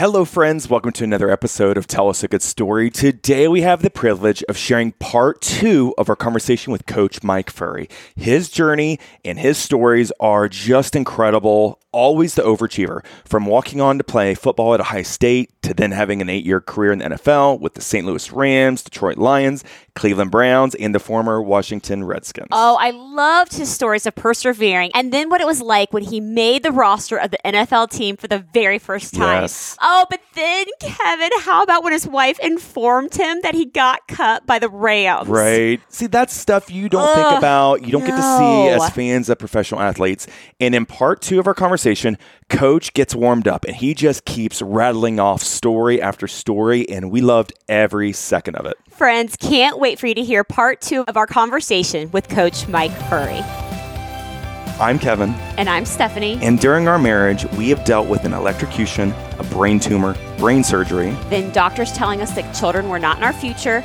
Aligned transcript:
Hello, 0.00 0.24
friends. 0.24 0.70
Welcome 0.70 0.92
to 0.92 1.04
another 1.04 1.28
episode 1.28 1.76
of 1.76 1.86
Tell 1.86 2.08
Us 2.08 2.24
a 2.24 2.28
Good 2.28 2.40
Story. 2.40 2.90
Today, 2.90 3.48
we 3.48 3.60
have 3.60 3.82
the 3.82 3.90
privilege 3.90 4.42
of 4.44 4.56
sharing 4.56 4.92
part 4.92 5.42
two 5.42 5.94
of 5.98 6.08
our 6.08 6.16
conversation 6.16 6.72
with 6.72 6.86
Coach 6.86 7.22
Mike 7.22 7.52
Furrey. 7.52 7.90
His 8.16 8.48
journey 8.48 8.98
and 9.26 9.38
his 9.38 9.58
stories 9.58 10.10
are 10.18 10.48
just 10.48 10.96
incredible 10.96 11.80
always 11.92 12.34
the 12.34 12.42
overachiever, 12.42 13.04
from 13.24 13.46
walking 13.46 13.80
on 13.80 13.98
to 13.98 14.04
play 14.04 14.34
football 14.34 14.74
at 14.74 14.80
Ohio 14.80 15.02
State 15.02 15.50
to 15.62 15.74
then 15.74 15.90
having 15.92 16.20
an 16.20 16.28
eight 16.28 16.44
year 16.44 16.60
career 16.60 16.92
in 16.92 17.00
the 17.00 17.04
NFL 17.06 17.60
with 17.60 17.74
the 17.74 17.80
St. 17.80 18.06
Louis 18.06 18.30
Rams, 18.32 18.82
Detroit 18.82 19.18
Lions, 19.18 19.64
Cleveland 19.94 20.30
Browns, 20.30 20.74
and 20.76 20.94
the 20.94 21.00
former 21.00 21.42
Washington 21.42 22.04
Redskins. 22.04 22.48
Oh, 22.52 22.76
I 22.80 22.90
loved 22.90 23.54
his 23.54 23.68
stories 23.68 24.06
of 24.06 24.14
persevering 24.14 24.90
and 24.94 25.12
then 25.12 25.28
what 25.28 25.40
it 25.40 25.46
was 25.46 25.60
like 25.60 25.92
when 25.92 26.04
he 26.04 26.20
made 26.20 26.62
the 26.62 26.72
roster 26.72 27.16
of 27.16 27.30
the 27.30 27.38
NFL 27.44 27.90
team 27.90 28.16
for 28.16 28.28
the 28.28 28.38
very 28.38 28.78
first 28.78 29.14
time. 29.14 29.42
Yes. 29.42 29.76
Oh, 29.80 30.06
but 30.08 30.20
then, 30.34 30.66
Kevin, 30.80 31.30
how 31.40 31.62
about 31.62 31.82
when 31.82 31.92
his 31.92 32.06
wife 32.06 32.38
informed 32.40 33.14
him 33.14 33.40
that 33.42 33.54
he 33.54 33.66
got 33.66 34.06
cut 34.08 34.46
by 34.46 34.58
the 34.58 34.68
Rams? 34.68 35.28
Right. 35.28 35.80
See, 35.88 36.06
that's 36.06 36.34
stuff 36.34 36.70
you 36.70 36.88
don't 36.88 37.14
think 37.14 37.38
about, 37.38 37.82
you 37.82 37.90
don't 37.90 38.04
get 38.04 38.16
to 38.16 38.38
see 38.38 38.68
as 38.68 38.90
fans 38.90 39.28
of 39.28 39.38
professional 39.38 39.80
athletes. 39.80 40.26
And 40.60 40.74
in 40.74 40.86
part 40.86 41.20
two 41.20 41.40
of 41.40 41.46
our 41.46 41.54
conversation, 41.54 41.79
Coach 42.48 42.92
gets 42.94 43.14
warmed 43.14 43.46
up 43.48 43.64
and 43.64 43.74
he 43.76 43.94
just 43.94 44.24
keeps 44.24 44.60
rattling 44.60 45.18
off 45.20 45.42
story 45.42 46.00
after 46.02 46.26
story, 46.28 46.88
and 46.88 47.10
we 47.10 47.20
loved 47.20 47.52
every 47.68 48.12
second 48.12 48.56
of 48.56 48.66
it. 48.66 48.76
Friends, 48.90 49.36
can't 49.36 49.78
wait 49.78 49.98
for 49.98 50.06
you 50.06 50.14
to 50.14 50.22
hear 50.22 50.44
part 50.44 50.80
two 50.80 51.04
of 51.08 51.16
our 51.16 51.26
conversation 51.26 52.10
with 52.10 52.28
Coach 52.28 52.68
Mike 52.68 52.90
Furrey. 53.08 53.42
I'm 54.80 54.98
Kevin, 54.98 55.30
And 55.58 55.68
I'm 55.68 55.84
Stephanie. 55.84 56.38
and 56.40 56.58
during 56.58 56.88
our 56.88 56.98
marriage, 56.98 57.44
we 57.52 57.68
have 57.68 57.84
dealt 57.84 58.08
with 58.08 58.24
an 58.24 58.32
electrocution, 58.32 59.12
a 59.38 59.44
brain 59.44 59.78
tumor, 59.78 60.16
brain 60.38 60.64
surgery, 60.64 61.10
then 61.28 61.52
doctors 61.52 61.92
telling 61.92 62.22
us 62.22 62.30
that 62.32 62.54
children 62.54 62.88
were 62.88 62.98
not 62.98 63.18
in 63.18 63.22
our 63.22 63.32
future, 63.34 63.84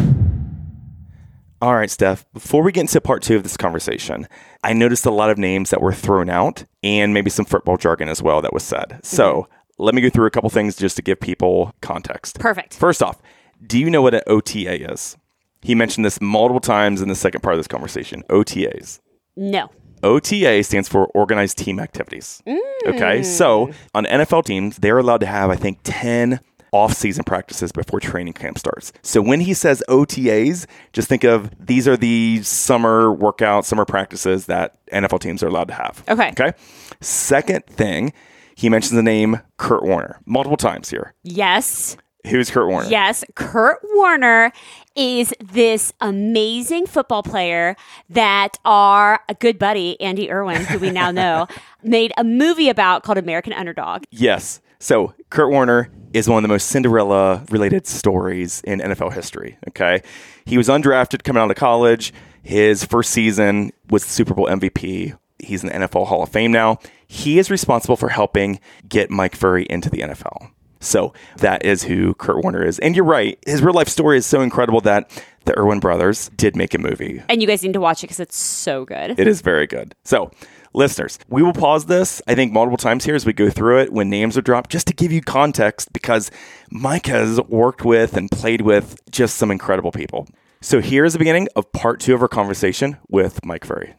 All 1.61 1.75
right, 1.75 1.91
Steph, 1.91 2.25
before 2.33 2.63
we 2.63 2.71
get 2.71 2.81
into 2.81 2.99
part 2.99 3.21
two 3.21 3.35
of 3.35 3.43
this 3.43 3.55
conversation, 3.55 4.27
I 4.63 4.73
noticed 4.73 5.05
a 5.05 5.11
lot 5.11 5.29
of 5.29 5.37
names 5.37 5.69
that 5.69 5.79
were 5.79 5.93
thrown 5.93 6.27
out 6.27 6.65
and 6.81 7.13
maybe 7.13 7.29
some 7.29 7.45
football 7.45 7.77
jargon 7.77 8.09
as 8.09 8.19
well 8.19 8.41
that 8.41 8.51
was 8.51 8.63
said. 8.63 8.89
Mm-hmm. 8.89 8.99
So 9.03 9.47
let 9.77 9.93
me 9.93 10.01
go 10.01 10.09
through 10.09 10.25
a 10.25 10.31
couple 10.31 10.49
things 10.49 10.75
just 10.75 10.95
to 10.95 11.03
give 11.03 11.19
people 11.19 11.75
context. 11.81 12.39
Perfect. 12.39 12.75
First 12.75 13.03
off, 13.03 13.21
do 13.65 13.77
you 13.77 13.91
know 13.91 14.01
what 14.01 14.15
an 14.15 14.21
OTA 14.25 14.91
is? 14.91 15.17
He 15.61 15.75
mentioned 15.75 16.03
this 16.03 16.19
multiple 16.19 16.59
times 16.59 16.99
in 16.99 17.09
the 17.09 17.15
second 17.15 17.41
part 17.41 17.53
of 17.53 17.59
this 17.59 17.67
conversation. 17.67 18.23
OTAs. 18.29 18.99
No. 19.35 19.69
OTA 20.01 20.63
stands 20.63 20.89
for 20.89 21.05
organized 21.07 21.59
team 21.59 21.79
activities. 21.79 22.41
Mm. 22.47 22.57
Okay. 22.87 23.21
So 23.21 23.71
on 23.93 24.05
NFL 24.05 24.45
teams, 24.45 24.77
they're 24.77 24.97
allowed 24.97 25.19
to 25.19 25.27
have, 25.27 25.51
I 25.51 25.55
think, 25.55 25.77
10 25.83 26.39
off 26.71 26.93
season 26.93 27.23
practices 27.23 27.71
before 27.71 27.99
training 27.99 28.33
camp 28.33 28.57
starts. 28.57 28.93
So 29.01 29.21
when 29.21 29.41
he 29.41 29.53
says 29.53 29.83
OTAs, 29.89 30.65
just 30.93 31.07
think 31.07 31.23
of 31.23 31.51
these 31.65 31.87
are 31.87 31.97
the 31.97 32.41
summer 32.43 33.15
workouts, 33.15 33.65
summer 33.65 33.85
practices 33.85 34.45
that 34.45 34.77
NFL 34.91 35.19
teams 35.19 35.43
are 35.43 35.47
allowed 35.47 35.67
to 35.67 35.73
have. 35.73 36.03
Okay. 36.07 36.29
Okay. 36.29 36.53
Second 37.01 37.65
thing, 37.65 38.13
he 38.55 38.69
mentions 38.69 38.91
the 38.91 39.03
name 39.03 39.41
Kurt 39.57 39.83
Warner 39.83 40.19
multiple 40.25 40.57
times 40.57 40.89
here. 40.89 41.13
Yes. 41.23 41.97
Who's 42.27 42.51
Kurt 42.51 42.67
Warner? 42.67 42.87
Yes. 42.87 43.23
Kurt 43.35 43.79
Warner 43.95 44.51
is 44.95 45.33
this 45.39 45.91
amazing 46.01 46.85
football 46.85 47.23
player 47.23 47.75
that 48.09 48.59
our 48.63 49.21
good 49.39 49.57
buddy, 49.57 49.99
Andy 49.99 50.31
Erwin, 50.31 50.63
who 50.65 50.77
we 50.77 50.91
now 50.91 51.09
know, 51.09 51.47
made 51.83 52.13
a 52.17 52.23
movie 52.23 52.69
about 52.69 53.03
called 53.03 53.17
American 53.17 53.53
Underdog. 53.53 54.03
Yes. 54.11 54.61
So 54.81 55.13
Kurt 55.29 55.51
Warner 55.51 55.89
is 56.11 56.27
one 56.27 56.39
of 56.39 56.41
the 56.41 56.53
most 56.53 56.67
Cinderella 56.67 57.45
related 57.51 57.85
stories 57.85 58.61
in 58.65 58.79
NFL 58.79 59.13
history. 59.13 59.57
Okay. 59.69 60.01
He 60.45 60.57
was 60.57 60.67
undrafted 60.67 61.23
coming 61.23 61.41
out 61.41 61.51
of 61.51 61.55
college. 61.55 62.11
His 62.41 62.83
first 62.83 63.11
season 63.11 63.71
was 63.91 64.03
the 64.03 64.11
Super 64.11 64.33
Bowl 64.33 64.47
MVP. 64.47 65.15
He's 65.37 65.63
in 65.63 65.69
the 65.69 65.87
NFL 65.87 66.07
Hall 66.07 66.23
of 66.23 66.29
Fame 66.29 66.51
now. 66.51 66.79
He 67.07 67.37
is 67.37 67.51
responsible 67.51 67.95
for 67.95 68.09
helping 68.09 68.59
get 68.89 69.11
Mike 69.11 69.37
Furrey 69.37 69.67
into 69.67 69.89
the 69.89 69.99
NFL. 69.99 70.49
So 70.79 71.13
that 71.37 71.63
is 71.63 71.83
who 71.83 72.15
Kurt 72.15 72.41
Warner 72.43 72.65
is. 72.65 72.79
And 72.79 72.95
you're 72.95 73.05
right. 73.05 73.37
His 73.45 73.61
real 73.61 73.75
life 73.75 73.87
story 73.87 74.17
is 74.17 74.25
so 74.25 74.41
incredible 74.41 74.81
that 74.81 75.11
the 75.45 75.57
Erwin 75.57 75.79
brothers 75.79 76.29
did 76.35 76.55
make 76.55 76.73
a 76.73 76.79
movie. 76.79 77.21
And 77.29 77.39
you 77.39 77.47
guys 77.47 77.61
need 77.63 77.73
to 77.73 77.79
watch 77.79 78.03
it 78.03 78.07
because 78.07 78.19
it's 78.19 78.35
so 78.35 78.85
good. 78.85 79.19
It 79.19 79.27
is 79.27 79.41
very 79.41 79.67
good. 79.67 79.93
So, 80.03 80.31
listeners, 80.73 81.19
we 81.29 81.41
will 81.43 81.53
pause 81.53 81.85
this, 81.85 82.21
I 82.27 82.35
think, 82.35 82.51
multiple 82.53 82.77
times 82.77 83.05
here 83.05 83.15
as 83.15 83.25
we 83.25 83.33
go 83.33 83.49
through 83.49 83.79
it 83.81 83.91
when 83.93 84.09
names 84.09 84.37
are 84.37 84.41
dropped, 84.41 84.69
just 84.71 84.87
to 84.87 84.93
give 84.93 85.11
you 85.11 85.21
context 85.21 85.91
because 85.93 86.31
Mike 86.69 87.07
has 87.07 87.39
worked 87.41 87.83
with 87.85 88.15
and 88.17 88.29
played 88.31 88.61
with 88.61 88.99
just 89.11 89.35
some 89.37 89.51
incredible 89.51 89.91
people. 89.91 90.27
So, 90.61 90.79
here's 90.79 91.13
the 91.13 91.19
beginning 91.19 91.47
of 91.55 91.71
part 91.71 91.99
two 91.99 92.13
of 92.13 92.21
our 92.21 92.27
conversation 92.27 92.97
with 93.09 93.43
Mike 93.45 93.65
Furrey. 93.65 93.93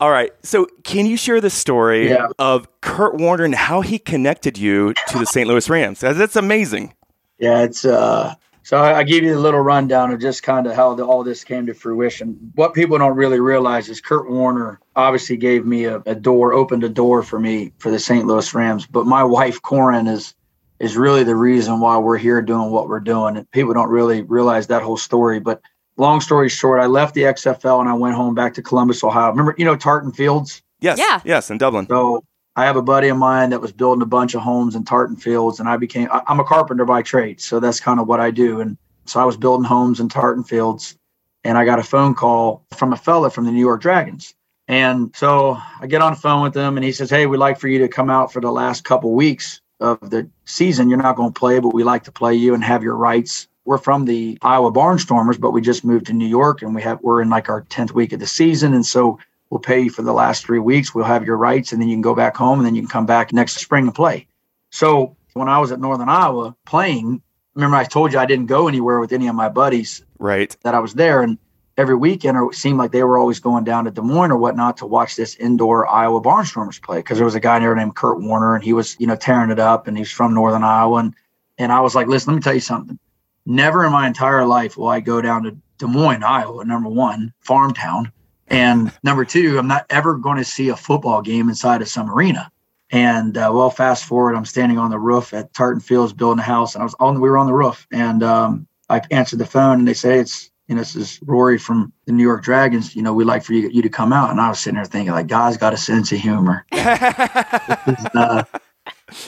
All 0.00 0.10
right. 0.10 0.30
So, 0.44 0.66
can 0.84 1.06
you 1.06 1.16
share 1.16 1.40
the 1.40 1.50
story 1.50 2.10
Yeah. 2.10 2.28
of 2.38 2.68
Kurt 2.80 3.16
Warner 3.16 3.44
and 3.44 3.54
how 3.54 3.80
he 3.80 3.98
connected 3.98 4.56
you 4.56 4.94
to 5.08 5.18
the 5.18 5.26
St. 5.26 5.48
Louis 5.48 5.68
Rams? 5.68 6.00
That's 6.00 6.16
that's 6.18 6.36
amazing. 6.36 6.94
Yeah, 7.38 7.62
it's 7.62 7.84
uh. 7.84 8.34
So 8.68 8.76
I, 8.76 8.98
I 8.98 9.02
give 9.02 9.24
you 9.24 9.34
a 9.34 9.40
little 9.40 9.60
rundown 9.60 10.12
of 10.12 10.20
just 10.20 10.42
kind 10.42 10.66
of 10.66 10.74
how 10.74 10.92
the, 10.92 11.02
all 11.02 11.24
this 11.24 11.42
came 11.42 11.64
to 11.64 11.72
fruition. 11.72 12.52
What 12.54 12.74
people 12.74 12.98
don't 12.98 13.16
really 13.16 13.40
realize 13.40 13.88
is 13.88 13.98
Kurt 13.98 14.30
Warner 14.30 14.78
obviously 14.94 15.38
gave 15.38 15.64
me 15.64 15.86
a, 15.86 16.02
a 16.04 16.14
door, 16.14 16.52
opened 16.52 16.84
a 16.84 16.90
door 16.90 17.22
for 17.22 17.40
me 17.40 17.72
for 17.78 17.90
the 17.90 17.98
St. 17.98 18.26
Louis 18.26 18.52
Rams. 18.52 18.86
But 18.86 19.06
my 19.06 19.24
wife 19.24 19.62
Corin 19.62 20.06
is 20.06 20.34
is 20.80 20.98
really 20.98 21.24
the 21.24 21.34
reason 21.34 21.80
why 21.80 21.96
we're 21.96 22.18
here 22.18 22.42
doing 22.42 22.70
what 22.70 22.88
we're 22.88 23.00
doing. 23.00 23.38
And 23.38 23.50
people 23.52 23.72
don't 23.72 23.88
really 23.88 24.20
realize 24.20 24.66
that 24.66 24.82
whole 24.82 24.98
story. 24.98 25.40
But 25.40 25.62
long 25.96 26.20
story 26.20 26.50
short, 26.50 26.78
I 26.78 26.84
left 26.88 27.14
the 27.14 27.22
XFL 27.22 27.80
and 27.80 27.88
I 27.88 27.94
went 27.94 28.16
home 28.16 28.34
back 28.34 28.52
to 28.52 28.62
Columbus, 28.62 29.02
Ohio. 29.02 29.30
Remember, 29.30 29.54
you 29.56 29.64
know 29.64 29.76
Tartan 29.76 30.12
Fields. 30.12 30.62
Yes. 30.80 30.98
Yeah. 30.98 31.22
Yes. 31.24 31.50
In 31.50 31.56
Dublin. 31.56 31.86
So 31.88 32.22
I 32.58 32.64
have 32.64 32.74
a 32.74 32.82
buddy 32.82 33.06
of 33.06 33.16
mine 33.16 33.50
that 33.50 33.60
was 33.60 33.70
building 33.70 34.02
a 34.02 34.06
bunch 34.06 34.34
of 34.34 34.40
homes 34.40 34.74
in 34.74 34.84
Tartan 34.84 35.14
Fields, 35.14 35.60
and 35.60 35.68
I 35.68 35.76
became 35.76 36.08
I, 36.10 36.24
I'm 36.26 36.40
a 36.40 36.44
carpenter 36.44 36.84
by 36.84 37.02
trade, 37.02 37.40
so 37.40 37.60
that's 37.60 37.78
kind 37.78 38.00
of 38.00 38.08
what 38.08 38.18
I 38.18 38.32
do. 38.32 38.60
And 38.60 38.76
so 39.04 39.20
I 39.20 39.24
was 39.24 39.36
building 39.36 39.64
homes 39.64 40.00
in 40.00 40.08
Tartan 40.08 40.42
Fields, 40.42 40.96
and 41.44 41.56
I 41.56 41.64
got 41.64 41.78
a 41.78 41.84
phone 41.84 42.16
call 42.16 42.64
from 42.76 42.92
a 42.92 42.96
fella 42.96 43.30
from 43.30 43.44
the 43.44 43.52
New 43.52 43.60
York 43.60 43.80
Dragons. 43.80 44.34
And 44.66 45.14
so 45.14 45.56
I 45.80 45.86
get 45.86 46.02
on 46.02 46.14
the 46.14 46.18
phone 46.18 46.42
with 46.42 46.56
him, 46.56 46.76
and 46.76 46.82
he 46.82 46.90
says, 46.90 47.10
"Hey, 47.10 47.26
we'd 47.26 47.36
like 47.36 47.60
for 47.60 47.68
you 47.68 47.78
to 47.78 47.86
come 47.86 48.10
out 48.10 48.32
for 48.32 48.40
the 48.40 48.50
last 48.50 48.82
couple 48.82 49.12
weeks 49.14 49.60
of 49.78 50.10
the 50.10 50.28
season. 50.44 50.88
You're 50.88 50.98
not 50.98 51.14
going 51.14 51.32
to 51.32 51.38
play, 51.38 51.60
but 51.60 51.72
we 51.72 51.84
like 51.84 52.02
to 52.04 52.12
play 52.12 52.34
you 52.34 52.54
and 52.54 52.64
have 52.64 52.82
your 52.82 52.96
rights." 52.96 53.46
We're 53.66 53.78
from 53.78 54.04
the 54.04 54.36
Iowa 54.42 54.72
Barnstormers, 54.72 55.38
but 55.38 55.52
we 55.52 55.60
just 55.60 55.84
moved 55.84 56.06
to 56.06 56.12
New 56.12 56.26
York, 56.26 56.62
and 56.62 56.74
we 56.74 56.82
have 56.82 56.98
we're 57.02 57.22
in 57.22 57.30
like 57.30 57.48
our 57.48 57.60
tenth 57.68 57.92
week 57.92 58.12
of 58.12 58.18
the 58.18 58.26
season, 58.26 58.74
and 58.74 58.84
so 58.84 59.20
we'll 59.50 59.60
pay 59.60 59.80
you 59.80 59.90
for 59.90 60.02
the 60.02 60.12
last 60.12 60.44
three 60.44 60.58
weeks. 60.58 60.94
We'll 60.94 61.04
have 61.04 61.24
your 61.24 61.36
rights, 61.36 61.72
and 61.72 61.80
then 61.80 61.88
you 61.88 61.94
can 61.94 62.02
go 62.02 62.14
back 62.14 62.36
home, 62.36 62.58
and 62.58 62.66
then 62.66 62.74
you 62.74 62.82
can 62.82 62.88
come 62.88 63.06
back 63.06 63.32
next 63.32 63.56
spring 63.56 63.84
and 63.86 63.94
play. 63.94 64.26
So 64.70 65.16
when 65.34 65.48
I 65.48 65.58
was 65.58 65.72
at 65.72 65.80
Northern 65.80 66.08
Iowa 66.08 66.54
playing, 66.66 67.22
remember 67.54 67.76
I 67.76 67.84
told 67.84 68.12
you 68.12 68.18
I 68.18 68.26
didn't 68.26 68.46
go 68.46 68.68
anywhere 68.68 69.00
with 69.00 69.12
any 69.12 69.28
of 69.28 69.34
my 69.34 69.48
buddies 69.48 70.04
Right. 70.18 70.54
that 70.62 70.74
I 70.74 70.80
was 70.80 70.94
there, 70.94 71.22
and 71.22 71.38
every 71.76 71.94
weekend 71.94 72.36
it 72.36 72.54
seemed 72.54 72.76
like 72.78 72.90
they 72.90 73.04
were 73.04 73.18
always 73.18 73.38
going 73.40 73.64
down 73.64 73.84
to 73.84 73.90
Des 73.90 74.02
Moines 74.02 74.32
or 74.32 74.36
whatnot 74.36 74.76
to 74.78 74.86
watch 74.86 75.14
this 75.16 75.36
indoor 75.36 75.86
Iowa 75.88 76.20
Barnstormers 76.20 76.82
play 76.82 76.98
because 76.98 77.18
there 77.18 77.24
was 77.24 77.36
a 77.36 77.40
guy 77.40 77.58
there 77.60 77.74
named 77.74 77.94
Kurt 77.94 78.20
Warner, 78.20 78.54
and 78.54 78.64
he 78.64 78.72
was 78.72 78.96
you 78.98 79.06
know 79.06 79.16
tearing 79.16 79.50
it 79.50 79.58
up, 79.60 79.86
and 79.86 79.96
he's 79.96 80.10
from 80.10 80.34
Northern 80.34 80.64
Iowa, 80.64 80.98
and 80.98 81.14
and 81.56 81.72
I 81.72 81.80
was 81.80 81.94
like, 81.94 82.06
listen, 82.06 82.32
let 82.32 82.36
me 82.36 82.42
tell 82.42 82.54
you 82.54 82.60
something. 82.60 82.98
Never 83.46 83.84
in 83.84 83.92
my 83.92 84.06
entire 84.06 84.44
life 84.44 84.76
will 84.76 84.88
I 84.88 85.00
go 85.00 85.20
down 85.22 85.44
to 85.44 85.56
Des 85.78 85.86
Moines, 85.86 86.22
Iowa, 86.22 86.64
number 86.64 86.88
one, 86.90 87.32
farm 87.40 87.72
town. 87.72 88.12
And 88.50 88.92
number 89.02 89.24
two, 89.24 89.58
I'm 89.58 89.68
not 89.68 89.86
ever 89.90 90.16
going 90.16 90.38
to 90.38 90.44
see 90.44 90.68
a 90.70 90.76
football 90.76 91.22
game 91.22 91.48
inside 91.48 91.82
of 91.82 91.88
some 91.88 92.10
arena. 92.10 92.50
And 92.90 93.36
uh, 93.36 93.50
well, 93.52 93.68
fast 93.70 94.04
forward, 94.04 94.34
I'm 94.34 94.46
standing 94.46 94.78
on 94.78 94.90
the 94.90 94.98
roof 94.98 95.34
at 95.34 95.52
Tartan 95.52 95.80
Fields 95.80 96.12
building 96.14 96.38
a 96.40 96.42
house, 96.42 96.74
and 96.74 96.80
I 96.80 96.84
was 96.84 96.94
on. 97.00 97.20
We 97.20 97.28
were 97.28 97.36
on 97.36 97.46
the 97.46 97.52
roof, 97.52 97.86
and 97.92 98.22
um, 98.22 98.66
I 98.88 99.02
answered 99.10 99.38
the 99.40 99.44
phone, 99.46 99.78
and 99.80 99.86
they 99.86 99.92
say 99.92 100.18
it's 100.18 100.50
you 100.68 100.74
know 100.74 100.80
this 100.80 100.96
is 100.96 101.20
Rory 101.26 101.58
from 101.58 101.92
the 102.06 102.12
New 102.12 102.22
York 102.22 102.42
Dragons. 102.42 102.96
You 102.96 103.02
know, 103.02 103.12
we'd 103.12 103.24
like 103.24 103.44
for 103.44 103.52
you, 103.52 103.68
you 103.68 103.82
to 103.82 103.90
come 103.90 104.10
out. 104.14 104.30
And 104.30 104.40
I 104.40 104.48
was 104.48 104.58
sitting 104.58 104.76
there 104.76 104.86
thinking, 104.86 105.12
like, 105.12 105.26
God's 105.26 105.58
got 105.58 105.74
a 105.74 105.76
sense 105.76 106.12
of 106.12 106.18
humor. 106.18 106.64
uh, 106.72 108.44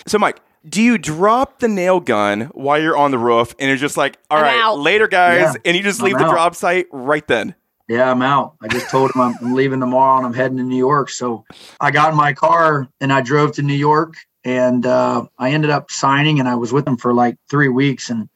So, 0.06 0.18
Mike, 0.18 0.40
Do 0.68 0.82
you 0.82 0.98
drop 0.98 1.60
the 1.60 1.68
nail 1.68 2.00
gun 2.00 2.50
while 2.54 2.80
you're 2.80 2.96
on 2.96 3.10
the 3.10 3.18
roof 3.18 3.54
and 3.58 3.70
it's 3.70 3.80
just 3.80 3.96
like, 3.96 4.18
all 4.30 4.38
I'm 4.38 4.44
right, 4.44 4.60
out. 4.62 4.78
later, 4.78 5.08
guys, 5.08 5.38
Yeah, 5.40 5.54
and 5.64 5.76
you 5.76 5.82
just 5.82 6.00
I'm 6.00 6.06
leave 6.06 6.18
the 6.18 6.24
out. 6.24 6.34
job 6.34 6.54
site 6.56 6.86
right 6.92 7.26
then? 7.26 7.54
Yeah, 7.90 8.08
I'm 8.08 8.22
out. 8.22 8.54
I 8.62 8.68
just 8.68 8.88
told 8.88 9.10
him 9.12 9.20
I'm, 9.20 9.52
leaving 9.52 9.80
tomorrow 9.80 10.18
and 10.18 10.24
I'm 10.24 10.32
heading 10.32 10.58
to 10.58 10.62
New 10.62 10.76
York. 10.76 11.10
So 11.10 11.44
I 11.80 11.90
got 11.90 12.12
in 12.12 12.16
my 12.16 12.32
car 12.32 12.86
and 13.00 13.12
I 13.12 13.20
drove 13.20 13.50
to 13.54 13.62
New 13.62 13.74
York 13.74 14.14
and 14.44 14.86
uh, 14.86 15.26
I 15.40 15.50
ended 15.50 15.70
up 15.70 15.90
signing 15.90 16.38
and 16.38 16.48
I 16.48 16.54
was 16.54 16.72
with 16.72 16.86
him 16.86 16.96
for 16.96 17.12
like 17.12 17.34
three 17.50 17.66
weeks 17.66 18.08
and 18.08 18.28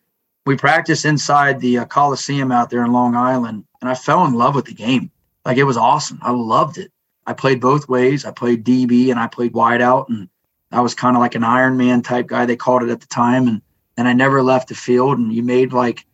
we 0.45 0.57
practiced 0.57 1.05
inside 1.05 1.61
the 1.61 1.79
uh, 1.79 1.85
Coliseum 1.85 2.51
out 2.51 2.69
there 2.69 2.85
in 2.85 2.91
Long 2.91 3.15
Island 3.15 3.65
and 3.81 3.89
I 3.89 3.95
fell 3.95 4.25
in 4.25 4.35
love 4.35 4.57
with 4.57 4.65
the 4.65 4.75
game. 4.75 5.13
Like 5.45 5.57
it 5.57 5.63
was 5.63 5.77
awesome. 5.77 6.19
I 6.21 6.33
loved 6.33 6.77
it. 6.77 6.91
I 7.25 7.33
played 7.33 7.61
both 7.61 7.89
ways. 7.89 8.25
I 8.25 8.33
played 8.33 8.65
DB 8.65 9.13
and 9.13 9.21
I 9.21 9.29
played 9.29 9.53
wideout 9.53 10.09
and 10.09 10.29
I 10.73 10.81
was 10.81 10.97
kind 10.97 11.17
of 11.17 11.21
like 11.21 11.37
an 11.37 11.45
Iron 11.45 11.77
Man 11.77 12.03
type 12.03 12.27
guy 12.27 12.45
they 12.45 12.57
called 12.57 12.83
it 12.83 12.91
at 12.91 13.01
the 13.01 13.07
time 13.07 13.47
and 13.47 13.63
and 13.97 14.09
I 14.09 14.15
never 14.15 14.43
left 14.43 14.67
the 14.67 14.75
field 14.75 15.19
and 15.19 15.33
you 15.33 15.45
made 15.45 15.73
like 15.73 16.05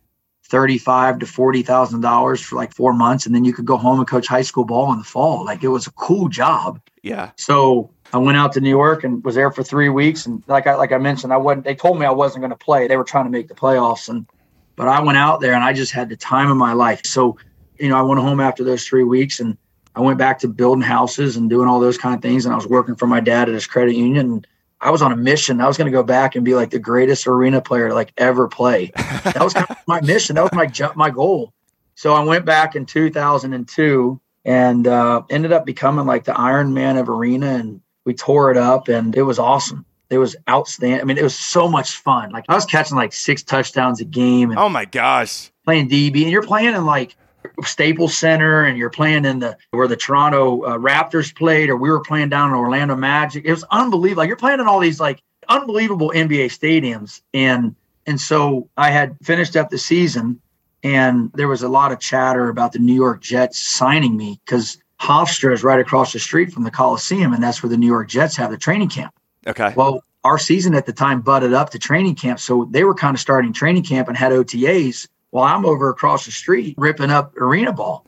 thirty-five 0.51 1.19
to 1.19 1.25
forty 1.25 1.63
thousand 1.63 2.01
dollars 2.01 2.41
for 2.41 2.57
like 2.57 2.75
four 2.75 2.93
months, 2.93 3.25
and 3.25 3.33
then 3.33 3.45
you 3.45 3.53
could 3.53 3.65
go 3.65 3.77
home 3.77 3.97
and 3.99 4.07
coach 4.07 4.27
high 4.27 4.41
school 4.41 4.65
ball 4.65 4.91
in 4.91 4.99
the 4.99 5.05
fall. 5.05 5.45
Like 5.45 5.63
it 5.63 5.69
was 5.69 5.87
a 5.87 5.91
cool 5.91 6.27
job. 6.27 6.79
Yeah. 7.01 7.31
So 7.37 7.89
I 8.13 8.17
went 8.17 8.37
out 8.37 8.51
to 8.53 8.61
New 8.61 8.69
York 8.69 9.03
and 9.03 9.23
was 9.23 9.35
there 9.35 9.51
for 9.51 9.63
three 9.63 9.89
weeks. 9.89 10.25
And 10.25 10.43
like 10.47 10.67
I 10.67 10.75
like 10.75 10.91
I 10.91 10.97
mentioned, 10.97 11.33
I 11.33 11.37
wasn't. 11.37 11.63
They 11.63 11.73
told 11.73 11.97
me 11.97 12.05
I 12.05 12.11
wasn't 12.11 12.41
going 12.41 12.51
to 12.51 12.57
play. 12.57 12.87
They 12.87 12.97
were 12.97 13.05
trying 13.05 13.25
to 13.25 13.31
make 13.31 13.47
the 13.47 13.55
playoffs, 13.55 14.09
and 14.09 14.27
but 14.75 14.87
I 14.87 15.01
went 15.01 15.17
out 15.17 15.39
there 15.39 15.53
and 15.53 15.63
I 15.63 15.73
just 15.73 15.93
had 15.93 16.09
the 16.09 16.17
time 16.17 16.51
of 16.51 16.57
my 16.57 16.73
life. 16.73 17.01
So 17.05 17.37
you 17.79 17.89
know, 17.89 17.97
I 17.97 18.01
went 18.01 18.21
home 18.21 18.39
after 18.39 18.63
those 18.63 18.85
three 18.85 19.03
weeks 19.03 19.39
and 19.39 19.57
I 19.95 20.01
went 20.01 20.17
back 20.17 20.39
to 20.39 20.47
building 20.47 20.83
houses 20.83 21.35
and 21.35 21.49
doing 21.49 21.67
all 21.67 21.79
those 21.79 21.97
kind 21.97 22.15
of 22.15 22.21
things. 22.21 22.45
And 22.45 22.53
I 22.53 22.55
was 22.55 22.67
working 22.67 22.95
for 22.95 23.07
my 23.07 23.19
dad 23.19 23.49
at 23.49 23.55
his 23.55 23.67
credit 23.67 23.95
union. 23.95 24.29
And 24.29 24.47
I 24.81 24.89
was 24.89 25.01
on 25.01 25.11
a 25.11 25.15
mission. 25.15 25.61
I 25.61 25.67
was 25.67 25.77
going 25.77 25.85
to 25.85 25.95
go 25.95 26.03
back 26.03 26.35
and 26.35 26.43
be 26.43 26.55
like 26.55 26.71
the 26.71 26.79
greatest 26.79 27.27
arena 27.27 27.61
player 27.61 27.89
to 27.89 27.93
like 27.93 28.11
ever 28.17 28.47
play. 28.47 28.91
That 29.23 29.37
was 29.41 29.53
kind 29.53 29.67
of 29.69 29.77
my 29.87 30.01
mission. 30.13 30.35
That 30.35 30.43
was 30.43 30.53
my 30.53 30.69
my 30.95 31.09
goal. 31.11 31.53
So 31.95 32.13
I 32.13 32.23
went 32.23 32.45
back 32.45 32.75
in 32.75 32.85
2002 32.85 34.19
and 34.45 34.87
uh, 34.87 35.21
ended 35.29 35.51
up 35.51 35.65
becoming 35.65 36.05
like 36.05 36.23
the 36.23 36.37
Iron 36.37 36.73
Man 36.73 36.97
of 36.97 37.09
arena. 37.09 37.47
And 37.47 37.81
we 38.05 38.13
tore 38.13 38.49
it 38.51 38.57
up 38.57 38.87
and 38.87 39.15
it 39.15 39.23
was 39.23 39.39
awesome. 39.39 39.85
It 40.09 40.17
was 40.17 40.35
outstanding. 40.49 40.99
I 40.99 41.03
mean, 41.05 41.17
it 41.17 41.23
was 41.23 41.37
so 41.37 41.69
much 41.69 41.97
fun. 41.97 42.31
Like 42.31 42.45
I 42.49 42.55
was 42.55 42.65
catching 42.65 42.97
like 42.97 43.13
six 43.13 43.43
touchdowns 43.43 44.01
a 44.01 44.05
game 44.05 44.49
and 44.49 44.59
Oh 44.59 44.67
my 44.67 44.83
gosh. 44.85 45.51
playing 45.63 45.87
DB, 45.89 46.23
and 46.23 46.31
you're 46.31 46.41
playing 46.43 46.73
in 46.75 46.85
like 46.85 47.15
Staples 47.63 48.17
Center, 48.17 48.65
and 48.65 48.77
you're 48.77 48.89
playing 48.89 49.25
in 49.25 49.39
the 49.39 49.57
where 49.71 49.87
the 49.87 49.95
Toronto 49.95 50.61
uh, 50.63 50.77
Raptors 50.77 51.35
played, 51.35 51.69
or 51.69 51.77
we 51.77 51.89
were 51.89 52.01
playing 52.01 52.29
down 52.29 52.49
in 52.49 52.55
Orlando 52.55 52.95
Magic. 52.95 53.45
It 53.45 53.51
was 53.51 53.63
unbelievable. 53.71 54.21
Like 54.21 54.27
you're 54.27 54.37
playing 54.37 54.59
in 54.59 54.67
all 54.67 54.79
these 54.79 54.99
like 54.99 55.21
unbelievable 55.47 56.11
NBA 56.15 56.45
stadiums, 56.47 57.21
and 57.33 57.75
and 58.05 58.19
so 58.19 58.69
I 58.77 58.91
had 58.91 59.15
finished 59.23 59.55
up 59.55 59.69
the 59.69 59.77
season, 59.77 60.41
and 60.83 61.31
there 61.33 61.47
was 61.47 61.63
a 61.63 61.69
lot 61.69 61.91
of 61.91 61.99
chatter 61.99 62.49
about 62.49 62.71
the 62.71 62.79
New 62.79 62.95
York 62.95 63.21
Jets 63.21 63.61
signing 63.61 64.17
me 64.17 64.39
because 64.45 64.77
Hofstra 64.99 65.53
is 65.53 65.63
right 65.63 65.79
across 65.79 66.13
the 66.13 66.19
street 66.19 66.51
from 66.51 66.63
the 66.63 66.71
Coliseum, 66.71 67.33
and 67.33 67.43
that's 67.43 67.63
where 67.63 67.69
the 67.69 67.77
New 67.77 67.87
York 67.87 68.07
Jets 68.07 68.35
have 68.37 68.51
the 68.51 68.57
training 68.57 68.89
camp. 68.89 69.13
Okay. 69.47 69.73
Well, 69.75 70.03
our 70.23 70.37
season 70.37 70.75
at 70.75 70.85
the 70.85 70.93
time 70.93 71.21
butted 71.21 71.53
up 71.53 71.71
to 71.71 71.79
training 71.79 72.15
camp. 72.15 72.39
So 72.39 72.67
they 72.69 72.83
were 72.83 72.93
kind 72.93 73.15
of 73.15 73.19
starting 73.19 73.53
training 73.53 73.83
camp 73.83 74.07
and 74.07 74.15
had 74.15 74.31
OTAs 74.31 75.07
while 75.31 75.53
I'm 75.53 75.65
over 75.65 75.89
across 75.89 76.25
the 76.25 76.31
street 76.31 76.75
ripping 76.77 77.09
up 77.09 77.35
arena 77.37 77.73
ball. 77.73 78.05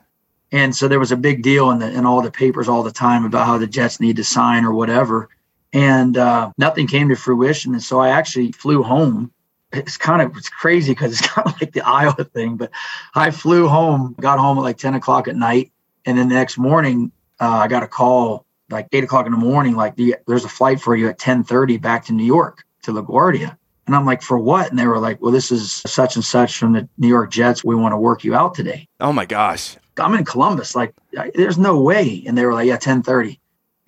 And 0.52 0.76
so 0.76 0.88
there 0.88 1.00
was 1.00 1.12
a 1.12 1.18
big 1.18 1.42
deal 1.42 1.72
in 1.72 1.80
the 1.80 1.92
in 1.92 2.06
all 2.06 2.22
the 2.22 2.32
papers 2.32 2.70
all 2.70 2.84
the 2.84 2.92
time 2.92 3.26
about 3.26 3.48
how 3.48 3.58
the 3.58 3.66
Jets 3.66 4.00
need 4.00 4.18
to 4.18 4.24
sign 4.24 4.66
or 4.66 4.74
whatever. 4.74 5.30
And 5.74 6.16
uh, 6.16 6.52
nothing 6.60 6.86
came 6.86 7.10
to 7.10 7.16
fruition. 7.16 7.74
And 7.74 7.82
so 7.82 8.00
I 8.00 8.10
actually 8.10 8.52
flew 8.52 8.84
home. 8.84 9.32
It's 9.72 9.98
kind 9.98 10.22
of 10.22 10.38
it's 10.38 10.50
crazy 10.50 10.92
because 10.92 11.14
it's 11.14 11.28
kind 11.28 11.48
of 11.48 11.60
like 11.60 11.74
the 11.74 11.82
Iowa 11.82 12.24
thing, 12.24 12.58
but 12.58 12.70
I 13.16 13.32
flew 13.32 13.68
home, 13.68 14.16
got 14.22 14.38
home 14.38 14.60
at 14.60 14.62
like 14.62 14.78
10 14.78 14.94
o'clock 14.94 15.28
at 15.28 15.36
night. 15.36 15.72
And 16.06 16.18
then 16.18 16.30
the 16.30 16.36
next 16.36 16.60
morning, 16.60 17.12
uh, 17.40 17.50
I 17.50 17.68
got 17.68 17.82
a 17.82 17.88
call 17.88 18.46
like 18.70 18.88
eight 18.92 19.04
o'clock 19.04 19.26
in 19.26 19.32
the 19.32 19.38
morning, 19.38 19.76
like 19.76 19.96
the, 19.96 20.16
there's 20.28 20.46
a 20.46 20.50
flight 20.50 20.82
for 20.82 20.96
you 20.96 21.06
at 21.06 21.14
1030 21.14 21.78
back 21.78 22.06
to 22.06 22.14
New 22.14 22.26
York 22.26 22.64
to 22.84 22.92
LaGuardia. 22.92 23.58
And 23.86 23.96
I'm 23.96 24.06
like, 24.06 24.22
for 24.22 24.40
what? 24.40 24.70
And 24.70 24.80
they 24.80 24.88
were 24.88 25.00
like, 25.00 25.22
well, 25.22 25.32
this 25.32 25.52
is 25.52 25.72
such 25.86 26.16
and 26.16 26.24
such 26.24 26.58
from 26.58 26.74
the 26.74 26.88
New 26.98 27.08
York 27.10 27.32
Jets. 27.32 27.64
We 27.64 27.76
want 27.76 27.92
to 27.92 27.98
work 27.98 28.24
you 28.24 28.34
out 28.34 28.56
today. 28.56 28.88
Oh 29.00 29.12
my 29.12 29.26
gosh. 29.26 29.76
I'm 29.98 30.14
in 30.16 30.24
Columbus. 30.26 30.76
Like, 30.76 30.94
I- 31.18 31.32
there's 31.36 31.58
no 31.58 31.80
way. 31.80 32.24
And 32.26 32.38
they 32.38 32.46
were 32.46 32.54
like, 32.54 32.66
yeah, 32.68 32.74
1030. 32.74 33.40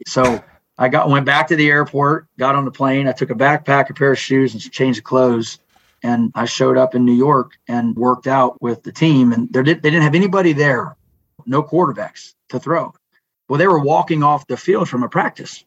So 0.06 0.44
I 0.78 0.90
got, 0.90 1.10
went 1.10 1.26
back 1.26 1.48
to 1.48 1.56
the 1.56 1.70
airport, 1.70 2.28
got 2.38 2.56
on 2.56 2.66
the 2.66 2.72
plane. 2.72 3.08
I 3.08 3.14
took 3.14 3.30
a 3.30 3.36
backpack, 3.36 3.90
a 3.90 3.94
pair 3.94 4.12
of 4.12 4.20
shoes 4.20 4.54
and 4.54 4.62
some 4.62 4.72
change 4.72 4.98
of 4.98 5.06
clothes. 5.06 5.60
And 6.04 6.32
I 6.36 6.46
showed 6.46 6.78
up 6.78 6.94
in 6.94 7.06
New 7.06 7.14
York 7.14 7.54
and 7.70 7.96
worked 7.96 8.28
out 8.28 8.62
with 8.62 8.84
the 8.84 8.92
team. 8.92 9.32
And 9.32 9.52
there 9.52 9.64
did, 9.64 9.82
they 9.82 9.90
didn't 9.90 10.04
have 10.04 10.14
anybody 10.16 10.52
there, 10.54 10.96
no 11.46 11.64
quarterbacks 11.64 12.34
to 12.50 12.60
throw. 12.60 12.94
Well, 13.48 13.58
they 13.58 13.68
were 13.68 13.80
walking 13.80 14.22
off 14.24 14.46
the 14.48 14.58
field 14.58 14.90
from 14.90 15.04
a 15.04 15.10
practice. 15.10 15.64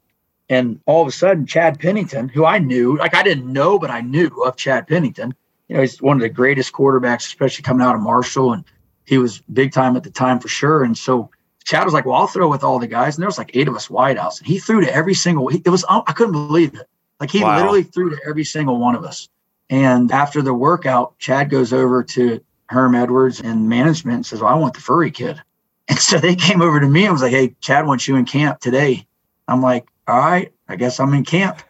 And 0.49 0.81
all 0.87 1.03
of 1.03 1.09
a 1.09 1.13
sudden, 1.13 1.47
Chad 1.47 1.79
Pennington, 1.79 2.29
who 2.29 2.45
I 2.45 2.59
knew, 2.59 2.97
like 2.97 3.15
I 3.15 3.23
didn't 3.23 3.53
know, 3.53 3.79
but 3.79 3.91
I 3.91 4.01
knew 4.01 4.29
of 4.45 4.57
Chad 4.57 4.87
Pennington. 4.87 5.35
You 5.69 5.77
know, 5.77 5.83
he's 5.83 6.01
one 6.01 6.17
of 6.17 6.23
the 6.23 6.29
greatest 6.31 6.73
quarterbacks, 6.73 7.27
especially 7.27 7.63
coming 7.63 7.87
out 7.87 7.95
of 7.95 8.01
Marshall. 8.01 8.55
And 8.55 8.65
he 9.05 9.19
was 9.19 9.43
big 9.53 9.73
time 9.73 9.97
at 9.97 10.05
the 10.05 10.11
time 10.11 10.41
for 10.41 10.49
sure. 10.49 10.85
And 10.85 10.97
so 10.97 11.31
Chad 11.65 11.85
was 11.85 11.93
like, 11.93 12.07
"Well, 12.07 12.17
I'll 12.17 12.27
throw 12.27 12.49
with 12.49 12.65
all 12.65 12.79
the 12.79 12.87
guys." 12.87 13.17
And 13.17 13.23
there 13.23 13.29
was 13.29 13.37
like 13.37 13.51
eight 13.53 13.69
of 13.69 13.77
us 13.77 13.89
wideouts, 13.89 14.39
and 14.39 14.47
he 14.47 14.59
threw 14.59 14.81
to 14.81 14.95
every 14.95 15.15
single. 15.15 15.49
It 15.51 15.69
was 15.69 15.85
I 15.89 16.13
couldn't 16.13 16.33
believe 16.33 16.75
it. 16.75 16.89
Like 17.21 17.31
he 17.31 17.43
Wow. 17.43 17.57
literally 17.57 17.83
threw 17.83 18.09
to 18.11 18.19
every 18.27 18.45
single 18.45 18.79
one 18.79 18.95
of 18.95 19.05
us. 19.05 19.29
And 19.69 20.11
after 20.13 20.41
the 20.41 20.55
workout, 20.55 21.19
Chad 21.19 21.51
goes 21.51 21.75
over 21.75 22.03
to 22.05 22.41
Herm 22.71 22.95
Edwards 22.95 23.41
and 23.41 23.69
management 23.69 24.17
and 24.17 24.27
says, 24.27 24.41
"Well, 24.41 24.51
I 24.55 24.57
want 24.57 24.73
the 24.75 24.81
Furrey 24.81 25.13
kid." 25.13 25.43
And 25.91 25.99
so 25.99 26.19
they 26.19 26.37
came 26.37 26.61
over 26.61 26.81
to 26.81 26.87
me 26.87 27.05
and 27.05 27.13
was 27.15 27.23
like, 27.23 27.33
"Hey, 27.33 27.55
Chad 27.63 27.87
wants 27.87 28.07
you 28.07 28.17
in 28.17 28.27
camp 28.27 28.61
today." 28.61 29.07
I'm 29.49 29.63
like, 29.63 29.87
"All 30.09 30.19
right, 30.19 30.53
I 30.69 30.77
guess 30.77 30.99
I'm 30.99 31.15
in 31.15 31.25
camp." 31.25 31.63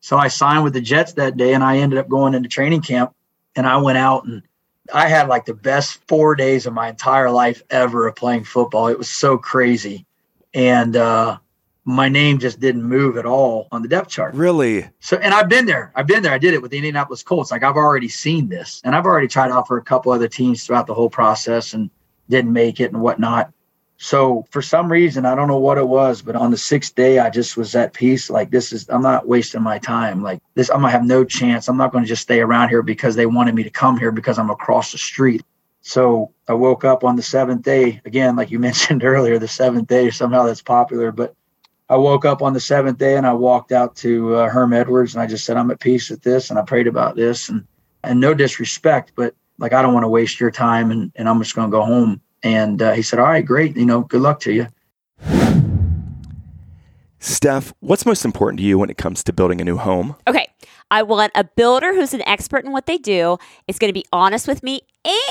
So 0.00 0.16
I 0.16 0.28
signed 0.28 0.64
with 0.64 0.72
the 0.74 0.80
Jets 0.80 1.14
that 1.14 1.36
day, 1.36 1.54
and 1.54 1.64
I 1.64 1.78
ended 1.78 1.98
up 1.98 2.08
going 2.08 2.34
into 2.34 2.48
training 2.48 2.82
camp. 2.82 3.14
And 3.56 3.66
I 3.66 3.76
went 3.78 3.98
out 3.98 4.24
and 4.24 4.42
I 4.94 5.08
had 5.08 5.28
like 5.28 5.44
the 5.44 5.54
best 5.54 6.00
four 6.06 6.34
days 6.34 6.66
of 6.66 6.72
my 6.72 6.88
entire 6.88 7.30
life 7.30 7.62
ever 7.70 8.06
of 8.06 8.16
playing 8.16 8.44
football. 8.44 8.88
It 8.88 8.98
was 8.98 9.08
so 9.08 9.38
crazy. 9.38 10.06
And 10.54 10.96
uh, 10.96 11.38
my 11.84 12.08
name 12.08 12.38
just 12.38 12.60
didn't 12.60 12.84
move 12.84 13.16
at 13.16 13.26
all 13.26 13.68
on 13.72 13.82
the 13.82 13.88
depth 13.88 14.08
chart. 14.08 14.34
Really? 14.34 14.88
So, 15.00 15.16
and 15.18 15.34
I've 15.34 15.48
been 15.48 15.66
there. 15.66 15.92
I've 15.94 16.06
been 16.06 16.22
there. 16.22 16.32
I 16.32 16.38
did 16.38 16.54
it 16.54 16.62
with 16.62 16.70
the 16.70 16.76
Indianapolis 16.76 17.22
Colts. 17.22 17.50
Like 17.50 17.62
I've 17.62 17.76
already 17.76 18.08
seen 18.08 18.48
this, 18.48 18.80
and 18.84 18.94
I've 18.94 19.06
already 19.06 19.28
tried 19.28 19.50
out 19.50 19.66
for 19.66 19.76
a 19.76 19.82
couple 19.82 20.12
other 20.12 20.28
teams 20.28 20.64
throughout 20.64 20.86
the 20.86 20.94
whole 20.94 21.10
process 21.10 21.74
and 21.74 21.90
didn't 22.28 22.52
make 22.52 22.80
it 22.80 22.92
and 22.92 23.00
whatnot. 23.00 23.52
So 24.02 24.46
for 24.50 24.62
some 24.62 24.90
reason, 24.90 25.26
I 25.26 25.34
don't 25.34 25.46
know 25.46 25.58
what 25.58 25.76
it 25.76 25.86
was, 25.86 26.22
but 26.22 26.34
on 26.34 26.50
the 26.50 26.56
sixth 26.56 26.94
day, 26.94 27.18
I 27.18 27.28
just 27.28 27.58
was 27.58 27.74
at 27.74 27.92
peace. 27.92 28.30
Like 28.30 28.50
this 28.50 28.72
is, 28.72 28.88
I'm 28.88 29.02
not 29.02 29.28
wasting 29.28 29.60
my 29.60 29.78
time. 29.78 30.22
Like 30.22 30.40
this, 30.54 30.70
I'm 30.70 30.80
gonna 30.80 30.90
have 30.90 31.04
no 31.04 31.22
chance. 31.22 31.68
I'm 31.68 31.76
not 31.76 31.92
to 31.92 32.00
just 32.04 32.22
stay 32.22 32.40
around 32.40 32.70
here 32.70 32.80
because 32.80 33.14
they 33.14 33.26
wanted 33.26 33.54
me 33.54 33.62
to 33.62 33.68
come 33.68 33.98
here 33.98 34.10
because 34.10 34.38
I'm 34.38 34.48
across 34.48 34.92
the 34.92 34.96
street. 34.96 35.42
So 35.82 36.32
I 36.48 36.54
woke 36.54 36.82
up 36.82 37.04
on 37.04 37.16
the 37.16 37.22
seventh 37.22 37.60
day 37.60 38.00
again, 38.06 38.36
like 38.36 38.50
you 38.50 38.58
mentioned 38.70 39.04
earlier, 39.04 39.38
the 39.38 39.46
seventh 39.46 39.88
day 39.88 40.08
somehow 40.08 40.44
that's 40.44 40.62
popular, 40.62 41.12
but 41.12 41.34
I 41.90 41.96
woke 41.98 42.24
up 42.24 42.40
on 42.40 42.54
the 42.54 42.60
seventh 42.60 42.96
day 42.96 43.18
and 43.18 43.26
I 43.26 43.34
walked 43.34 43.70
out 43.70 43.96
to 43.96 44.34
uh, 44.34 44.48
Herm 44.48 44.72
Edwards 44.72 45.14
and 45.14 45.20
I 45.20 45.26
just 45.26 45.44
said, 45.44 45.58
I'm 45.58 45.70
at 45.70 45.78
peace 45.78 46.08
with 46.08 46.22
this. 46.22 46.48
And 46.48 46.58
I 46.58 46.62
prayed 46.62 46.86
about 46.86 47.16
this 47.16 47.50
and, 47.50 47.66
and 48.02 48.18
no 48.18 48.32
disrespect, 48.32 49.12
but 49.14 49.34
like, 49.58 49.74
I 49.74 49.82
don't 49.82 49.92
want 49.92 50.04
to 50.04 50.08
waste 50.08 50.40
your 50.40 50.50
time 50.50 50.90
and, 50.90 51.12
and 51.16 51.28
I'm 51.28 51.38
just 51.38 51.54
going 51.54 51.70
to 51.70 51.76
go 51.76 51.84
home. 51.84 52.22
And 52.42 52.80
uh, 52.80 52.92
he 52.92 53.02
said, 53.02 53.18
all 53.18 53.26
right, 53.26 53.44
great. 53.44 53.76
You 53.76 53.86
know, 53.86 54.02
good 54.02 54.20
luck 54.20 54.40
to 54.40 54.52
you. 54.52 54.66
Steph, 57.18 57.74
what's 57.80 58.06
most 58.06 58.24
important 58.24 58.58
to 58.60 58.64
you 58.64 58.78
when 58.78 58.90
it 58.90 58.96
comes 58.96 59.22
to 59.24 59.32
building 59.32 59.60
a 59.60 59.64
new 59.64 59.76
home? 59.76 60.16
Okay. 60.26 60.49
I 60.90 61.02
want 61.02 61.32
a 61.34 61.44
builder 61.44 61.94
who's 61.94 62.14
an 62.14 62.22
expert 62.26 62.64
in 62.64 62.72
what 62.72 62.86
they 62.86 62.98
do, 62.98 63.38
is 63.68 63.78
going 63.78 63.88
to 63.90 63.94
be 63.94 64.04
honest 64.12 64.48
with 64.48 64.62
me, 64.62 64.80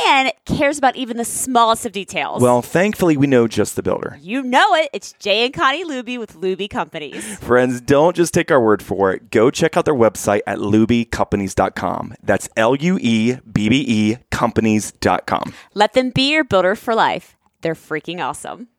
and 0.07 0.31
cares 0.45 0.77
about 0.77 0.95
even 0.95 1.17
the 1.17 1.25
smallest 1.25 1.85
of 1.85 1.91
details. 1.91 2.41
Well, 2.41 2.61
thankfully, 2.61 3.17
we 3.17 3.27
know 3.27 3.47
just 3.47 3.75
the 3.75 3.83
builder. 3.83 4.17
you 4.21 4.41
know 4.41 4.73
it. 4.75 4.89
It's 4.93 5.13
Jay 5.13 5.45
and 5.45 5.53
Connie 5.53 5.83
Luebbe 5.85 6.17
with 6.17 6.35
Luebbe 6.35 6.69
Companies. 6.69 7.37
Friends, 7.39 7.81
don't 7.81 8.15
just 8.15 8.33
take 8.33 8.49
our 8.51 8.61
word 8.61 8.81
for 8.81 9.11
it. 9.11 9.29
Go 9.31 9.51
check 9.51 9.77
out 9.77 9.85
their 9.85 9.93
website 9.93 10.41
at 10.47 10.57
luebbecompanies.com. 10.59 12.15
That's 12.23 12.49
L 12.55 12.75
U 12.75 12.97
E 13.01 13.35
B 13.51 13.69
B 13.69 13.85
E 13.87 14.17
companies.com. 14.31 15.53
Let 15.73 15.93
them 15.93 16.09
be 16.11 16.31
your 16.31 16.43
builder 16.43 16.75
for 16.75 16.95
life. 16.95 17.35
They're 17.61 17.75
freaking 17.75 18.23
awesome. 18.25 18.69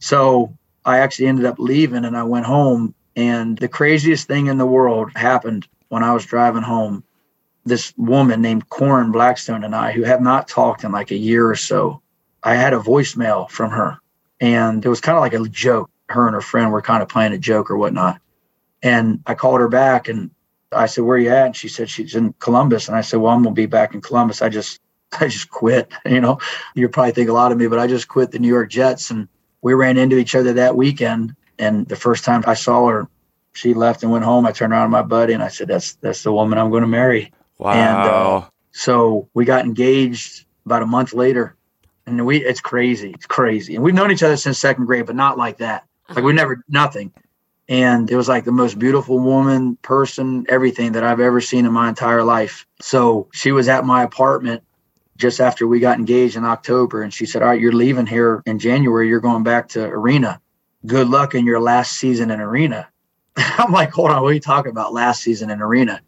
So 0.00 0.56
I 0.84 0.98
actually 0.98 1.26
ended 1.28 1.44
up 1.44 1.58
leaving 1.58 2.04
and 2.04 2.16
I 2.16 2.24
went 2.24 2.46
home. 2.46 2.94
And 3.18 3.58
the 3.58 3.66
craziest 3.66 4.28
thing 4.28 4.46
in 4.46 4.58
the 4.58 4.66
world 4.66 5.10
happened 5.16 5.66
when 5.88 6.04
I 6.04 6.14
was 6.14 6.24
driving 6.24 6.62
home. 6.62 7.02
This 7.64 7.92
woman 7.96 8.40
named 8.40 8.68
Corin 8.68 9.10
Blackstone 9.10 9.64
and 9.64 9.74
I, 9.74 9.90
who 9.90 10.04
have 10.04 10.22
not 10.22 10.46
talked 10.46 10.84
in 10.84 10.92
like 10.92 11.10
a 11.10 11.16
year 11.16 11.50
or 11.50 11.56
so, 11.56 12.00
I 12.44 12.54
had 12.54 12.74
a 12.74 12.78
voicemail 12.78 13.50
from 13.50 13.72
her. 13.72 13.98
And 14.40 14.86
it 14.86 14.88
was 14.88 15.00
kind 15.00 15.18
of 15.18 15.22
like 15.22 15.32
a 15.32 15.48
joke. 15.48 15.90
Her 16.08 16.28
and 16.28 16.34
her 16.34 16.40
friend 16.40 16.70
were 16.70 16.80
kind 16.80 17.02
of 17.02 17.08
playing 17.08 17.32
a 17.32 17.38
joke 17.38 17.72
or 17.72 17.76
whatnot. 17.76 18.20
And 18.84 19.20
I 19.26 19.34
called 19.34 19.58
her 19.58 19.68
back 19.68 20.06
and 20.06 20.30
I 20.70 20.86
said, 20.86 21.02
Where 21.02 21.18
you 21.18 21.30
at? 21.30 21.46
And 21.46 21.56
she 21.56 21.66
said 21.66 21.90
she's 21.90 22.14
in 22.14 22.34
Columbus. 22.34 22.86
And 22.86 22.96
I 22.96 23.00
said, 23.00 23.16
Well, 23.16 23.32
I'm 23.32 23.42
gonna 23.42 23.52
be 23.52 23.66
back 23.66 23.94
in 23.94 24.00
Columbus. 24.00 24.42
I 24.42 24.48
just 24.48 24.80
I 25.20 25.26
just 25.26 25.50
quit. 25.50 25.90
You 26.06 26.20
know, 26.20 26.38
you 26.76 26.88
probably 26.88 27.12
think 27.12 27.30
a 27.30 27.32
lot 27.32 27.50
of 27.50 27.58
me, 27.58 27.66
but 27.66 27.80
I 27.80 27.88
just 27.88 28.06
quit 28.06 28.30
the 28.30 28.38
New 28.38 28.46
York 28.46 28.70
Jets 28.70 29.10
and 29.10 29.26
we 29.60 29.74
ran 29.74 29.98
into 29.98 30.18
each 30.18 30.36
other 30.36 30.52
that 30.52 30.76
weekend. 30.76 31.34
And 31.58 31.86
the 31.88 31.96
first 31.96 32.24
time 32.24 32.44
I 32.46 32.54
saw 32.54 32.86
her, 32.88 33.08
she 33.52 33.74
left 33.74 34.02
and 34.02 34.12
went 34.12 34.24
home. 34.24 34.46
I 34.46 34.52
turned 34.52 34.72
around 34.72 34.86
to 34.86 34.90
my 34.90 35.02
buddy 35.02 35.32
and 35.32 35.42
I 35.42 35.48
said, 35.48 35.68
That's 35.68 35.94
that's 35.94 36.22
the 36.22 36.32
woman 36.32 36.58
I'm 36.58 36.70
gonna 36.70 36.86
marry. 36.86 37.32
Wow. 37.58 37.72
And 37.72 37.96
uh, 37.96 38.48
so 38.70 39.28
we 39.34 39.44
got 39.44 39.64
engaged 39.64 40.46
about 40.64 40.82
a 40.82 40.86
month 40.86 41.12
later. 41.12 41.56
And 42.06 42.24
we 42.24 42.44
it's 42.44 42.60
crazy. 42.60 43.10
It's 43.10 43.26
crazy. 43.26 43.74
And 43.74 43.84
we've 43.84 43.94
known 43.94 44.10
each 44.10 44.22
other 44.22 44.36
since 44.36 44.58
second 44.58 44.86
grade, 44.86 45.06
but 45.06 45.16
not 45.16 45.36
like 45.36 45.58
that. 45.58 45.84
Like 46.08 46.24
we 46.24 46.32
never 46.32 46.64
nothing. 46.68 47.12
And 47.68 48.10
it 48.10 48.16
was 48.16 48.28
like 48.28 48.44
the 48.44 48.52
most 48.52 48.78
beautiful 48.78 49.18
woman, 49.18 49.76
person, 49.82 50.46
everything 50.48 50.92
that 50.92 51.04
I've 51.04 51.20
ever 51.20 51.40
seen 51.40 51.66
in 51.66 51.72
my 51.72 51.90
entire 51.90 52.24
life. 52.24 52.66
So 52.80 53.28
she 53.34 53.52
was 53.52 53.68
at 53.68 53.84
my 53.84 54.02
apartment 54.04 54.62
just 55.18 55.38
after 55.38 55.66
we 55.66 55.80
got 55.80 55.98
engaged 55.98 56.36
in 56.36 56.46
October. 56.46 57.02
And 57.02 57.12
she 57.12 57.26
said, 57.26 57.42
All 57.42 57.48
right, 57.48 57.60
you're 57.60 57.72
leaving 57.72 58.06
here 58.06 58.42
in 58.46 58.58
January. 58.58 59.08
You're 59.08 59.20
going 59.20 59.42
back 59.42 59.68
to 59.70 59.84
Arena. 59.84 60.40
Good 60.86 61.08
luck 61.08 61.34
in 61.34 61.44
your 61.44 61.60
last 61.60 61.92
season 61.94 62.30
in 62.30 62.40
Arena. 62.40 62.88
I'm 63.36 63.72
like, 63.72 63.90
Hold 63.92 64.10
on, 64.10 64.22
what 64.22 64.28
are 64.28 64.34
you 64.34 64.40
talking 64.40 64.70
about? 64.70 64.92
Last 64.92 65.22
season 65.22 65.50
in 65.50 65.60
Arena. 65.60 66.00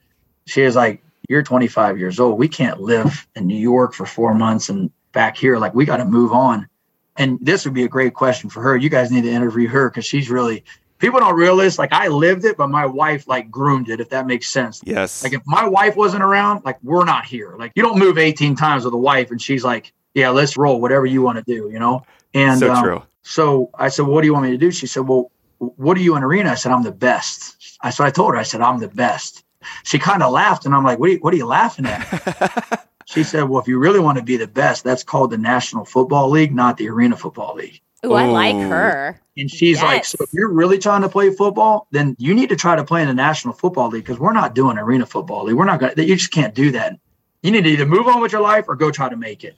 She 0.47 0.63
was 0.63 0.77
like, 0.77 1.03
You're 1.29 1.43
25 1.43 1.99
years 1.99 2.21
old. 2.21 2.39
We 2.39 2.49
can't 2.49 2.81
live 2.81 3.27
in 3.37 3.47
New 3.47 3.59
York 3.59 3.95
for 3.95 4.07
four 4.07 4.35
months 4.35 4.69
and 4.69 4.91
back 5.13 5.37
here. 5.37 5.59
Like, 5.59 5.75
we 5.75 5.85
got 5.85 5.99
to 5.99 6.05
move 6.05 6.33
on. 6.33 6.69
And 7.17 7.39
this 7.41 7.65
would 7.65 7.75
be 7.75 7.85
a 7.85 7.89
great 7.89 8.15
question 8.15 8.49
for 8.49 8.63
her. 8.63 8.77
You 8.77 8.89
guys 8.89 9.11
need 9.11 9.23
to 9.23 9.31
interview 9.31 9.69
her 9.69 9.91
because 9.91 10.07
she's 10.07 10.31
really 10.31 10.65
people 11.01 11.19
don't 11.19 11.35
realize 11.35 11.79
like 11.79 11.93
I 11.93 12.07
lived 12.09 12.45
it, 12.45 12.57
but 12.57 12.69
my 12.69 12.87
wife 12.87 13.27
like 13.27 13.51
groomed 13.51 13.89
it, 13.89 14.01
if 14.01 14.11
that 14.11 14.27
makes 14.27 14.49
sense. 14.49 14.81
Yes. 14.85 15.25
Like 15.25 15.33
if 15.33 15.43
my 15.47 15.67
wife 15.67 15.97
wasn't 15.97 16.23
around, 16.23 16.65
like 16.65 16.79
we're 16.83 17.05
not 17.05 17.25
here. 17.25 17.57
Like 17.59 17.73
you 17.75 17.83
don't 17.83 17.99
move 17.99 18.19
18 18.19 18.55
times 18.55 18.85
with 18.85 18.95
a 18.95 18.99
wife 18.99 19.31
and 19.31 19.43
she's 19.43 19.65
like, 19.65 19.93
yeah, 20.15 20.31
let's 20.31 20.57
roll, 20.57 20.81
whatever 20.81 21.07
you 21.07 21.23
want 21.23 21.39
to 21.39 21.45
do, 21.45 21.71
you 21.73 21.79
know? 21.79 22.05
And 22.35 22.61
so 22.61 22.73
um, 22.73 22.85
true. 22.85 23.03
So 23.23 23.71
I 23.75 23.89
said, 23.89 24.03
well, 24.03 24.15
what 24.15 24.23
do 24.23 24.27
you 24.27 24.33
want 24.33 24.47
me 24.47 24.53
to 24.53 24.59
do? 24.59 24.71
She 24.71 24.87
said, 24.87 25.01
well, 25.01 25.31
what 25.59 25.97
are 25.97 26.01
you 26.01 26.17
in 26.17 26.23
arena? 26.23 26.51
I 26.51 26.55
said, 26.55 26.73
I'm 26.73 26.83
the 26.83 26.93
best. 26.93 27.79
I 27.83 27.91
so 27.91 28.05
I 28.05 28.11
told 28.11 28.35
her, 28.35 28.41
I 28.41 28.43
said, 28.43 28.61
I'm 28.61 28.81
the 28.81 28.89
best. 28.89 29.45
She 29.85 29.99
kind 29.99 30.23
of 30.23 30.33
laughed 30.33 30.65
and 30.65 30.75
I'm 30.75 30.85
like, 30.85 30.99
what 30.99 31.11
are 31.11 31.13
you, 31.13 31.19
what 31.19 31.35
are 31.35 31.37
you 31.37 31.47
laughing 31.47 31.87
at? 31.87 32.89
she 33.05 33.23
said, 33.23 33.45
well, 33.45 33.61
if 33.61 33.69
you 33.69 33.79
really 33.79 34.01
want 34.01 34.17
to 34.17 34.25
be 34.25 34.37
the 34.37 34.47
best, 34.47 34.85
that's 34.85 35.03
called 35.03 35.31
the 35.31 35.39
National 35.39 35.85
Football 35.85 36.31
League, 36.31 36.55
not 36.55 36.79
the 36.79 36.89
Arena 36.89 37.17
Football 37.17 37.57
League. 37.57 37.81
Ooh, 38.07 38.15
I 38.15 38.27
like 38.27 38.55
oh. 38.55 38.69
her. 38.69 39.21
And 39.37 39.51
she's 39.51 39.83
like, 39.83 40.05
so 40.05 40.17
if 40.21 40.33
you're 40.33 40.51
really 40.51 40.79
trying 40.79 41.03
to 41.03 41.09
play 41.09 41.31
football, 41.31 41.87
then 41.91 42.17
you 42.19 42.35
need 42.35 42.49
to 42.49 42.57
try 42.57 42.77
to 42.77 42.85
play 42.85 43.03
in 43.03 43.09
the 43.09 43.15
National 43.15 43.55
Football 43.55 43.89
League 43.89 44.05
because 44.05 44.19
we're 44.19 44.33
not 44.33 44.55
doing 44.55 44.79
Arena 44.79 45.07
Football 45.07 45.45
League. 45.45 45.57
We're 45.57 45.67
not 45.67 45.81
going 45.81 45.95
to, 45.95 46.05
you 46.05 46.17
just 46.17 46.33
can't 46.33 46.55
do 46.55 46.71
that. 46.73 46.99
You 47.43 47.51
need 47.51 47.65
to 47.65 47.71
either 47.71 47.87
move 47.87 48.07
on 48.07 48.21
with 48.21 48.33
your 48.33 48.41
life 48.41 48.67
or 48.69 48.77
go 48.77 48.91
try 48.91 49.09
to 49.09 49.17
make 49.17 49.45
it. 49.45 49.57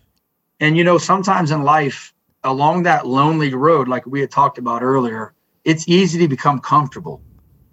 And, 0.61 0.77
you 0.77 0.85
know, 0.85 0.99
sometimes 0.99 1.51
in 1.51 1.63
life, 1.63 2.13
along 2.45 2.83
that 2.85 3.07
lonely 3.07 3.55
road, 3.55 3.89
like 3.89 4.07
we 4.07 4.21
had 4.21 4.31
talked 4.31 4.59
about 4.59 4.83
earlier, 4.83 5.35
it's 5.65 5.89
easy 5.89 6.19
to 6.19 6.29
become 6.29 6.61
comfortable. 6.61 7.23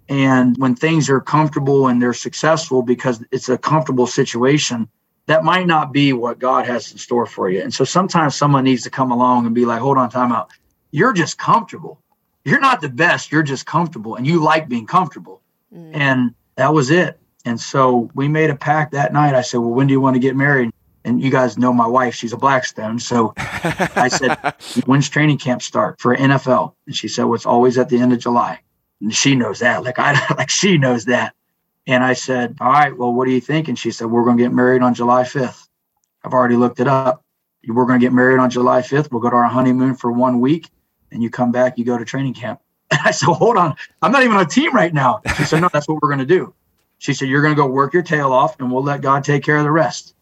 And 0.08 0.56
when 0.58 0.74
things 0.74 1.08
are 1.08 1.20
comfortable 1.20 1.86
and 1.86 2.02
they're 2.02 2.12
successful 2.12 2.82
because 2.82 3.24
it's 3.30 3.48
a 3.48 3.58
comfortable 3.58 4.06
situation, 4.06 4.88
that 5.26 5.44
might 5.44 5.66
not 5.66 5.92
be 5.92 6.12
what 6.12 6.40
God 6.40 6.66
has 6.66 6.90
in 6.90 6.98
store 6.98 7.26
for 7.26 7.48
you. 7.48 7.62
And 7.62 7.72
so 7.72 7.84
sometimes 7.84 8.34
someone 8.34 8.64
needs 8.64 8.82
to 8.82 8.90
come 8.90 9.12
along 9.12 9.46
and 9.46 9.54
be 9.54 9.64
like, 9.64 9.80
hold 9.80 9.98
on, 9.98 10.10
time 10.10 10.32
out. 10.32 10.50
You're 10.90 11.12
just 11.12 11.38
comfortable. 11.38 12.00
You're 12.44 12.60
not 12.60 12.80
the 12.80 12.88
best. 12.88 13.30
You're 13.30 13.44
just 13.44 13.66
comfortable 13.66 14.16
and 14.16 14.26
you 14.26 14.42
like 14.42 14.68
being 14.68 14.86
comfortable. 14.86 15.42
Mm. 15.72 15.90
And 15.94 16.34
that 16.56 16.74
was 16.74 16.90
it. 16.90 17.20
And 17.44 17.60
so 17.60 18.10
we 18.14 18.26
made 18.26 18.50
a 18.50 18.56
pact 18.56 18.92
that 18.92 19.12
night. 19.12 19.34
I 19.34 19.42
said, 19.42 19.58
well, 19.58 19.70
when 19.70 19.86
do 19.86 19.92
you 19.92 20.00
want 20.00 20.14
to 20.14 20.20
get 20.20 20.34
married? 20.34 20.70
And 21.04 21.22
you 21.22 21.30
guys 21.30 21.56
know 21.56 21.72
my 21.72 21.86
wife, 21.86 22.14
she's 22.14 22.32
a 22.32 22.36
Blackstone. 22.36 22.98
So 22.98 23.32
I 23.36 24.08
said, 24.08 24.36
when's 24.86 25.08
training 25.08 25.38
camp 25.38 25.62
start 25.62 25.98
for 26.00 26.14
NFL? 26.14 26.74
And 26.86 26.94
she 26.94 27.08
said, 27.08 27.24
well, 27.24 27.34
it's 27.34 27.46
always 27.46 27.78
at 27.78 27.88
the 27.88 27.98
end 27.98 28.12
of 28.12 28.18
July. 28.18 28.60
And 29.00 29.14
she 29.14 29.34
knows 29.34 29.60
that. 29.60 29.82
Like 29.82 29.98
I 29.98 30.12
like 30.36 30.50
she 30.50 30.78
knows 30.78 31.06
that. 31.06 31.34
And 31.86 32.04
I 32.04 32.12
said, 32.12 32.56
All 32.60 32.70
right, 32.70 32.96
well, 32.96 33.12
what 33.12 33.24
do 33.24 33.32
you 33.32 33.40
think? 33.40 33.68
And 33.68 33.78
she 33.78 33.90
said, 33.90 34.06
We're 34.06 34.24
gonna 34.24 34.42
get 34.42 34.52
married 34.52 34.82
on 34.82 34.94
July 34.94 35.22
5th. 35.22 35.68
I've 36.24 36.32
already 36.32 36.56
looked 36.56 36.80
it 36.80 36.88
up. 36.88 37.24
We're 37.66 37.86
gonna 37.86 37.98
get 37.98 38.12
married 38.12 38.38
on 38.38 38.50
July 38.50 38.82
5th. 38.82 39.10
We'll 39.10 39.20
go 39.20 39.30
to 39.30 39.36
our 39.36 39.44
honeymoon 39.44 39.96
for 39.96 40.12
one 40.12 40.40
week. 40.40 40.68
And 41.12 41.22
you 41.22 41.30
come 41.30 41.50
back, 41.50 41.78
you 41.78 41.84
go 41.84 41.98
to 41.98 42.04
training 42.04 42.34
camp. 42.34 42.60
And 42.90 43.00
I 43.04 43.10
said, 43.10 43.26
hold 43.26 43.56
on. 43.56 43.74
I'm 44.02 44.12
not 44.12 44.22
even 44.22 44.36
on 44.36 44.44
a 44.44 44.48
team 44.48 44.74
right 44.74 44.92
now. 44.92 45.20
She 45.36 45.44
said, 45.44 45.60
No, 45.60 45.68
that's 45.72 45.88
what 45.88 46.02
we're 46.02 46.10
gonna 46.10 46.26
do. 46.26 46.54
She 46.98 47.14
said, 47.14 47.28
You're 47.28 47.42
gonna 47.42 47.54
go 47.54 47.66
work 47.66 47.94
your 47.94 48.02
tail 48.02 48.32
off 48.32 48.60
and 48.60 48.70
we'll 48.70 48.82
let 48.82 49.00
God 49.00 49.24
take 49.24 49.42
care 49.42 49.56
of 49.56 49.64
the 49.64 49.70
rest. 49.70 50.14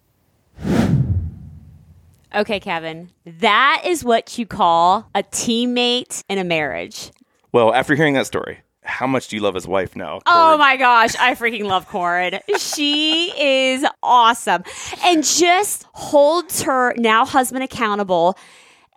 Okay, 2.34 2.60
Kevin, 2.60 3.10
that 3.24 3.82
is 3.86 4.04
what 4.04 4.38
you 4.38 4.46
call 4.46 5.08
a 5.14 5.22
teammate 5.22 6.22
in 6.28 6.38
a 6.38 6.44
marriage. 6.44 7.10
Well, 7.52 7.72
after 7.72 7.94
hearing 7.94 8.14
that 8.14 8.26
story, 8.26 8.60
how 8.82 9.06
much 9.06 9.28
do 9.28 9.36
you 9.36 9.42
love 9.42 9.54
his 9.54 9.66
wife 9.66 9.96
now? 9.96 10.20
Oh 10.26 10.58
my 10.58 10.76
gosh, 10.76 11.14
I 11.16 11.34
freaking 11.34 11.64
love 11.64 11.88
Corin. 11.88 12.40
She 12.58 13.32
is 13.38 13.84
awesome 14.02 14.62
and 15.04 15.24
just 15.24 15.86
holds 15.92 16.62
her 16.62 16.94
now 16.96 17.24
husband 17.24 17.64
accountable 17.64 18.36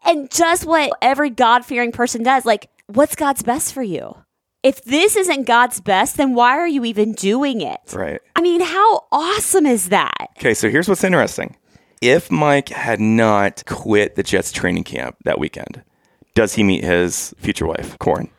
and 0.06 0.30
does 0.30 0.66
what 0.66 0.92
every 1.02 1.30
God 1.30 1.66
fearing 1.66 1.92
person 1.92 2.24
does. 2.24 2.46
Like, 2.46 2.70
what's 2.88 3.16
God's 3.16 3.44
best 3.44 3.74
for 3.74 3.84
you? 3.84 4.16
If 4.64 4.84
this 4.84 5.16
isn't 5.16 5.46
God's 5.48 5.82
best, 5.82 6.18
then 6.18 6.36
why 6.36 6.52
are 6.52 6.68
you 6.68 6.86
even 6.86 7.14
doing 7.14 7.62
it? 7.62 7.80
Right. 7.94 8.22
I 8.36 8.42
mean, 8.42 8.62
how 8.62 9.06
awesome 9.12 9.66
is 9.66 9.90
that? 9.90 10.30
Okay, 10.38 10.54
so 10.54 10.70
here's 10.70 10.88
what's 10.88 11.04
interesting. 11.04 11.56
If 12.02 12.30
Mike 12.32 12.70
had 12.70 13.00
not 13.00 13.64
quit 13.66 14.16
the 14.16 14.24
Jets 14.24 14.52
training 14.52 14.84
camp 14.84 15.18
that 15.24 15.40
weekend, 15.40 15.84
does 16.36 16.54
he 16.54 16.64
meet 16.64 16.84
his 16.84 17.34
future 17.38 17.66
wife, 17.66 17.98
Corin? 18.00 18.30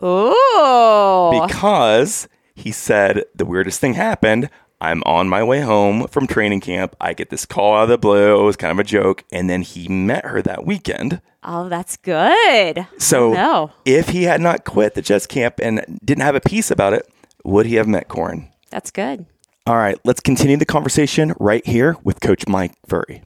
Oh, 0.00 1.40
Because 1.46 2.28
he 2.54 2.70
said 2.72 3.24
the 3.34 3.44
weirdest 3.46 3.80
thing 3.80 3.94
happened. 3.94 4.50
I'm 4.80 5.02
on 5.06 5.28
my 5.28 5.42
way 5.44 5.60
home 5.60 6.08
from 6.08 6.26
training 6.26 6.60
camp. 6.60 6.96
I 7.00 7.14
get 7.14 7.30
this 7.30 7.46
call 7.46 7.76
out 7.76 7.84
of 7.84 7.88
the 7.88 7.98
blue. 7.98 8.40
It 8.40 8.44
was 8.44 8.56
kind 8.56 8.72
of 8.72 8.78
a 8.80 8.84
joke. 8.84 9.24
And 9.30 9.48
then 9.48 9.62
he 9.62 9.88
met 9.88 10.24
her 10.26 10.42
that 10.42 10.66
weekend. 10.66 11.20
Oh, 11.44 11.68
that's 11.68 11.96
good. 11.96 12.86
So 12.98 13.32
No. 13.32 13.70
if 13.84 14.10
he 14.10 14.24
had 14.24 14.40
not 14.40 14.64
quit 14.64 14.94
the 14.94 15.02
Jets 15.02 15.26
camp 15.26 15.54
and 15.60 15.98
didn't 16.04 16.22
have 16.22 16.34
a 16.36 16.40
piece 16.40 16.70
about 16.70 16.92
it, 16.92 17.08
would 17.44 17.66
he 17.66 17.74
have 17.76 17.88
met 17.88 18.08
Corin? 18.08 18.48
That's 18.70 18.90
good. 18.90 19.26
All 19.66 19.76
right, 19.76 19.98
let's 20.04 20.20
continue 20.20 20.56
the 20.56 20.64
conversation 20.64 21.34
right 21.38 21.64
here 21.66 21.96
with 22.04 22.20
Coach 22.20 22.46
Mike 22.48 22.72
Furrey. 22.88 23.22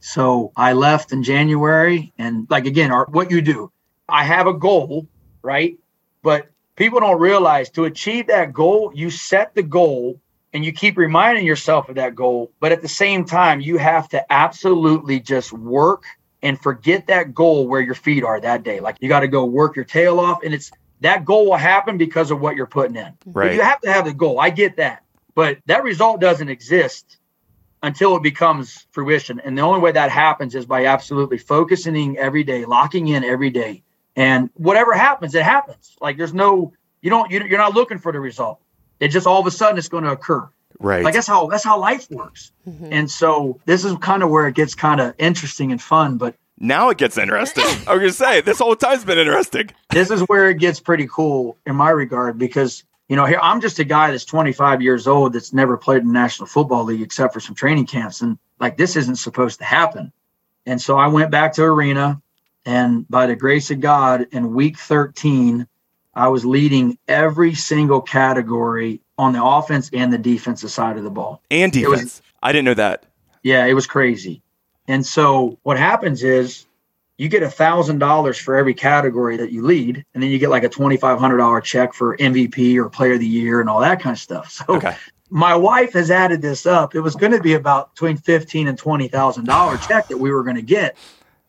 So 0.00 0.52
I 0.56 0.72
left 0.72 1.12
in 1.12 1.22
January, 1.22 2.12
and 2.18 2.46
like 2.50 2.66
again, 2.66 2.90
our, 2.90 3.06
what 3.10 3.30
you 3.30 3.40
do, 3.42 3.70
I 4.08 4.24
have 4.24 4.46
a 4.46 4.54
goal, 4.54 5.06
right? 5.42 5.76
But 6.22 6.48
people 6.76 7.00
don't 7.00 7.20
realize 7.20 7.70
to 7.70 7.84
achieve 7.84 8.26
that 8.28 8.52
goal, 8.52 8.92
you 8.94 9.10
set 9.10 9.54
the 9.54 9.62
goal 9.62 10.20
and 10.52 10.64
you 10.64 10.72
keep 10.72 10.96
reminding 10.96 11.46
yourself 11.46 11.88
of 11.88 11.94
that 11.96 12.14
goal. 12.14 12.52
But 12.60 12.72
at 12.72 12.82
the 12.82 12.88
same 12.88 13.24
time, 13.24 13.60
you 13.60 13.78
have 13.78 14.08
to 14.10 14.32
absolutely 14.32 15.20
just 15.20 15.52
work 15.52 16.04
and 16.42 16.60
forget 16.60 17.06
that 17.06 17.34
goal 17.34 17.68
where 17.68 17.80
your 17.80 17.94
feet 17.94 18.24
are 18.24 18.40
that 18.40 18.62
day. 18.62 18.80
Like 18.80 18.96
you 19.00 19.08
got 19.08 19.20
to 19.20 19.28
go 19.28 19.44
work 19.44 19.76
your 19.76 19.84
tail 19.84 20.18
off, 20.18 20.42
and 20.42 20.54
it's 20.54 20.70
that 21.00 21.24
goal 21.24 21.46
will 21.46 21.56
happen 21.56 21.98
because 21.98 22.30
of 22.30 22.40
what 22.40 22.56
you're 22.56 22.66
putting 22.66 22.96
in. 22.96 23.04
Mm-hmm. 23.04 23.32
But 23.32 23.54
you 23.54 23.62
have 23.62 23.80
to 23.82 23.92
have 23.92 24.04
the 24.04 24.14
goal. 24.14 24.40
I 24.40 24.50
get 24.50 24.76
that, 24.76 25.04
but 25.34 25.58
that 25.66 25.82
result 25.82 26.20
doesn't 26.20 26.48
exist 26.48 27.18
until 27.82 28.16
it 28.16 28.22
becomes 28.22 28.86
fruition. 28.90 29.40
And 29.40 29.56
the 29.56 29.62
only 29.62 29.80
way 29.80 29.92
that 29.92 30.10
happens 30.10 30.54
is 30.54 30.66
by 30.66 30.86
absolutely 30.86 31.38
focusing 31.38 32.18
every 32.18 32.44
day, 32.44 32.64
locking 32.64 33.08
in 33.08 33.24
every 33.24 33.50
day. 33.50 33.82
And 34.16 34.50
whatever 34.54 34.92
happens, 34.92 35.34
it 35.34 35.42
happens. 35.42 35.96
Like 36.00 36.18
there's 36.18 36.34
no, 36.34 36.72
you 37.00 37.08
don't, 37.08 37.30
you're 37.30 37.58
not 37.58 37.74
looking 37.74 37.98
for 37.98 38.12
the 38.12 38.20
result. 38.20 38.60
It 39.00 39.08
just 39.08 39.26
all 39.26 39.40
of 39.40 39.46
a 39.46 39.50
sudden 39.50 39.78
it's 39.78 39.88
going 39.88 40.04
to 40.04 40.12
occur. 40.12 40.48
Right. 40.78 41.04
Like 41.04 41.14
that's 41.14 41.26
how 41.26 41.46
that's 41.46 41.64
how 41.64 41.78
life 41.78 42.10
works. 42.10 42.52
Mm-hmm. 42.66 42.92
And 42.92 43.10
so 43.10 43.60
this 43.66 43.84
is 43.84 43.96
kind 43.98 44.22
of 44.22 44.30
where 44.30 44.46
it 44.46 44.54
gets 44.54 44.74
kind 44.74 45.00
of 45.00 45.14
interesting 45.18 45.72
and 45.72 45.80
fun. 45.80 46.16
But 46.16 46.36
now 46.58 46.88
it 46.88 46.98
gets 46.98 47.18
interesting. 47.18 47.64
I 47.86 47.94
was 47.94 48.00
going 48.00 48.00
to 48.00 48.12
say, 48.12 48.40
this 48.40 48.58
whole 48.58 48.76
time's 48.76 49.04
been 49.04 49.18
interesting. 49.18 49.70
this 49.90 50.10
is 50.10 50.20
where 50.22 50.48
it 50.48 50.58
gets 50.58 50.80
pretty 50.80 51.06
cool 51.10 51.58
in 51.66 51.76
my 51.76 51.90
regard 51.90 52.38
because 52.38 52.84
you 53.08 53.16
know 53.16 53.26
here 53.26 53.40
I'm 53.42 53.60
just 53.60 53.78
a 53.78 53.84
guy 53.84 54.10
that's 54.10 54.24
25 54.24 54.80
years 54.80 55.06
old 55.06 55.34
that's 55.34 55.52
never 55.52 55.76
played 55.76 56.02
in 56.02 56.08
the 56.08 56.14
National 56.14 56.46
Football 56.46 56.84
League 56.84 57.02
except 57.02 57.34
for 57.34 57.40
some 57.40 57.54
training 57.54 57.86
camps 57.86 58.22
and 58.22 58.38
like 58.58 58.76
this 58.76 58.96
isn't 58.96 59.16
supposed 59.16 59.58
to 59.58 59.64
happen. 59.64 60.12
And 60.66 60.80
so 60.80 60.96
I 60.96 61.08
went 61.08 61.30
back 61.30 61.54
to 61.54 61.62
arena 61.64 62.22
and 62.64 63.08
by 63.08 63.26
the 63.26 63.36
grace 63.36 63.70
of 63.70 63.80
God 63.80 64.28
in 64.32 64.54
week 64.54 64.78
13 64.78 65.66
I 66.14 66.28
was 66.28 66.44
leading 66.44 66.98
every 67.08 67.54
single 67.54 68.00
category 68.00 69.00
on 69.18 69.32
the 69.32 69.42
offense 69.44 69.90
and 69.92 70.12
the 70.12 70.18
defensive 70.18 70.70
side 70.70 70.96
of 70.96 71.04
the 71.04 71.10
ball. 71.10 71.42
And 71.50 71.74
It 71.76 71.88
was- 71.88 72.00
defense. 72.00 72.22
I 72.42 72.52
didn't 72.52 72.64
know 72.64 72.74
that. 72.74 73.04
Yeah, 73.42 73.64
it 73.66 73.74
was 73.74 73.86
crazy. 73.86 74.42
And 74.88 75.04
so 75.06 75.58
what 75.62 75.78
happens 75.78 76.22
is 76.24 76.66
you 77.18 77.28
get 77.28 77.42
a 77.42 77.50
thousand 77.50 77.98
dollars 77.98 78.38
for 78.38 78.56
every 78.56 78.74
category 78.74 79.36
that 79.36 79.52
you 79.52 79.62
lead, 79.62 80.04
and 80.14 80.22
then 80.22 80.30
you 80.30 80.38
get 80.38 80.50
like 80.50 80.64
a 80.64 80.68
twenty 80.68 80.96
five 80.96 81.18
hundred 81.18 81.36
dollar 81.36 81.60
check 81.60 81.92
for 81.92 82.16
MVP 82.16 82.76
or 82.76 82.88
Player 82.88 83.12
of 83.14 83.20
the 83.20 83.26
Year 83.26 83.60
and 83.60 83.68
all 83.68 83.80
that 83.80 84.00
kind 84.00 84.14
of 84.14 84.20
stuff. 84.20 84.50
So 84.50 84.64
Okay. 84.68 84.96
my 85.28 85.54
wife 85.54 85.92
has 85.92 86.10
added 86.10 86.40
this 86.42 86.64
up. 86.66 86.94
It 86.94 87.00
was 87.00 87.14
going 87.14 87.32
to 87.32 87.40
be 87.40 87.54
about 87.54 87.94
between 87.94 88.16
fifteen 88.16 88.68
and 88.68 88.76
twenty 88.78 89.06
thousand 89.06 89.44
dollar 89.44 89.76
check 89.76 90.08
that 90.08 90.16
we 90.18 90.30
were 90.32 90.42
going 90.42 90.56
to 90.56 90.62
get 90.62 90.96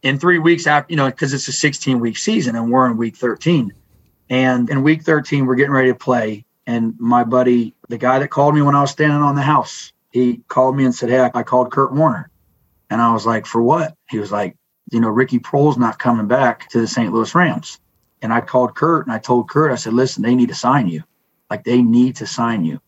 in 0.04 0.20
three 0.20 0.40
weeks 0.40 0.68
after, 0.68 0.92
you 0.92 0.98
know, 0.98 1.06
because 1.10 1.34
it's 1.34 1.48
a 1.48 1.54
sixteen 1.54 2.00
week 2.00 2.18
season 2.18 2.56
and 2.58 2.70
we're 2.70 2.86
in 2.88 2.98
week 2.98 3.16
thirteen. 3.16 3.72
And 4.32 4.70
in 4.70 4.82
week 4.82 5.04
thirteen, 5.04 5.46
we're 5.46 5.56
getting 5.56 5.74
ready 5.74 5.90
to 5.90 5.96
play. 5.96 6.46
And 6.66 6.98
my 6.98 7.26
buddy, 7.26 7.76
the 7.90 7.98
guy 7.98 8.18
that 8.18 8.30
called 8.30 8.56
me 8.56 8.62
when 8.62 8.76
I 8.76 8.82
was 8.82 8.92
standing 8.92 9.20
on 9.20 9.36
the 9.36 9.42
house, 9.42 9.92
he 10.12 10.38
called 10.48 10.78
me 10.78 10.86
and 10.86 10.96
said, 10.96 11.10
"Hey, 11.10 11.30
I, 11.34 11.44
called 11.44 11.70
Kurt 11.70 11.94
Warner," 11.94 12.30
and 12.90 13.02
I 13.02 13.12
was 13.12 13.26
like, 13.26 13.46
"For 13.46 13.62
what?" 13.62 13.94
He 14.10 14.20
was 14.20 14.32
like, 14.32 14.56
"You 14.90 15.02
know, 15.02 15.10
Ricky 15.10 15.38
Proehl's 15.38 15.78
not 15.78 16.00
coming 16.00 16.28
back 16.28 16.70
to 16.70 16.80
the 16.80 16.88
St. 16.88 17.12
Louis 17.12 17.36
Rams." 17.36 17.78
And 18.22 18.32
I 18.32 18.40
called 18.40 18.74
Kurt 18.74 19.06
and 19.06 19.14
I 19.14 19.20
told 19.20 19.50
Kurt, 19.50 19.70
I 19.70 19.76
said, 19.76 19.94
"Listen, 19.94 20.24
they 20.24 20.34
need 20.34 20.48
to 20.48 20.56
sign 20.56 20.88
you. 20.88 21.04
Like 21.50 21.66
they 21.66 21.82
need 21.82 22.16
to 22.16 22.26
sign 22.26 22.64
you." 22.64 22.80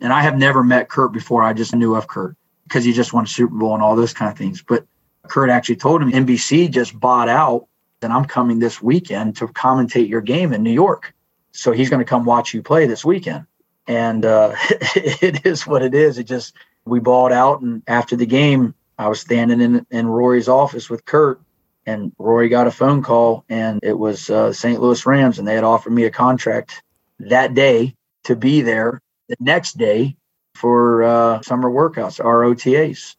And 0.00 0.12
I 0.12 0.22
have 0.22 0.36
never 0.36 0.64
met 0.64 0.88
Kurt 0.88 1.12
before. 1.12 1.44
I 1.44 1.52
just 1.52 1.76
knew 1.76 1.94
of 1.94 2.08
Kurt 2.08 2.34
because 2.64 2.82
he 2.82 2.92
just 2.92 3.12
won 3.12 3.22
a 3.22 3.28
Super 3.28 3.54
Bowl 3.54 3.74
and 3.74 3.84
all 3.84 3.94
those 3.94 4.12
kind 4.12 4.32
of 4.32 4.36
things. 4.36 4.62
But 4.62 4.84
Kurt 5.28 5.48
actually 5.48 5.76
told 5.76 6.02
him 6.02 6.10
NBC 6.10 6.68
just 6.72 6.98
bought 6.98 7.28
out, 7.28 7.67
and 8.02 8.12
I'm 8.12 8.24
coming 8.24 8.58
this 8.58 8.82
weekend 8.82 9.36
to 9.36 9.48
commentate 9.48 10.08
your 10.08 10.20
game 10.20 10.52
in 10.52 10.62
New 10.62 10.72
York. 10.72 11.14
So 11.52 11.72
he's 11.72 11.90
going 11.90 12.00
to 12.00 12.08
come 12.08 12.24
watch 12.24 12.54
you 12.54 12.62
play 12.62 12.86
this 12.86 13.04
weekend. 13.04 13.46
And 13.86 14.24
uh, 14.24 14.54
it 14.70 15.44
is 15.46 15.66
what 15.66 15.82
it 15.82 15.94
is. 15.94 16.18
It 16.18 16.24
just 16.24 16.54
we 16.84 17.00
balled 17.00 17.32
out, 17.32 17.60
and 17.60 17.82
after 17.86 18.16
the 18.16 18.26
game, 18.26 18.74
I 18.98 19.08
was 19.08 19.20
standing 19.20 19.60
in 19.60 19.86
in 19.90 20.06
Rory's 20.06 20.48
office 20.48 20.90
with 20.90 21.04
Kurt, 21.04 21.40
and 21.86 22.12
Rory 22.18 22.48
got 22.48 22.66
a 22.66 22.70
phone 22.70 23.02
call, 23.02 23.44
and 23.48 23.80
it 23.82 23.98
was 23.98 24.30
uh, 24.30 24.52
St. 24.52 24.80
Louis 24.80 25.04
Rams, 25.06 25.38
and 25.38 25.46
they 25.46 25.54
had 25.54 25.64
offered 25.64 25.92
me 25.92 26.04
a 26.04 26.10
contract 26.10 26.82
that 27.20 27.54
day 27.54 27.94
to 28.24 28.36
be 28.36 28.60
there 28.60 29.00
the 29.28 29.36
next 29.40 29.78
day 29.78 30.16
for 30.54 31.02
uh, 31.02 31.42
summer 31.42 31.70
workouts, 31.70 32.22
ROTAs. 32.22 33.16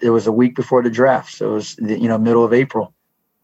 It 0.00 0.10
was 0.10 0.26
a 0.26 0.32
week 0.32 0.54
before 0.54 0.82
the 0.82 0.90
draft, 0.90 1.32
so 1.32 1.50
it 1.50 1.54
was 1.54 1.76
the, 1.76 1.98
you 1.98 2.08
know 2.08 2.18
middle 2.18 2.44
of 2.44 2.52
April. 2.52 2.93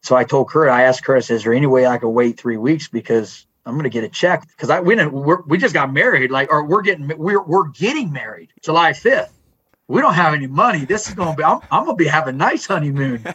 So 0.02 0.16
I 0.16 0.24
told 0.24 0.48
Kurt, 0.48 0.68
I 0.68 0.84
asked 0.84 1.04
Kurt, 1.04 1.18
I 1.18 1.20
said, 1.20 1.34
"Is 1.36 1.44
there 1.44 1.52
any 1.52 1.66
way 1.66 1.86
I 1.86 1.98
could 1.98 2.08
wait 2.08 2.38
three 2.38 2.56
weeks 2.56 2.88
because 2.88 3.46
I'm 3.66 3.74
going 3.74 3.84
to 3.84 3.90
get 3.90 4.04
a 4.04 4.08
check 4.08 4.48
because 4.48 4.70
I 4.70 4.80
we 4.80 4.96
didn't 4.96 5.12
we're, 5.12 5.42
we 5.42 5.58
just 5.58 5.74
got 5.74 5.92
married 5.92 6.30
like 6.30 6.50
or 6.50 6.64
we're 6.64 6.82
getting 6.82 7.08
we're 7.18 7.42
we're 7.42 7.68
getting 7.68 8.12
married 8.12 8.52
July 8.62 8.92
5th. 8.92 9.30
We 9.88 10.00
don't 10.00 10.14
have 10.14 10.34
any 10.34 10.46
money. 10.46 10.84
This 10.84 11.08
is 11.08 11.14
going 11.14 11.30
to 11.32 11.36
be 11.36 11.44
I'm, 11.44 11.60
I'm 11.70 11.84
going 11.84 11.96
to 11.96 12.02
be 12.02 12.08
having 12.08 12.34
a 12.34 12.38
nice 12.38 12.66
honeymoon. 12.66 13.24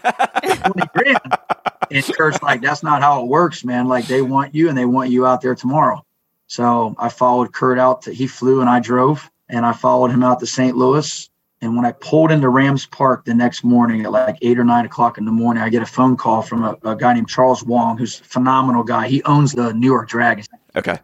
And 1.92 2.04
Kurt's 2.18 2.42
like, 2.42 2.62
that's 2.62 2.82
not 2.82 3.02
how 3.02 3.22
it 3.22 3.28
works, 3.28 3.64
man. 3.64 3.88
Like 3.88 4.08
they 4.08 4.22
want 4.22 4.56
you 4.56 4.70
and 4.70 4.78
they 4.78 4.86
want 4.86 5.12
you 5.12 5.26
out 5.26 5.42
there 5.42 5.56
tomorrow. 5.56 6.04
So 6.48 6.96
I 6.98 7.10
followed 7.10 7.54
Kurt 7.54 7.80
out 7.80 8.04
to 8.04 8.14
he 8.14 8.28
flew 8.28 8.62
and 8.62 8.70
I 8.70 8.80
drove 8.80 9.30
and 9.50 9.66
I 9.66 9.74
followed 9.74 10.12
him 10.12 10.24
out 10.24 10.40
to 10.40 10.48
St. 10.48 10.76
Louis. 10.76 11.30
And 11.66 11.76
when 11.76 11.86
I 11.86 11.92
pulled 11.94 12.32
into 12.32 12.48
Rams 12.48 12.86
Park 12.86 13.26
the 13.26 13.34
next 13.34 13.64
morning 13.64 14.06
at 14.06 14.12
like 14.12 14.38
eight 14.42 14.60
or 14.60 14.64
nine 14.64 14.86
o'clock 14.86 15.18
in 15.18 15.26
the 15.26 15.32
morning, 15.32 15.64
I 15.64 15.70
get 15.70 15.82
a 15.82 15.86
phone 15.86 16.16
call 16.16 16.42
from 16.42 16.64
a, 16.64 16.78
a 16.84 16.96
guy 16.96 17.14
named 17.14 17.28
Charles 17.28 17.64
Wang, 17.64 17.98
who's 17.98 18.22
a 18.22 18.24
phenomenal 18.24 18.84
guy. 18.84 19.08
He 19.08 19.24
owns 19.24 19.54
the 19.54 19.74
New 19.74 19.88
York 19.88 20.08
Dragons. 20.08 20.48
Okay. 20.76 21.00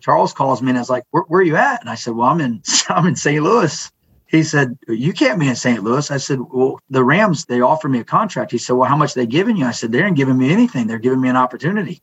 Charles 0.00 0.32
calls 0.32 0.62
me 0.62 0.70
and 0.70 0.78
is 0.78 0.90
like, 0.90 1.04
where, 1.10 1.24
where 1.24 1.40
are 1.40 1.44
you 1.44 1.56
at? 1.56 1.80
And 1.80 1.90
I 1.90 1.94
said, 1.94 2.14
well, 2.14 2.28
I'm 2.28 2.40
in, 2.40 2.62
I'm 2.88 3.06
in 3.06 3.16
St. 3.16 3.42
Louis. 3.42 3.90
He 4.26 4.42
said, 4.42 4.78
you 4.88 5.12
can't 5.12 5.38
be 5.38 5.48
in 5.48 5.56
St. 5.56 5.82
Louis. 5.82 6.10
I 6.10 6.16
said, 6.16 6.38
well, 6.40 6.80
the 6.90 7.04
Rams, 7.04 7.44
they 7.44 7.60
offered 7.60 7.90
me 7.90 8.00
a 8.00 8.04
contract. 8.04 8.50
He 8.50 8.58
said, 8.58 8.72
well, 8.74 8.88
how 8.88 8.96
much 8.96 9.14
they 9.14 9.26
giving 9.26 9.56
you? 9.56 9.66
I 9.66 9.72
said, 9.72 9.92
they 9.92 10.02
aren't 10.02 10.16
giving 10.16 10.38
me 10.38 10.50
anything. 10.52 10.86
They're 10.86 10.98
giving 10.98 11.20
me 11.20 11.28
an 11.28 11.36
opportunity. 11.36 12.02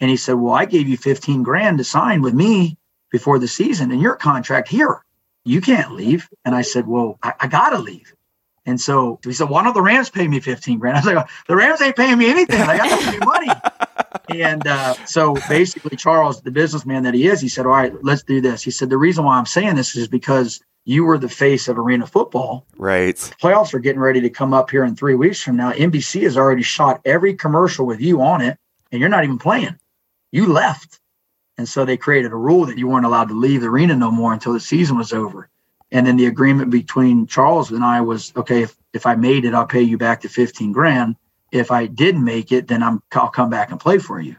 And 0.00 0.10
he 0.10 0.16
said, 0.16 0.34
well, 0.34 0.54
I 0.54 0.64
gave 0.64 0.88
you 0.88 0.96
15 0.96 1.42
grand 1.42 1.78
to 1.78 1.84
sign 1.84 2.22
with 2.22 2.34
me 2.34 2.76
before 3.10 3.38
the 3.38 3.48
season 3.48 3.92
and 3.92 4.00
your 4.00 4.16
contract 4.16 4.68
here. 4.68 5.02
You 5.44 5.60
can't 5.60 5.92
leave. 5.92 6.28
And 6.44 6.54
I 6.54 6.62
said, 6.62 6.86
well, 6.86 7.18
I, 7.22 7.34
I 7.40 7.46
got 7.48 7.70
to 7.70 7.78
leave. 7.78 8.14
And 8.64 8.80
so 8.80 9.18
he 9.24 9.32
said, 9.32 9.48
why 9.48 9.64
don't 9.64 9.74
the 9.74 9.82
Rams 9.82 10.08
pay 10.08 10.28
me 10.28 10.38
15 10.40 10.78
grand? 10.78 10.96
I 10.98 11.00
was 11.00 11.14
like, 11.14 11.28
the 11.48 11.56
Rams 11.56 11.82
ain't 11.82 11.96
paying 11.96 12.18
me 12.18 12.30
anything. 12.30 12.60
I 12.60 12.76
got 12.76 13.00
to 13.00 13.10
pay 13.10 13.18
money. 13.18 13.48
and 14.40 14.66
uh, 14.66 14.94
so 15.06 15.34
basically, 15.48 15.96
Charles, 15.96 16.42
the 16.42 16.50
businessman 16.50 17.02
that 17.02 17.14
he 17.14 17.26
is, 17.26 17.40
he 17.40 17.48
said, 17.48 17.66
all 17.66 17.72
right, 17.72 17.92
let's 18.04 18.22
do 18.22 18.40
this. 18.40 18.62
He 18.62 18.70
said, 18.70 18.90
the 18.90 18.98
reason 18.98 19.24
why 19.24 19.36
I'm 19.36 19.46
saying 19.46 19.74
this 19.74 19.96
is 19.96 20.08
because 20.08 20.60
you 20.84 21.04
were 21.04 21.18
the 21.18 21.28
face 21.28 21.68
of 21.68 21.78
arena 21.78 22.06
football. 22.06 22.66
Right. 22.76 23.16
Playoffs 23.40 23.74
are 23.74 23.78
getting 23.78 24.00
ready 24.00 24.20
to 24.20 24.30
come 24.30 24.52
up 24.52 24.70
here 24.70 24.84
in 24.84 24.96
three 24.96 25.14
weeks 25.14 25.42
from 25.42 25.56
now. 25.56 25.72
NBC 25.72 26.22
has 26.22 26.36
already 26.36 26.62
shot 26.62 27.00
every 27.04 27.34
commercial 27.34 27.86
with 27.86 28.00
you 28.00 28.20
on 28.20 28.40
it, 28.40 28.58
and 28.90 29.00
you're 29.00 29.10
not 29.10 29.24
even 29.24 29.38
playing. 29.38 29.78
You 30.32 30.46
left. 30.46 30.98
And 31.62 31.68
so 31.68 31.84
they 31.84 31.96
created 31.96 32.32
a 32.32 32.36
rule 32.36 32.66
that 32.66 32.76
you 32.76 32.88
weren't 32.88 33.06
allowed 33.06 33.28
to 33.28 33.38
leave 33.38 33.60
the 33.60 33.68
arena 33.68 33.94
no 33.94 34.10
more 34.10 34.32
until 34.32 34.52
the 34.52 34.58
season 34.58 34.98
was 34.98 35.12
over. 35.12 35.48
And 35.92 36.04
then 36.04 36.16
the 36.16 36.26
agreement 36.26 36.72
between 36.72 37.28
Charles 37.28 37.70
and 37.70 37.84
I 37.84 38.00
was 38.00 38.32
okay, 38.34 38.62
if, 38.62 38.76
if 38.92 39.06
I 39.06 39.14
made 39.14 39.44
it, 39.44 39.54
I'll 39.54 39.64
pay 39.64 39.82
you 39.82 39.96
back 39.96 40.22
to 40.22 40.28
15 40.28 40.72
grand. 40.72 41.14
If 41.52 41.70
I 41.70 41.86
didn't 41.86 42.24
make 42.24 42.50
it, 42.50 42.66
then 42.66 42.82
I'm, 42.82 43.00
I'll 43.12 43.28
come 43.28 43.48
back 43.48 43.70
and 43.70 43.78
play 43.78 43.98
for 43.98 44.20
you. 44.20 44.34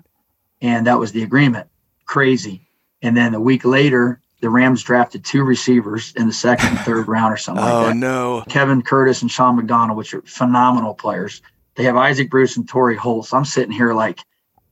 And 0.62 0.86
that 0.86 1.00
was 1.00 1.14
the 1.14 1.24
agreement. 1.24 1.70
Crazy. 2.06 2.68
And 3.02 3.16
then 3.16 3.34
a 3.36 3.40
week 3.40 3.64
later, 3.64 4.20
the 4.42 4.50
Rams 4.50 4.84
drafted 4.84 5.24
two 5.24 5.46
receivers 5.46 6.12
in 6.18 6.28
the 6.28 6.34
second 6.34 6.68
and 6.72 6.80
third 6.80 7.08
round 7.08 7.34
or 7.34 7.38
something 7.38 7.64
Oh 7.68 7.84
like 7.84 7.86
that. 7.94 7.96
no. 7.96 8.44
Kevin 8.50 8.82
Curtis 8.82 9.22
and 9.22 9.32
Shaun 9.32 9.56
McDonald, 9.56 9.98
which 9.98 10.14
are 10.14 10.24
phenomenal 10.24 10.94
players. 10.94 11.42
They 11.76 11.86
have 11.86 11.96
Isaac 11.96 12.30
Bruce 12.30 12.58
and 12.58 12.68
Torry 12.68 12.98
Holt. 12.98 13.28
So 13.28 13.38
I'm 13.38 13.46
sitting 13.46 13.72
here 13.72 13.94
like, 13.94 14.20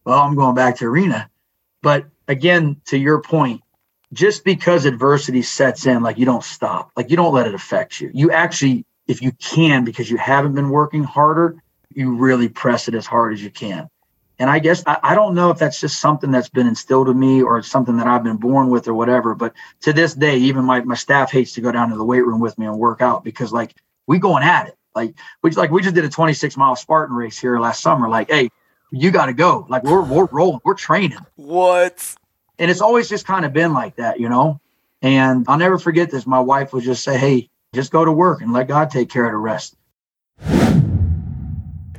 well, 0.04 0.20
I'm 0.20 0.36
going 0.36 0.56
back 0.56 0.76
to 0.80 0.86
arena. 0.88 1.30
But 1.82 2.08
again, 2.32 2.82
to 2.86 2.98
your 2.98 3.22
point, 3.22 3.62
just 4.14 4.44
because 4.44 4.86
adversity 4.86 5.42
sets 5.42 5.86
in, 5.86 6.02
like 6.02 6.18
you 6.18 6.26
don't 6.26 6.44
stop, 6.44 6.92
like 6.96 7.10
you 7.10 7.18
don't 7.18 7.34
let 7.34 7.46
it 7.48 7.54
affect 7.54 8.00
you. 8.00 8.10
You 8.14 8.32
actually, 8.32 8.86
if 9.08 9.22
you 9.22 9.32
can, 9.34 9.84
because 9.84 10.10
you 10.10 10.18
haven't 10.18 10.56
been 10.56 10.70
working 10.70 11.04
harder, 11.04 11.62
you 11.94 12.16
really 12.16 12.50
press 12.50 12.88
it 12.88 12.96
as 12.96 13.06
hard 13.06 13.34
as 13.34 13.44
you 13.44 13.50
can. 13.50 13.90
And 14.40 14.50
I 14.50 14.60
guess 14.60 14.82
I, 14.88 14.98
I 15.04 15.16
don't 15.16 15.36
know 15.36 15.52
if 15.52 15.60
that's 15.60 15.80
just 15.80 16.00
something 16.00 16.32
that's 16.32 16.50
been 16.50 16.68
instilled 16.68 17.10
in 17.10 17.20
me 17.20 17.44
or 17.44 17.60
it's 17.60 17.70
something 17.70 17.98
that 17.98 18.08
I've 18.08 18.24
been 18.24 18.38
born 18.38 18.70
with 18.70 18.88
or 18.88 18.94
whatever. 18.94 19.36
But 19.36 19.54
to 19.82 19.94
this 19.94 20.16
day, 20.16 20.38
even 20.38 20.66
my, 20.66 20.82
my 20.82 20.96
staff 20.96 21.32
hates 21.32 21.54
to 21.54 21.62
go 21.62 21.72
down 21.72 21.90
to 21.90 21.98
the 21.98 22.04
weight 22.04 22.26
room 22.26 22.40
with 22.40 22.58
me 22.58 22.66
and 22.66 22.80
work 22.80 23.02
out 23.02 23.24
because 23.24 23.54
like 23.54 23.76
we 24.08 24.18
going 24.18 24.44
at 24.44 24.68
it. 24.68 24.78
Like 24.96 25.14
we 25.44 25.52
like 25.52 25.70
we 25.72 25.82
just 25.82 25.96
did 25.96 26.06
a 26.06 26.10
26 26.10 26.58
mile 26.58 26.76
Spartan 26.76 27.16
race 27.16 27.40
here 27.40 27.60
last 27.60 27.82
summer. 27.82 28.10
Like, 28.10 28.30
hey, 28.30 28.50
you 28.92 29.12
got 29.12 29.28
to 29.28 29.34
go. 29.34 29.66
Like 29.70 29.84
we're 29.84 30.02
we're 30.02 30.28
rolling, 30.32 30.60
we're 30.66 30.74
training. 30.74 31.20
What? 31.36 32.16
And 32.62 32.70
it's 32.70 32.80
always 32.80 33.10
just 33.10 33.26
kind 33.26 33.44
of 33.44 33.54
been 33.54 33.74
like 33.74 33.96
that, 33.96 34.20
you 34.20 34.30
know. 34.30 34.62
And 35.02 35.46
I'll 35.48 35.58
never 35.58 35.80
forget 35.80 36.12
this. 36.12 36.28
My 36.28 36.40
wife 36.40 36.74
would 36.74 36.84
just 36.84 37.04
say, 37.04 37.18
"Hey, 37.18 37.50
just 37.74 37.92
go 37.92 38.06
to 38.06 38.12
work 38.12 38.42
and 38.42 38.54
let 38.54 38.68
God 38.68 38.92
take 38.92 39.10
care 39.10 39.26
of 39.26 39.32
the 39.32 39.38
rest." 39.38 39.76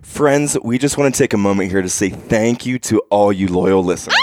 Friends, 0.02 0.56
we 0.62 0.78
just 0.78 0.96
want 0.96 1.12
to 1.12 1.18
take 1.18 1.32
a 1.32 1.38
moment 1.38 1.70
here 1.72 1.82
to 1.82 1.88
say 1.88 2.10
thank 2.10 2.64
you 2.64 2.78
to 2.78 3.00
all 3.10 3.32
you 3.32 3.48
loyal 3.48 3.82
listeners. 3.82 4.14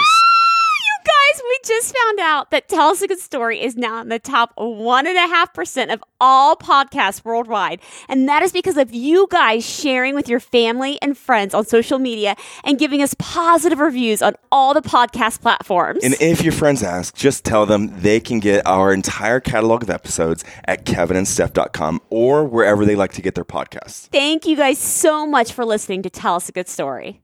You 1.70 1.76
guys, 1.76 1.78
we 1.78 1.80
just 1.80 1.96
found 1.96 2.20
out 2.20 2.52
that 2.52 2.68
Tell 2.68 2.90
Us 2.90 3.02
a 3.02 3.08
Good 3.08 3.20
Story 3.20 3.62
is 3.62 3.76
now 3.76 4.02
in 4.02 4.10
the 4.10 4.20
top 4.20 4.56
1.5% 4.58 5.94
of 5.94 6.04
all 6.20 6.56
podcasts 6.56 7.24
worldwide. 7.24 7.80
And 8.08 8.28
that 8.28 8.44
is 8.44 8.52
because 8.52 8.78
of 8.78 8.94
you 8.94 9.28
guys 9.30 9.66
sharing 9.66 10.16
with 10.16 10.28
your 10.28 10.40
family 10.40 11.00
and 11.02 11.18
friends 11.18 11.54
on 11.54 11.66
social 11.66 12.00
media 12.00 12.36
and 12.64 12.80
giving 12.80 13.02
us 13.02 13.16
positive 13.20 13.80
reviews 13.80 14.22
on 14.22 14.36
all 14.52 14.74
the 14.74 14.82
podcast 14.82 15.42
platforms. 15.42 16.04
And 16.04 16.16
if 16.20 16.44
your 16.44 16.54
friends 16.54 16.84
ask, 16.84 17.16
just 17.16 17.46
tell 17.46 17.66
them 17.66 18.02
they 18.02 18.20
can 18.20 18.40
get 18.40 18.66
our 18.66 18.94
entire 18.94 19.40
catalog 19.40 19.84
of 19.84 19.90
episodes 19.90 20.44
at 20.66 20.86
kevinandsteph.com 20.86 22.02
or 22.10 22.46
wherever 22.46 22.86
they 22.86 22.96
like 22.96 23.14
to 23.14 23.22
get 23.22 23.36
their 23.36 23.46
podcasts. 23.46 24.08
Thank 24.08 24.46
you 24.46 24.56
guys 24.56 24.80
so 24.80 25.26
much 25.26 25.54
for 25.54 25.66
listening 25.66 26.04
to 26.04 26.10
Tell 26.10 26.36
Us 26.36 26.50
a 26.50 26.52
Good 26.52 26.68
Story. 26.68 27.22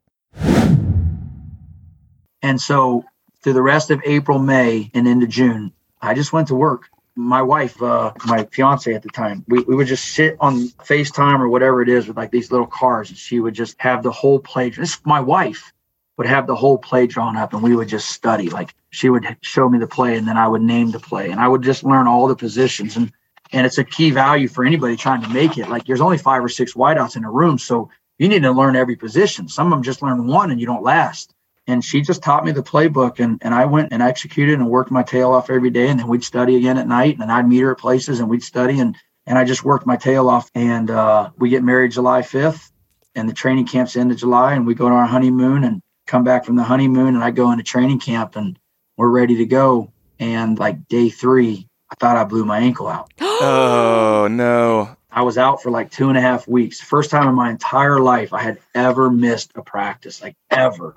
And 2.42 2.62
so 2.62 3.04
through 3.46 3.54
the 3.54 3.62
rest 3.62 3.92
of 3.92 4.02
April, 4.06 4.40
May, 4.40 4.90
and 4.96 5.08
into 5.08 5.28
June, 5.28 5.72
I 6.02 6.16
just 6.16 6.34
went 6.34 6.48
to 6.48 6.56
work. 6.56 6.90
My 7.16 7.44
wife, 7.44 7.80
uh, 7.80 8.12
my 8.26 8.46
fiance 8.46 8.92
at 8.92 9.04
the 9.04 9.10
time, 9.10 9.46
we, 9.48 9.62
we 9.62 9.76
would 9.76 9.86
just 9.86 10.06
sit 10.16 10.36
on 10.40 10.70
FaceTime 10.80 11.40
or 11.40 11.48
whatever 11.48 11.84
it 11.84 11.88
is 11.88 12.08
with 12.08 12.18
like 12.18 12.32
these 12.32 12.52
little 12.52 12.66
cars, 12.66 13.10
and 13.10 13.18
she 13.20 13.40
would 13.40 13.54
just 13.54 13.80
have 13.80 14.02
the 14.02 14.12
whole 14.12 14.40
play. 14.40 14.72
This 14.72 15.00
my 15.06 15.20
wife 15.20 15.72
would 16.18 16.26
have 16.26 16.48
the 16.48 16.56
whole 16.56 16.80
play 16.80 17.06
drawn 17.06 17.38
up, 17.38 17.54
and 17.54 17.62
we 17.62 17.76
would 17.76 17.88
just 17.88 18.10
study. 18.10 18.50
Like 18.50 18.74
she 18.90 19.10
would 19.10 19.38
show 19.42 19.70
me 19.70 19.78
the 19.78 19.86
play, 19.86 20.18
and 20.18 20.28
then 20.28 20.38
I 20.38 20.48
would 20.48 20.64
name 20.64 20.90
the 20.90 21.00
play, 21.00 21.30
and 21.30 21.40
I 21.40 21.48
would 21.48 21.62
just 21.62 21.84
learn 21.84 22.08
all 22.08 22.28
the 22.28 22.36
positions. 22.36 22.98
And 22.98 23.12
and 23.52 23.68
it's 23.68 23.78
a 23.78 23.84
key 23.84 24.10
value 24.10 24.48
for 24.48 24.66
anybody 24.66 24.98
trying 24.98 25.22
to 25.22 25.30
make 25.30 25.60
it. 25.60 25.70
Like 25.70 25.86
there's 25.86 26.02
only 26.02 26.18
five 26.18 26.44
or 26.44 26.50
six 26.50 26.74
wideouts 26.74 27.16
in 27.16 27.24
a 27.24 27.30
room, 27.32 27.60
so 27.60 27.92
you 28.18 28.28
need 28.28 28.42
to 28.42 28.52
learn 28.52 28.76
every 28.76 28.96
position. 28.96 29.48
Some 29.48 29.68
of 29.68 29.72
them 29.72 29.84
just 29.84 30.02
learn 30.02 30.26
one, 30.26 30.50
and 30.50 30.60
you 30.60 30.66
don't 30.66 30.82
last 30.82 31.35
and 31.68 31.84
she 31.84 32.02
just 32.02 32.22
taught 32.22 32.46
me 32.46 32.52
the 32.52 32.64
playbook 32.64 33.20
and, 33.20 33.40
and 33.42 33.54
I 33.54 33.66
went 33.66 33.92
and 33.92 34.02
executed 34.02 34.54
and 34.60 34.70
worked 34.70 34.92
my 34.92 35.04
tail 35.04 35.32
off 35.32 35.50
every 35.50 35.70
day 35.70 35.88
and 35.90 36.00
then 36.00 36.08
we'd 36.08 36.24
study 36.24 36.56
again 36.56 36.78
at 36.78 36.88
night 36.88 37.18
and 37.20 37.32
I'd 37.32 37.48
meet 37.48 37.62
her 37.62 37.72
at 37.72 37.78
places 37.78 38.20
and 38.20 38.30
we'd 38.30 38.44
study 38.44 38.80
and 38.80 38.96
and 39.28 39.40
I 39.40 39.44
just 39.44 39.64
worked 39.64 39.88
my 39.88 39.96
tail 39.96 40.30
off 40.30 40.52
and 40.54 40.92
uh, 40.92 41.32
we 41.38 41.50
get 41.50 41.64
married 41.64 41.92
July 41.92 42.22
5th 42.22 42.70
and 43.16 43.30
the 43.30 43.34
training 43.34 43.66
camp's 43.66 43.96
end 43.96 44.12
of 44.12 44.18
July, 44.18 44.54
and 44.54 44.68
we 44.68 44.76
go 44.76 44.90
to 44.90 44.96
our 44.96 45.06
honeymoon 45.06 45.64
and 45.64 45.82
come 46.06 46.24
back 46.24 46.46
from 46.46 46.56
the 46.56 46.64
honeymoon, 46.64 47.16
and 47.16 47.24
I 47.24 47.32
go 47.32 47.52
into 47.52 47.64
training 47.64 48.00
camp, 48.00 48.36
and 48.36 48.60
we're 48.98 49.10
ready 49.10 49.38
to 49.38 49.46
go. 49.46 49.92
And 50.20 50.60
like 50.60 50.88
day 50.88 51.10
three, 51.10 51.68
I 51.90 51.96
thought 52.00 52.18
I 52.18 52.24
blew 52.26 52.46
my 52.46 52.60
ankle 52.60 52.88
out. 52.88 53.12
oh 53.20 54.28
no! 54.30 54.96
I 55.12 55.22
was 55.24 55.38
out 55.38 55.64
for 55.64 55.72
like 55.72 55.92
two 55.92 56.10
and 56.10 56.18
a 56.18 56.22
half 56.22 56.48
weeks. 56.48 56.80
First 56.80 57.10
time 57.10 57.28
in 57.28 57.36
my 57.36 57.50
entire 57.50 58.00
life 58.00 58.34
I 58.34 58.42
had 58.42 58.60
ever 58.74 59.10
missed 59.10 59.52
a 59.56 59.62
practice, 59.62 60.22
like 60.22 60.36
ever, 60.52 60.96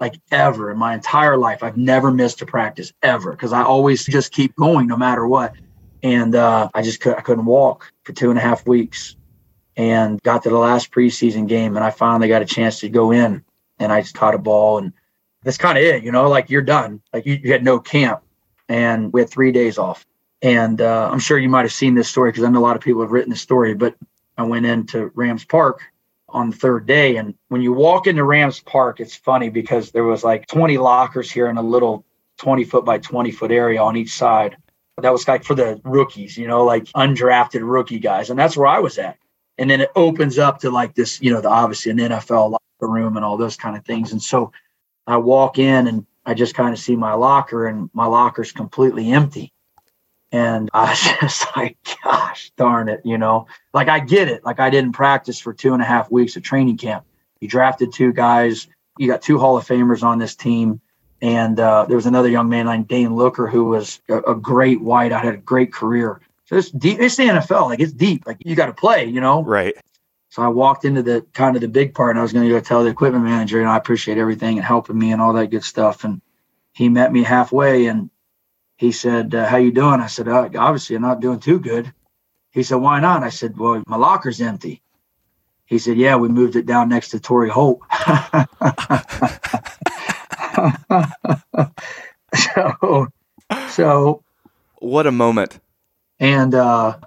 like 0.00 0.20
ever 0.30 0.70
in 0.70 0.78
my 0.78 0.94
entire 0.94 1.36
life. 1.36 1.62
I've 1.62 1.76
never 1.76 2.10
missed 2.10 2.40
a 2.42 2.46
practice 2.46 2.92
ever 3.02 3.32
because 3.32 3.52
I 3.52 3.62
always 3.62 4.04
just 4.04 4.32
keep 4.32 4.54
going 4.56 4.86
no 4.86 4.96
matter 4.96 5.26
what. 5.26 5.54
And 6.02 6.34
uh, 6.34 6.68
I 6.74 6.82
just 6.82 7.00
could, 7.00 7.16
I 7.16 7.20
couldn't 7.20 7.46
walk 7.46 7.92
for 8.04 8.12
two 8.12 8.30
and 8.30 8.38
a 8.38 8.42
half 8.42 8.66
weeks 8.66 9.16
and 9.76 10.22
got 10.22 10.42
to 10.44 10.50
the 10.50 10.58
last 10.58 10.92
preseason 10.92 11.48
game 11.48 11.76
and 11.76 11.84
I 11.84 11.90
finally 11.90 12.28
got 12.28 12.42
a 12.42 12.46
chance 12.46 12.80
to 12.80 12.88
go 12.88 13.10
in 13.10 13.44
and 13.78 13.92
I 13.92 14.02
just 14.02 14.14
caught 14.14 14.34
a 14.34 14.38
ball 14.38 14.78
and 14.78 14.92
that's 15.42 15.58
kind 15.58 15.78
of 15.78 15.84
it, 15.84 16.02
you 16.04 16.12
know, 16.12 16.28
like 16.28 16.50
you're 16.50 16.62
done. 16.62 17.00
Like 17.12 17.26
you, 17.26 17.34
you, 17.34 17.52
had 17.52 17.64
no 17.64 17.78
camp 17.78 18.22
and 18.68 19.12
we 19.12 19.20
had 19.20 19.30
three 19.30 19.52
days 19.52 19.78
off. 19.78 20.04
And 20.42 20.80
uh, 20.80 21.08
I'm 21.10 21.18
sure 21.18 21.38
you 21.38 21.48
might 21.48 21.62
have 21.62 21.72
seen 21.72 21.94
this 21.94 22.08
story 22.08 22.30
because 22.30 22.44
I 22.44 22.50
know 22.50 22.60
a 22.60 22.60
lot 22.60 22.76
of 22.76 22.82
people 22.82 23.02
have 23.02 23.10
written 23.10 23.30
the 23.30 23.36
story, 23.36 23.74
but 23.74 23.96
I 24.36 24.44
went 24.44 24.66
into 24.66 25.10
Rams 25.14 25.44
Park 25.44 25.82
on 26.28 26.50
the 26.50 26.56
third 26.56 26.86
day. 26.86 27.16
And 27.16 27.34
when 27.48 27.62
you 27.62 27.72
walk 27.72 28.06
into 28.06 28.24
Rams 28.24 28.60
Park, 28.60 29.00
it's 29.00 29.16
funny 29.16 29.48
because 29.48 29.90
there 29.90 30.04
was 30.04 30.24
like 30.24 30.46
20 30.46 30.78
lockers 30.78 31.30
here 31.30 31.48
in 31.48 31.56
a 31.56 31.62
little 31.62 32.04
20 32.38 32.64
foot 32.64 32.84
by 32.84 32.98
20 32.98 33.30
foot 33.30 33.50
area 33.50 33.82
on 33.82 33.96
each 33.96 34.12
side. 34.12 34.56
That 35.00 35.12
was 35.12 35.26
like 35.28 35.44
for 35.44 35.54
the 35.54 35.80
rookies, 35.84 36.36
you 36.36 36.48
know, 36.48 36.64
like 36.64 36.84
undrafted 36.86 37.60
rookie 37.62 38.00
guys. 38.00 38.30
And 38.30 38.38
that's 38.38 38.56
where 38.56 38.66
I 38.66 38.80
was 38.80 38.98
at 38.98 39.16
and 39.58 39.68
then 39.68 39.80
it 39.80 39.90
opens 39.96 40.38
up 40.38 40.60
to 40.60 40.70
like 40.70 40.94
this, 40.94 41.20
you 41.20 41.32
know, 41.32 41.40
the 41.40 41.50
obviously 41.50 41.90
an 41.90 41.98
NFL 41.98 42.52
locker 42.52 42.62
room 42.80 43.16
and 43.16 43.24
all 43.24 43.36
those 43.36 43.56
kind 43.56 43.76
of 43.76 43.84
things. 43.84 44.12
And 44.12 44.22
so 44.22 44.52
I 45.06 45.16
walk 45.16 45.58
in 45.58 45.88
and 45.88 46.06
I 46.24 46.34
just 46.34 46.54
kind 46.54 46.72
of 46.72 46.78
see 46.78 46.96
my 46.96 47.14
locker 47.14 47.66
and 47.66 47.90
my 47.92 48.06
locker's 48.06 48.52
completely 48.52 49.10
empty. 49.10 49.52
And 50.30 50.68
I 50.74 50.90
was 50.90 51.00
just 51.20 51.56
like, 51.56 51.76
gosh 52.02 52.50
darn 52.56 52.88
it, 52.88 53.00
you 53.04 53.18
know, 53.18 53.46
like 53.72 53.88
I 53.88 54.00
get 54.00 54.28
it. 54.28 54.44
Like 54.44 54.60
I 54.60 54.70
didn't 54.70 54.92
practice 54.92 55.38
for 55.38 55.52
two 55.52 55.72
and 55.72 55.82
a 55.82 55.86
half 55.86 56.10
weeks 56.10 56.36
of 56.36 56.42
training 56.42 56.76
camp. 56.78 57.04
You 57.40 57.48
drafted 57.48 57.92
two 57.92 58.12
guys, 58.12 58.66
you 58.98 59.06
got 59.06 59.22
two 59.22 59.38
Hall 59.38 59.56
of 59.56 59.66
Famers 59.66 60.02
on 60.02 60.18
this 60.18 60.34
team. 60.34 60.80
And 61.20 61.58
uh, 61.58 61.86
there 61.86 61.96
was 61.96 62.06
another 62.06 62.28
young 62.28 62.48
man 62.48 62.66
named 62.66 62.88
Dane 62.88 63.14
Looker 63.14 63.48
who 63.48 63.64
was 63.64 64.00
a, 64.08 64.18
a 64.18 64.34
great 64.34 64.80
white. 64.80 65.12
I 65.12 65.18
had 65.18 65.34
a 65.34 65.38
great 65.38 65.72
career. 65.72 66.20
So 66.44 66.56
it's 66.56 66.70
deep. 66.70 66.98
It's 67.00 67.16
the 67.16 67.24
NFL. 67.24 67.66
Like 67.66 67.80
it's 67.80 67.92
deep. 67.92 68.26
Like 68.26 68.38
you 68.40 68.54
got 68.54 68.66
to 68.66 68.72
play. 68.72 69.04
You 69.04 69.20
know. 69.20 69.42
Right. 69.42 69.74
So 70.30 70.42
I 70.42 70.48
walked 70.48 70.84
into 70.84 71.02
the 71.02 71.26
kind 71.32 71.56
of 71.56 71.62
the 71.62 71.68
big 71.68 71.94
part, 71.94 72.10
and 72.10 72.18
I 72.18 72.22
was 72.22 72.32
going 72.32 72.46
to 72.46 72.54
go 72.54 72.60
tell 72.60 72.84
the 72.84 72.90
equipment 72.90 73.24
manager, 73.24 73.60
and 73.60 73.68
I 73.68 73.76
appreciate 73.76 74.18
everything 74.18 74.58
and 74.58 74.64
helping 74.64 74.98
me 74.98 75.12
and 75.12 75.20
all 75.20 75.32
that 75.32 75.48
good 75.48 75.64
stuff. 75.64 76.04
And 76.04 76.20
he 76.72 76.88
met 76.88 77.12
me 77.12 77.22
halfway, 77.22 77.86
and 77.86 78.10
he 78.78 78.92
said, 78.92 79.34
uh, 79.34 79.46
"How 79.46 79.58
you 79.58 79.72
doing?" 79.72 80.00
I 80.00 80.06
said, 80.06 80.28
uh, 80.28 80.48
"Obviously, 80.56 80.96
I'm 80.96 81.02
not 81.02 81.20
doing 81.20 81.40
too 81.40 81.58
good." 81.58 81.92
He 82.50 82.62
said, 82.62 82.76
"Why 82.76 83.00
not?" 83.00 83.22
I 83.22 83.28
said, 83.28 83.58
"Well, 83.58 83.82
my 83.86 83.96
locker's 83.96 84.40
empty." 84.40 84.80
He 85.66 85.78
said, 85.78 85.98
"Yeah, 85.98 86.16
we 86.16 86.28
moved 86.28 86.56
it 86.56 86.64
down 86.64 86.88
next 86.88 87.10
to 87.10 87.20
Torry 87.20 87.50
Holt." 87.50 87.80
so, 92.34 93.08
so 93.68 94.22
what 94.78 95.06
a 95.06 95.12
moment. 95.12 95.60
And 96.20 96.54
uh, 96.54 96.98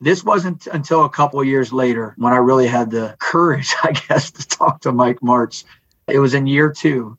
this 0.00 0.24
wasn't 0.24 0.66
until 0.66 1.04
a 1.04 1.10
couple 1.10 1.40
of 1.40 1.46
years 1.46 1.72
later 1.72 2.14
when 2.18 2.32
I 2.32 2.36
really 2.36 2.66
had 2.66 2.90
the 2.90 3.16
courage, 3.20 3.74
I 3.82 3.92
guess, 3.92 4.32
to 4.32 4.46
talk 4.46 4.80
to 4.82 4.92
Mike 4.92 5.20
Martz. 5.20 5.64
It 6.08 6.18
was 6.18 6.34
in 6.34 6.46
year 6.46 6.72
two. 6.72 7.18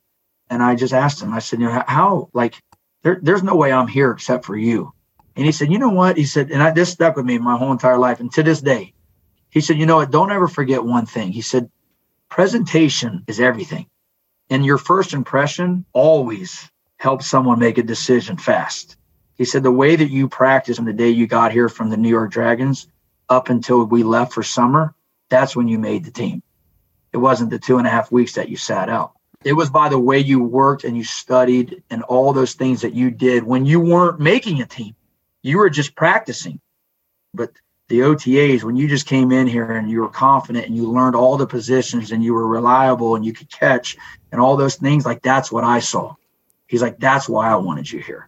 And 0.50 0.62
I 0.62 0.76
just 0.76 0.94
asked 0.94 1.22
him, 1.22 1.34
I 1.34 1.40
said, 1.40 1.60
you 1.60 1.66
know, 1.66 1.84
how, 1.88 2.30
like, 2.34 2.62
there, 3.06 3.20
there's 3.22 3.44
no 3.44 3.56
way 3.56 3.72
I'm 3.72 3.88
here 3.88 4.10
except 4.10 4.46
for 4.46 4.58
you. 4.58 4.92
And 5.36 5.46
he 5.46 5.52
said, 5.52 5.72
you 5.72 5.78
know 5.78 5.90
what? 5.90 6.18
He 6.18 6.26
said, 6.26 6.50
and 6.50 6.64
I, 6.64 6.72
this 6.72 6.92
stuck 6.92 7.16
with 7.16 7.26
me 7.26 7.38
my 7.38 7.56
whole 7.56 7.72
entire 7.72 8.00
life. 8.00 8.20
And 8.20 8.32
to 8.34 8.42
this 8.42 8.62
day, 8.62 8.94
he 9.52 9.62
said, 9.62 9.78
you 9.78 9.86
know 9.86 9.98
what? 9.98 10.10
Don't 10.10 10.32
ever 10.32 10.48
forget 10.48 10.84
one 10.84 11.06
thing. 11.06 11.32
He 11.32 11.42
said, 11.42 11.70
presentation 12.30 13.24
is 13.28 13.40
everything. 13.40 13.86
And 14.50 14.66
your 14.66 14.80
first 14.80 15.14
impression 15.14 15.86
always 15.94 16.68
helps 16.98 17.28
someone 17.28 17.60
make 17.60 17.78
a 17.78 17.84
decision 17.84 18.38
fast. 18.38 18.98
He 19.36 19.46
said 19.46 19.62
the 19.62 19.72
way 19.72 19.96
that 19.96 20.10
you 20.10 20.28
practiced 20.28 20.80
on 20.80 20.86
the 20.86 20.94
day 20.94 21.10
you 21.10 21.28
got 21.28 21.52
here 21.52 21.70
from 21.70 21.92
the 21.92 21.98
New 21.98 22.10
York 22.10 22.32
Dragons 22.32 22.88
up 23.30 23.50
until 23.50 23.86
we 23.86 24.02
left 24.02 24.34
for 24.34 24.42
summer, 24.42 24.96
that's 25.30 25.56
when 25.56 25.68
you 25.68 25.78
made 25.78 26.06
the 26.06 26.12
team. 26.12 26.42
It 27.14 27.18
wasn't 27.18 27.52
the 27.52 27.60
two 27.60 27.78
and 27.78 27.86
a 27.86 27.92
half 27.92 28.12
weeks 28.12 28.34
that 28.34 28.50
you 28.50 28.58
sat 28.58 28.90
out. 28.90 29.15
It 29.46 29.54
was 29.54 29.70
by 29.70 29.90
the 29.90 30.00
way 30.00 30.18
you 30.18 30.44
worked 30.44 30.84
and 30.84 30.98
you 30.98 31.04
studied 31.04 31.84
and 31.92 32.02
all 32.04 32.34
those 32.34 32.56
things 32.56 32.82
that 32.82 32.94
you 32.94 33.12
did 33.12 33.44
when 33.44 33.64
you 33.66 33.80
weren't 33.80 34.20
making 34.20 34.60
a 34.60 34.66
team. 34.66 34.96
You 35.44 35.60
were 35.60 35.70
just 35.70 35.96
practicing. 35.96 36.60
But 37.32 37.52
the 37.88 38.00
OTAs, 38.00 38.64
when 38.64 38.76
you 38.76 38.88
just 38.88 39.06
came 39.06 39.32
in 39.32 39.46
here 39.46 39.72
and 39.74 39.88
you 39.88 40.02
were 40.02 40.10
confident 40.10 40.66
and 40.66 40.76
you 40.76 40.92
learned 40.92 41.16
all 41.16 41.38
the 41.38 41.46
positions 41.46 42.12
and 42.12 42.24
you 42.24 42.34
were 42.34 42.48
reliable 42.48 43.16
and 43.16 43.24
you 43.24 43.34
could 43.34 43.52
catch 43.52 43.96
and 44.32 44.42
all 44.42 44.58
those 44.58 44.78
things, 44.78 45.06
like 45.06 45.22
that's 45.22 45.52
what 45.52 45.64
I 45.64 45.80
saw. 45.80 46.16
He's 46.66 46.82
like, 46.82 46.98
that's 46.98 47.30
why 47.30 47.48
I 47.48 47.56
wanted 47.56 47.92
you 47.92 48.00
here. 48.00 48.28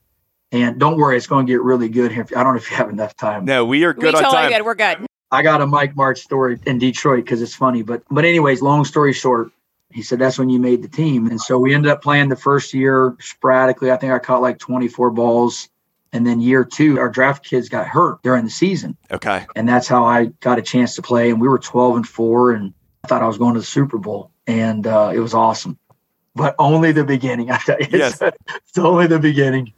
And 0.51 0.79
don't 0.79 0.97
worry, 0.97 1.17
it's 1.17 1.25
going 1.25 1.47
to 1.47 1.51
get 1.51 1.63
really 1.63 1.89
good 1.89 2.11
here. 2.11 2.27
I 2.35 2.43
don't 2.43 2.53
know 2.53 2.59
if 2.59 2.69
you 2.69 2.77
have 2.77 2.89
enough 2.89 3.15
time. 3.15 3.45
No, 3.45 3.65
we 3.65 3.83
are 3.85 3.93
good 3.93 4.03
we 4.03 4.09
on 4.09 4.23
totally 4.23 4.33
time. 4.33 4.51
good. 4.51 4.61
We're 4.63 4.75
good. 4.75 5.07
I 5.31 5.41
got 5.41 5.61
a 5.61 5.65
Mike 5.65 5.95
Martz 5.95 6.19
story 6.19 6.59
in 6.67 6.77
Detroit 6.77 7.25
because 7.25 7.41
it's 7.41 7.55
funny. 7.55 7.81
But 7.81 8.03
but 8.09 8.23
anyways, 8.23 8.61
long 8.61 8.85
story 8.85 9.11
short, 9.11 9.51
he 9.91 10.01
said 10.01 10.19
that's 10.19 10.37
when 10.37 10.49
you 10.49 10.59
made 10.59 10.83
the 10.83 10.87
team. 10.87 11.27
And 11.27 11.39
so 11.39 11.57
we 11.57 11.73
ended 11.73 11.91
up 11.91 12.01
playing 12.01 12.29
the 12.29 12.35
first 12.35 12.73
year 12.73 13.15
sporadically. 13.19 13.91
I 13.91 13.97
think 13.97 14.11
I 14.13 14.19
caught 14.19 14.41
like 14.41 14.59
24 14.59 15.11
balls. 15.11 15.69
And 16.13 16.25
then 16.25 16.39
year 16.39 16.63
two, 16.63 16.99
our 16.99 17.09
draft 17.09 17.45
kids 17.45 17.69
got 17.69 17.87
hurt 17.87 18.21
during 18.23 18.43
the 18.43 18.49
season. 18.49 18.97
Okay. 19.11 19.45
And 19.55 19.67
that's 19.67 19.87
how 19.87 20.05
I 20.05 20.25
got 20.41 20.57
a 20.57 20.61
chance 20.61 20.95
to 20.95 21.01
play. 21.01 21.29
And 21.29 21.39
we 21.39 21.47
were 21.47 21.59
12 21.59 21.97
and 21.97 22.07
four. 22.07 22.51
And 22.51 22.73
I 23.03 23.07
thought 23.07 23.21
I 23.21 23.27
was 23.27 23.37
going 23.37 23.53
to 23.53 23.59
the 23.59 23.65
Super 23.65 23.97
Bowl. 23.97 24.31
And 24.45 24.87
uh, 24.87 25.11
it 25.13 25.19
was 25.19 25.33
awesome. 25.33 25.77
But 26.35 26.55
only 26.59 26.91
the 26.91 27.03
beginning. 27.03 27.51
I 27.51 27.57
tell 27.57 27.79
you. 27.79 27.87
Yes. 27.91 28.21
it's 28.21 28.77
only 28.77 29.07
the 29.07 29.19
beginning. 29.19 29.73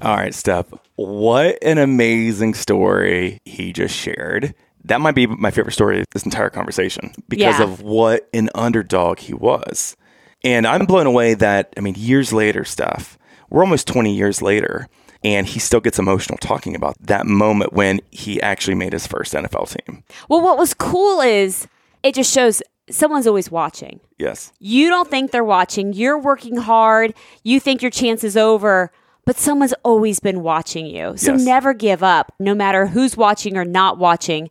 All 0.00 0.16
right, 0.16 0.34
Steph. 0.34 0.66
What 0.94 1.58
an 1.62 1.78
amazing 1.78 2.54
story 2.54 3.40
he 3.44 3.72
just 3.72 3.94
shared. 3.94 4.54
That 4.84 5.00
might 5.00 5.14
be 5.14 5.26
my 5.26 5.50
favorite 5.50 5.72
story 5.72 6.00
of 6.00 6.06
this 6.12 6.24
entire 6.24 6.50
conversation 6.50 7.12
because 7.28 7.58
Yeah. 7.58 7.64
of 7.64 7.82
what 7.82 8.28
an 8.32 8.48
underdog 8.54 9.18
he 9.18 9.34
was. 9.34 9.96
And 10.44 10.66
I'm 10.66 10.86
blown 10.86 11.06
away 11.06 11.34
that, 11.34 11.72
I 11.76 11.80
mean, 11.80 11.94
years 11.96 12.32
later, 12.32 12.64
Steph, 12.64 13.18
we're 13.50 13.62
almost 13.62 13.86
20 13.88 14.14
years 14.14 14.40
later, 14.40 14.88
and 15.24 15.46
he 15.46 15.58
still 15.58 15.80
gets 15.80 15.98
emotional 15.98 16.38
talking 16.38 16.76
about 16.76 16.94
that 17.00 17.26
moment 17.26 17.72
when 17.72 18.00
he 18.10 18.40
actually 18.40 18.76
made 18.76 18.92
his 18.92 19.06
first 19.06 19.34
NFL 19.34 19.66
team. 19.66 20.04
Well, 20.28 20.40
what 20.40 20.56
was 20.58 20.74
cool 20.74 21.20
is 21.20 21.66
it 22.04 22.14
just 22.14 22.32
shows 22.32 22.62
someone's 22.88 23.26
always 23.26 23.50
watching. 23.50 24.00
Yes. 24.16 24.52
You 24.60 24.88
don't 24.88 25.10
think 25.10 25.32
they're 25.32 25.44
watching. 25.44 25.92
You're 25.92 26.18
working 26.18 26.56
hard. 26.56 27.14
You 27.42 27.58
think 27.60 27.82
your 27.82 27.90
chance 27.90 28.22
is 28.24 28.36
over, 28.36 28.92
but 29.28 29.36
someone's 29.36 29.74
always 29.84 30.20
been 30.20 30.42
watching 30.42 30.86
you. 30.86 31.12
So 31.18 31.32
Yes. 31.32 31.44
never 31.44 31.74
give 31.74 32.02
up. 32.02 32.32
No 32.40 32.54
matter 32.54 32.86
who's 32.86 33.14
watching 33.14 33.58
or 33.58 33.64
not 33.66 33.98
watching, 33.98 34.48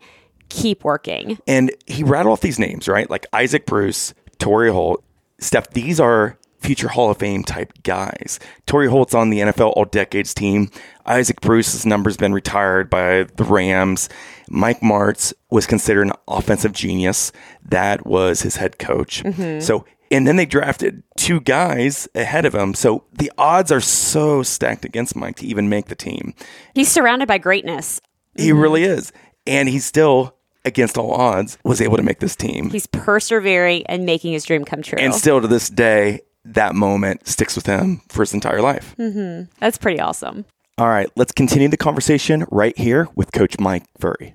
keep 0.50 0.84
working. 0.84 1.40
And 1.48 1.72
he 1.88 2.04
rattled 2.04 2.34
off 2.34 2.42
these 2.42 2.60
names, 2.60 2.88
right? 2.88 3.10
Like 3.10 3.26
Isaac 3.34 3.66
Bruce, 3.66 4.14
Torry 4.38 4.72
Holt. 4.72 5.04
Steph, 5.40 5.72
these 5.72 6.00
are 6.00 6.38
future 6.60 6.90
Hall 6.90 7.10
of 7.10 7.18
Fame 7.18 7.44
type 7.44 7.74
guys. 7.82 8.40
Torry 8.68 8.88
Holt's 8.88 9.16
on 9.16 9.32
the 9.32 9.40
NFL 9.40 9.74
All 9.76 9.86
Decades 9.86 10.36
team. 10.36 10.70
Isaac 11.08 11.42
Bruce's 11.42 11.84
number's 11.84 12.16
been 12.18 12.34
retired 12.34 12.88
by 12.88 13.24
the 13.36 13.46
Rams. 13.46 14.10
Mike 14.48 14.82
Martz 14.82 15.34
was 15.50 15.66
considered 15.66 16.06
an 16.06 16.14
offensive 16.28 16.74
genius. 16.74 17.32
That 17.66 18.06
was 18.06 18.44
his 18.44 18.58
head 18.58 18.78
coach. 18.78 19.24
Mm-hmm. 19.24 19.60
So, 19.60 19.86
and 20.12 20.28
then 20.28 20.36
they 20.36 20.46
drafted 20.46 21.04
two 21.16 21.40
guys 21.40 22.08
ahead 22.16 22.46
of 22.46 22.54
him. 22.56 22.74
So 22.74 23.04
the 23.14 23.32
odds 23.38 23.72
are 23.72 23.82
so 23.82 24.44
stacked 24.44 24.86
against 24.86 25.16
Mike 25.16 25.38
to 25.38 25.46
even 25.46 25.70
make 25.70 25.88
the 25.88 25.96
team. 25.96 26.34
He's 26.74 26.90
surrounded 26.90 27.28
by 27.28 27.38
greatness. 27.38 28.02
He 28.36 28.50
mm-hmm. 28.50 28.60
really 28.60 28.84
is. 28.84 29.12
And 29.46 29.70
he's 29.70 29.86
still, 29.86 30.36
against 30.66 30.98
all 30.98 31.14
odds, 31.14 31.58
was 31.64 31.82
able 31.82 31.98
to 31.98 32.04
make 32.04 32.20
this 32.20 32.36
team. 32.36 32.70
He's 32.70 32.88
persevering 32.88 33.86
and 33.88 34.06
making 34.06 34.34
his 34.34 34.44
dream 34.46 34.66
come 34.66 34.82
true. 34.82 35.00
And 35.00 35.16
still 35.16 35.42
to 35.42 35.48
this 35.48 35.70
day, 35.70 36.22
that 36.46 36.76
moment 36.76 37.28
sticks 37.28 37.56
with 37.56 37.66
him 37.66 38.02
for 38.10 38.22
his 38.22 38.34
entire 38.34 38.62
life. 38.62 38.96
Mm-hmm. 38.98 39.52
That's 39.60 39.78
pretty 39.78 40.00
awesome. 40.00 40.46
All 40.78 40.88
right, 40.88 41.10
let's 41.16 41.32
continue 41.32 41.70
the 41.70 41.78
conversation 41.78 42.46
right 42.52 42.78
here 42.78 43.08
with 43.16 43.32
Coach 43.32 43.60
Mike 43.60 43.86
Furrey. 44.00 44.34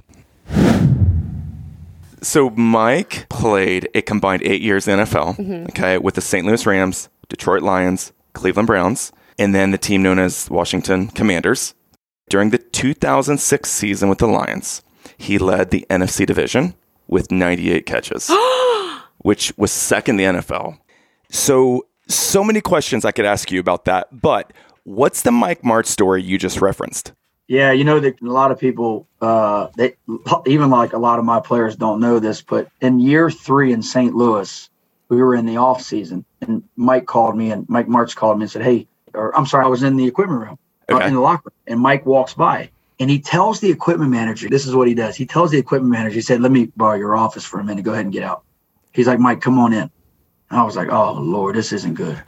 So, 2.22 2.50
Mike 2.50 3.28
played 3.28 3.88
a 3.94 4.02
combined 4.02 4.42
eight 4.44 4.62
years 4.62 4.86
in 4.86 4.98
NFL, 5.00 5.36
mm-hmm. 5.36 5.66
okay, 5.70 5.98
with 5.98 6.14
the 6.14 6.20
St. 6.20 6.46
Louis 6.46 6.64
Rams, 6.64 7.08
Detroit 7.28 7.62
Lions, 7.62 8.12
Cleveland 8.32 8.68
Browns, 8.68 9.12
and 9.38 9.54
then 9.54 9.72
the 9.72 9.78
team 9.78 10.02
known 10.02 10.18
as 10.18 10.48
Washington 10.48 11.08
Commanders. 11.08 11.74
During 12.28 12.50
the 12.50 12.58
2006 12.58 13.68
season 13.68 14.08
with 14.08 14.18
the 14.18 14.28
Lions, 14.28 14.82
he 15.18 15.38
led 15.38 15.70
the 15.70 15.84
NFC 15.90 16.24
division, 16.24 16.74
with 17.12 17.30
98 17.30 17.86
catches, 17.86 18.30
which 19.18 19.52
was 19.56 19.70
second 19.70 20.18
in 20.18 20.34
the 20.34 20.40
NFL. 20.40 20.78
So, 21.30 21.86
so 22.08 22.42
many 22.42 22.60
questions 22.60 23.04
I 23.04 23.12
could 23.12 23.26
ask 23.26 23.50
you 23.50 23.60
about 23.60 23.84
that. 23.84 24.20
But 24.20 24.52
what's 24.84 25.22
the 25.22 25.30
Mike 25.30 25.62
Martz 25.62 25.86
story 25.86 26.22
you 26.22 26.38
just 26.38 26.60
referenced? 26.60 27.12
Yeah, 27.48 27.72
you 27.72 27.84
know 27.84 28.00
that 28.00 28.20
a 28.22 28.26
lot 28.26 28.50
of 28.50 28.58
people, 28.58 29.06
uh, 29.20 29.68
they 29.76 29.94
even 30.46 30.70
like 30.70 30.92
a 30.92 30.98
lot 30.98 31.18
of 31.18 31.24
my 31.24 31.40
players 31.40 31.76
don't 31.76 32.00
know 32.00 32.18
this, 32.18 32.40
but 32.40 32.68
in 32.80 33.00
year 33.00 33.30
three 33.30 33.72
in 33.72 33.82
St. 33.82 34.14
Louis, 34.14 34.70
we 35.10 35.22
were 35.22 35.34
in 35.34 35.44
the 35.44 35.56
off 35.58 35.82
season, 35.82 36.24
and 36.40 36.62
Mike 36.76 37.06
called 37.06 37.36
me, 37.36 37.50
and 37.50 37.68
Mike 37.68 37.88
Martz 37.88 38.14
called 38.14 38.38
me 38.38 38.44
and 38.44 38.50
said, 38.50 38.62
"Hey," 38.62 38.86
or 39.12 39.36
I'm 39.36 39.44
sorry, 39.46 39.64
I 39.64 39.68
was 39.68 39.82
in 39.82 39.96
the 39.96 40.06
equipment 40.06 40.40
room, 40.40 40.58
uh, 40.90 40.94
Okay. 40.94 41.08
in 41.08 41.14
the 41.14 41.20
locker 41.20 41.50
room, 41.50 41.74
and 41.74 41.80
Mike 41.80 42.06
walks 42.06 42.32
by, 42.32 42.70
and 43.00 43.10
he 43.10 43.18
tells 43.18 43.60
the 43.60 43.70
equipment 43.70 44.10
manager, 44.10 44.48
"This 44.48 44.66
is 44.66 44.74
what 44.74 44.88
he 44.88 44.94
does." 44.94 45.16
He 45.16 45.26
tells 45.26 45.50
the 45.50 45.58
equipment 45.58 45.92
manager, 45.92 46.14
he 46.14 46.20
said, 46.22 46.40
"Let 46.40 46.52
me 46.52 46.70
borrow 46.76 46.96
your 46.96 47.16
office 47.16 47.44
for 47.44 47.60
a 47.60 47.64
minute. 47.64 47.84
Go 47.84 47.92
ahead 47.92 48.04
and 48.06 48.12
get 48.14 48.22
out." 48.22 48.44
He's 48.92 49.06
like, 49.08 49.18
"Mike, 49.18 49.40
come 49.40 49.58
on 49.58 49.72
in." 49.72 49.90
And 50.50 50.60
I 50.60 50.62
was 50.62 50.76
like, 50.76 50.90
"Oh 50.90 51.14
Lord, 51.20 51.56
this 51.56 51.72
isn't 51.72 51.94
good." 51.94 52.22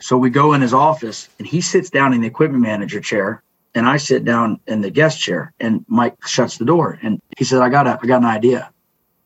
So 0.00 0.18
we 0.18 0.28
go 0.28 0.52
in 0.54 0.60
his 0.60 0.74
office, 0.74 1.28
and 1.38 1.46
he 1.46 1.60
sits 1.60 1.88
down 1.88 2.12
in 2.12 2.20
the 2.20 2.26
equipment 2.26 2.62
manager 2.62 3.00
chair, 3.00 3.42
and 3.74 3.86
I 3.86 3.96
sit 3.98 4.24
down 4.24 4.60
in 4.66 4.80
the 4.80 4.90
guest 4.90 5.20
chair, 5.20 5.52
and 5.60 5.84
Mike 5.88 6.16
shuts 6.26 6.58
the 6.58 6.64
door, 6.64 6.98
and 7.02 7.20
he 7.36 7.44
said, 7.44 7.62
"I 7.62 7.68
got 7.68 7.86
a, 7.86 7.98
I 8.02 8.06
got 8.06 8.22
an 8.22 8.28
idea." 8.28 8.70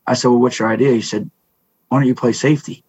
I 0.06 0.14
said, 0.14 0.28
"Well, 0.28 0.40
what's 0.40 0.58
your 0.58 0.68
idea?" 0.68 0.92
He 0.92 1.00
said, 1.00 1.30
"Why 1.88 1.98
don't 1.98 2.08
you 2.08 2.14
play 2.14 2.32
safety?" 2.32 2.84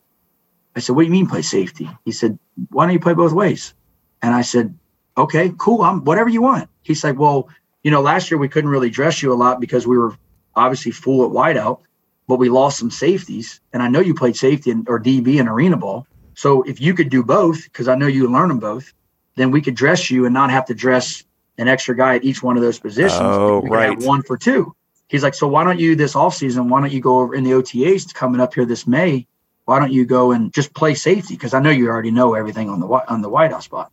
I 0.76 0.80
said, 0.80 0.96
"What 0.96 1.04
do 1.04 1.08
you 1.08 1.12
mean 1.12 1.28
play 1.28 1.42
safety?" 1.42 1.90
He 2.04 2.12
said, 2.12 2.38
"Why 2.70 2.86
don't 2.86 2.94
you 2.94 3.00
play 3.00 3.14
both 3.14 3.32
ways?" 3.32 3.74
And 4.22 4.34
I 4.34 4.42
said, 4.42 4.78
"Okay, 5.18 5.54
cool. 5.58 5.82
I'm 5.82 6.04
whatever 6.04 6.30
you 6.30 6.42
want." 6.42 6.70
He's 6.84 7.04
like, 7.04 7.18
"Well, 7.18 7.48
you 7.84 7.92
know, 7.92 8.02
last 8.02 8.30
year 8.30 8.38
we 8.38 8.50
couldn't 8.50 8.70
really 8.70 8.90
dress 8.90 9.22
you 9.22 9.32
a 9.32 9.36
lot 9.36 9.62
because 9.62 9.88
we 9.88 9.98
were 9.98 10.18
obviously 10.56 10.92
full 10.92 11.26
at 11.26 11.32
wideout, 11.32 11.80
but 12.28 12.40
we 12.40 12.50
lost 12.50 12.80
some 12.80 12.92
safeties, 12.92 13.62
and 13.72 13.82
I 13.82 13.88
know 13.88 14.00
you 14.02 14.14
played 14.14 14.36
safety 14.36 14.72
in, 14.72 14.86
or 14.88 15.00
DB 15.00 15.40
in 15.40 15.48
arena 15.48 15.78
ball. 15.78 16.08
So 16.34 16.64
if 16.64 16.82
you 16.82 16.94
could 16.94 17.10
do 17.10 17.24
both, 17.24 17.64
because 17.64 17.88
I 17.88 17.96
know 17.96 18.08
you 18.08 18.30
learn 18.30 18.50
them 18.50 18.60
both, 18.60 18.92
then 19.36 19.52
we 19.52 19.62
could 19.62 19.76
dress 19.76 20.12
you 20.12 20.26
and 20.26 20.34
not 20.34 20.50
have 20.50 20.66
to 20.66 20.74
dress 20.74 21.24
an 21.58 21.68
extra 21.68 21.96
guy 21.96 22.16
at 22.16 22.24
each 22.24 22.42
one 22.44 22.58
of 22.58 22.64
those 22.64 22.80
positions. 22.80 23.22
Oh, 23.24 23.60
We 23.60 23.70
could 23.70 23.80
have 23.80 23.90
right. 23.98 24.04
one 24.04 24.22
for 24.24 24.38
two. 24.38 24.76
He's 25.08 25.24
like, 25.24 25.36
"So 25.36 25.48
why 25.48 25.64
don't 25.64 25.80
you 25.80 25.96
this 25.96 26.14
offseason, 26.14 26.70
why 26.70 26.82
don't 26.82 26.92
you 26.92 27.02
go 27.02 27.20
over 27.20 27.36
in 27.36 27.44
the 27.44 27.52
OTAs 27.52 28.14
coming 28.14 28.42
up 28.42 28.54
here 28.54 28.66
this 28.66 28.88
May?" 28.88 29.28
why 29.66 29.80
don't 29.80 29.92
you 29.92 30.06
go 30.06 30.32
and 30.32 30.54
just 30.54 30.74
play 30.74 30.94
safety? 30.94 31.34
Because 31.34 31.54
I 31.54 31.60
know 31.60 31.72
you 31.72 31.90
already 31.90 32.12
know 32.12 32.36
everything 32.36 32.70
on 32.70 32.80
the 32.80 32.88
on 32.88 33.22
the 33.22 33.30
wideout 33.30 33.64
spot. 33.64 33.92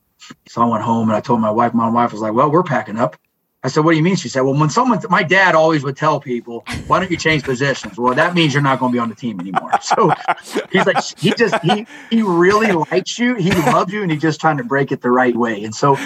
So 0.49 0.63
I 0.63 0.67
went 0.67 0.85
home 0.85 1.09
and 1.09 1.17
I 1.17 1.21
told 1.21 1.41
my 1.41 1.51
wife. 1.51 1.75
My 1.75 1.89
wife 1.89 2.13
was 2.13 2.21
like, 2.21 2.35
"Well, 2.35 2.51
we're 2.51 2.63
packing 2.63 2.99
up." 2.99 3.17
I 3.65 3.69
said, 3.69 3.85
"What 3.85 3.93
do 3.93 3.97
you 3.97 4.03
mean?" 4.03 4.17
She 4.17 4.29
said, 4.29 4.43
"Well, 4.43 4.55
when 4.55 4.71
someone, 4.71 5.01
my 5.09 5.23
dad 5.23 5.55
always 5.55 5.83
would 5.83 5.97
tell 5.97 6.21
people, 6.21 6.65
why 6.87 7.01
don't 7.01 7.11
you 7.11 7.17
change 7.17 7.43
positions?" 7.43 7.99
Well, 7.99 8.15
that 8.15 8.35
means 8.35 8.53
you're 8.53 8.63
not 8.63 8.79
going 8.79 8.93
to 8.93 8.97
be 8.97 8.99
on 9.01 9.09
the 9.09 9.15
team 9.15 9.41
anymore. 9.41 9.71
So 9.83 10.13
he's 10.71 10.87
like, 10.87 11.03
he 11.19 11.33
just 11.33 11.57
he 11.65 11.87
he 12.11 12.23
really 12.23 12.73
likes 12.73 13.19
you, 13.19 13.35
he 13.35 13.51
loves 13.51 13.93
you, 13.93 14.03
and 14.03 14.13
he's 14.13 14.23
just 14.23 14.41
trying 14.41 14.59
to 14.59 14.65
break 14.65 14.93
it 14.93 15.01
the 15.01 15.11
right 15.11 15.35
way. 15.35 15.65
And 15.65 15.75
so 15.75 15.97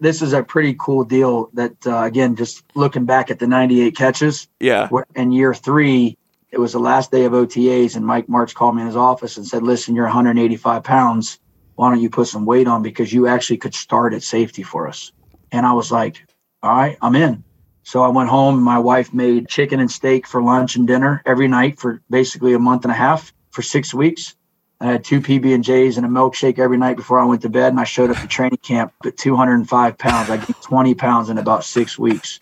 this 0.00 0.22
is 0.22 0.32
a 0.32 0.42
pretty 0.42 0.74
cool 0.78 1.04
deal. 1.04 1.50
That 1.54 1.74
uh, 1.86 2.02
again, 2.02 2.36
just 2.36 2.64
looking 2.74 3.04
back 3.04 3.30
at 3.30 3.38
the 3.38 3.46
98 3.46 3.96
catches, 3.96 4.48
Yeah. 4.60 4.88
in 5.14 5.32
year 5.32 5.54
three, 5.54 6.16
it 6.50 6.58
was 6.58 6.72
the 6.72 6.78
last 6.78 7.10
day 7.10 7.24
of 7.24 7.32
OTAs, 7.32 7.96
and 7.96 8.06
Mike 8.06 8.26
Martz 8.28 8.54
called 8.54 8.76
me 8.76 8.82
in 8.82 8.86
his 8.86 8.96
office 8.96 9.36
and 9.36 9.46
said, 9.46 9.62
"Listen, 9.62 9.94
you're 9.94 10.04
185 10.06 10.82
pounds. 10.82 11.38
Why 11.74 11.90
don't 11.90 12.00
you 12.00 12.08
put 12.08 12.28
some 12.28 12.46
weight 12.46 12.66
on 12.66 12.82
because 12.82 13.12
you 13.12 13.26
actually 13.26 13.58
could 13.58 13.74
start 13.74 14.14
at 14.14 14.22
safety 14.22 14.62
for 14.62 14.88
us?" 14.88 15.12
And 15.52 15.66
I 15.66 15.72
was 15.72 15.90
like, 15.92 16.24
"All 16.62 16.70
right, 16.70 16.96
I'm 17.02 17.14
in." 17.16 17.44
So 17.82 18.02
I 18.02 18.08
went 18.08 18.28
home. 18.28 18.62
My 18.62 18.78
wife 18.78 19.14
made 19.14 19.48
chicken 19.48 19.78
and 19.80 19.90
steak 19.90 20.26
for 20.26 20.42
lunch 20.42 20.76
and 20.76 20.86
dinner 20.86 21.22
every 21.24 21.46
night 21.46 21.78
for 21.78 22.00
basically 22.10 22.52
a 22.54 22.58
month 22.58 22.84
and 22.84 22.90
a 22.90 22.96
half 22.96 23.32
for 23.50 23.62
six 23.62 23.94
weeks. 23.94 24.34
I 24.80 24.86
had 24.86 25.04
two 25.04 25.20
PB 25.20 25.54
and 25.54 25.64
J's 25.64 25.96
and 25.96 26.04
a 26.04 26.08
milkshake 26.08 26.58
every 26.58 26.76
night 26.76 26.96
before 26.96 27.18
I 27.18 27.24
went 27.24 27.42
to 27.42 27.48
bed. 27.48 27.68
And 27.72 27.80
I 27.80 27.84
showed 27.84 28.10
up 28.10 28.18
to 28.18 28.26
training 28.26 28.58
camp 28.58 28.92
at 29.04 29.16
205 29.16 29.98
pounds. 29.98 30.28
I 30.30 30.36
gained 30.36 30.60
20 30.62 30.94
pounds 30.94 31.30
in 31.30 31.38
about 31.38 31.64
six 31.64 31.98
weeks. 31.98 32.40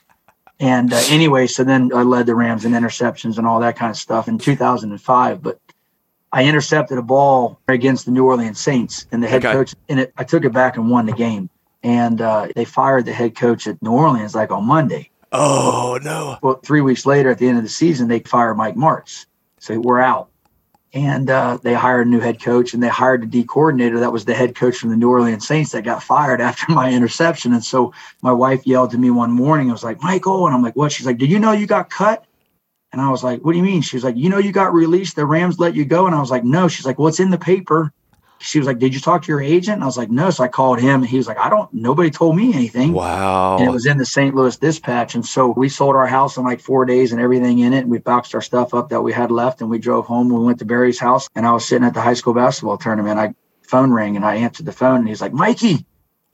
And 0.60 0.92
uh, 0.92 1.00
anyway, 1.10 1.46
so 1.46 1.62
then 1.64 1.92
I 1.94 2.02
led 2.02 2.26
the 2.26 2.34
Rams 2.34 2.64
in 2.64 2.72
interceptions 2.72 3.38
and 3.38 3.46
all 3.46 3.60
that 3.60 3.76
kind 3.76 3.90
of 3.90 3.96
stuff 3.96 4.28
in 4.28 4.38
2005. 4.38 5.42
But 5.42 5.58
I 6.32 6.44
intercepted 6.44 6.98
a 6.98 7.02
ball 7.02 7.60
against 7.68 8.06
the 8.06 8.10
New 8.10 8.24
Orleans 8.26 8.58
Saints, 8.60 9.06
and 9.12 9.22
the 9.22 9.28
head 9.28 9.44
Okay. 9.44 9.52
coach, 9.52 9.74
and 9.88 10.00
it, 10.00 10.12
I 10.16 10.24
took 10.24 10.44
it 10.44 10.52
back 10.52 10.76
and 10.76 10.90
won 10.90 11.06
the 11.06 11.12
game. 11.12 11.48
And 11.84 12.20
uh, 12.20 12.48
they 12.56 12.64
fired 12.64 13.04
the 13.04 13.12
head 13.12 13.36
coach 13.36 13.66
at 13.68 13.80
New 13.82 13.92
Orleans 13.92 14.34
like 14.34 14.50
on 14.50 14.64
Monday. 14.64 15.10
Oh 15.32 15.98
no. 16.02 16.38
Well, 16.42 16.60
three 16.64 16.80
weeks 16.80 17.06
later, 17.06 17.30
at 17.30 17.38
the 17.38 17.48
end 17.48 17.58
of 17.58 17.64
the 17.64 17.70
season, 17.70 18.08
they 18.08 18.20
fired 18.20 18.54
Mike 18.54 18.74
Martz. 18.74 19.26
So 19.58 19.78
we're 19.78 20.00
out. 20.00 20.30
And 20.94 21.28
uh, 21.28 21.59
they 21.61 21.74
hired 21.74 22.07
a 22.07 22.11
new 22.11 22.20
head 22.20 22.40
coach 22.40 22.72
and 22.72 22.83
they 22.83 22.88
hired 22.88 23.24
a 23.24 23.26
D 23.26 23.42
coordinator 23.42 23.98
that 23.98 24.12
was 24.12 24.24
the 24.24 24.35
head 24.35 24.54
coach 24.54 24.76
from 24.76 24.90
the 24.90 24.96
New 24.96 25.11
Orleans 25.11 25.46
Saints 25.46 25.72
that 25.72 25.83
got 25.85 26.04
fired 26.04 26.40
after 26.40 26.72
my 26.72 26.92
interception. 26.92 27.52
And 27.52 27.64
so 27.64 27.92
my 28.22 28.33
wife 28.33 28.66
yelled 28.66 28.92
to 28.92 28.98
me 28.98 29.11
one 29.11 29.33
morning, 29.33 29.70
I 29.70 29.72
was 29.72 29.85
like, 29.85 30.02
Michael. 30.02 30.46
And 30.46 30.54
I'm 30.54 30.62
like, 30.62 30.76
what? 30.76 30.92
She's 30.92 31.07
like, 31.07 31.18
Did 31.18 31.30
you 31.30 31.40
know 31.40 31.52
you 31.52 31.66
got 31.66 31.90
cut? 31.90 32.24
And 32.92 33.02
I 33.02 33.11
was 33.11 33.24
like, 33.24 33.44
What 33.44 33.52
do 33.52 33.59
you 33.59 33.64
mean? 33.64 33.83
She 33.83 33.96
was 33.96 34.04
like, 34.04 34.16
You 34.16 34.30
know, 34.30 34.38
you 34.38 34.52
got 34.52 34.72
released. 34.72 35.16
The 35.16 35.26
Rams 35.26 35.59
let 35.59 35.74
you 35.74 35.85
go. 35.85 36.07
And 36.07 36.14
I 36.14 36.20
was 36.20 36.30
like, 36.30 36.44
No. 36.44 36.68
She's 36.68 36.87
like, 36.87 36.98
Well, 36.98 37.09
it's 37.09 37.20
in 37.20 37.30
the 37.30 37.38
paper. 37.38 37.92
She 38.44 38.59
was 38.59 38.66
like, 38.66 38.78
Did 38.78 38.94
you 38.94 39.00
talk 39.00 39.22
to 39.22 39.28
your 39.33 39.40
agent? 39.40 39.74
And 39.76 39.83
I 39.83 39.87
was 39.87 39.96
like, 39.96 40.11
No. 40.11 40.30
So 40.30 40.44
I 40.44 40.48
called 40.48 40.80
him 40.80 41.00
and 41.02 41.07
he 41.09 41.16
was 41.16 41.26
like, 41.26 41.38
I 41.38 41.48
don't, 41.48 41.72
nobody 41.72 42.11
told 42.11 42.37
me 42.37 42.52
anything 42.54 42.92
Wow. 42.92 43.57
and 43.59 43.66
it 43.66 43.70
was 43.72 43.87
in 43.87 43.96
the 43.98 44.07
St. 44.07 44.35
Louis 44.35 44.57
Dispatch. 44.57 45.14
And 45.14 45.24
so 45.24 45.48
we 45.57 45.68
sold 45.68 45.96
our 45.96 46.07
house 46.07 46.37
in 46.37 46.44
like 46.44 46.61
four 46.61 46.85
days 46.85 47.12
and 47.12 47.20
everything 47.20 47.61
in 47.61 47.72
it. 47.72 47.80
And 47.80 47.90
we 47.90 47.98
boxed 47.98 48.35
our 48.35 48.40
stuff 48.42 48.74
up 48.74 48.88
that 48.90 49.00
we 49.02 49.12
had 49.12 49.30
left 49.30 49.61
and 49.61 49.70
we 49.70 49.78
drove 49.78 50.07
home. 50.07 50.28
We 50.28 50.44
went 50.44 50.59
to 50.61 50.64
Barry's 50.64 50.98
house 50.98 51.28
and 51.35 51.46
I 51.46 51.52
was 51.52 51.64
sitting 51.66 51.87
at 51.87 51.94
the 51.94 52.00
high 52.02 52.14
school 52.14 52.35
basketball 52.35 52.78
tournament. 52.78 53.18
I 53.18 53.35
phone 53.62 53.92
rang 53.92 54.16
and 54.16 54.24
I 54.24 54.37
answered 54.37 54.66
the 54.66 54.72
phone 54.72 54.96
and 55.00 55.09
he's 55.09 55.20
like, 55.22 55.33
Mikey. 55.33 55.87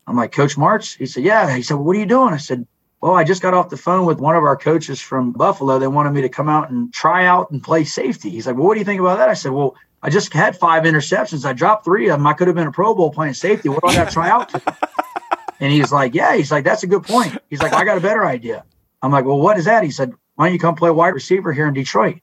I'm 0.06 0.16
like, 0.16 0.32
Coach 0.32 0.56
Martz? 0.56 0.96
He 0.96 1.06
said, 1.06 1.22
Yeah. 1.22 1.54
He 1.54 1.62
said, 1.62 1.74
What 1.74 1.94
are 1.94 2.00
you 2.00 2.06
doing? 2.06 2.34
I 2.34 2.38
said, 2.38 2.66
Well, 3.00 3.14
I 3.14 3.22
just 3.22 3.42
got 3.42 3.54
off 3.54 3.68
the 3.68 3.76
phone 3.76 4.04
with 4.06 4.18
one 4.18 4.34
of 4.34 4.42
our 4.42 4.56
coaches 4.56 5.00
from 5.00 5.30
Buffalo. 5.30 5.78
They 5.78 5.86
wanted 5.86 6.10
me 6.10 6.22
to 6.22 6.28
come 6.28 6.48
out 6.48 6.70
and 6.70 6.92
try 6.92 7.26
out 7.26 7.52
and 7.52 7.62
play 7.62 7.84
safety. 7.84 8.30
He's 8.30 8.46
like, 8.48 8.56
Well, 8.56 8.66
what 8.66 8.74
do 8.74 8.80
you 8.80 8.84
think 8.84 9.00
about 9.00 9.18
that? 9.18 9.28
I 9.28 9.34
said, 9.34 9.52
Well, 9.52 9.76
I 10.02 10.10
just 10.10 10.32
had 10.32 10.56
five 10.56 10.84
interceptions. 10.84 11.44
I 11.44 11.52
dropped 11.52 11.84
three 11.84 12.08
of 12.08 12.18
them. 12.18 12.26
I 12.26 12.32
could 12.32 12.46
have 12.48 12.56
been 12.56 12.66
a 12.68 12.72
Pro 12.72 12.94
Bowl 12.94 13.10
playing 13.10 13.34
safety. 13.34 13.68
What 13.68 13.82
do 13.82 13.88
I 13.88 13.94
got 13.94 14.08
to 14.08 14.12
try 14.12 14.30
out 14.30 14.48
to? 14.50 14.62
And 15.62 15.70
he's 15.70 15.92
like, 15.92 16.14
Yeah. 16.14 16.34
He's 16.36 16.50
like, 16.50 16.64
That's 16.64 16.84
a 16.84 16.86
good 16.86 17.04
point. 17.04 17.36
He's 17.50 17.60
like, 17.60 17.74
I 17.74 17.84
got 17.84 17.98
a 17.98 18.00
better 18.00 18.24
idea. 18.24 18.64
I'm 19.02 19.12
like, 19.12 19.26
Well, 19.26 19.38
what 19.38 19.58
is 19.58 19.66
that? 19.66 19.84
He 19.84 19.90
said, 19.90 20.12
Why 20.36 20.46
don't 20.46 20.54
you 20.54 20.58
come 20.58 20.74
play 20.74 20.90
wide 20.90 21.12
receiver 21.12 21.52
here 21.52 21.68
in 21.68 21.74
Detroit? 21.74 22.20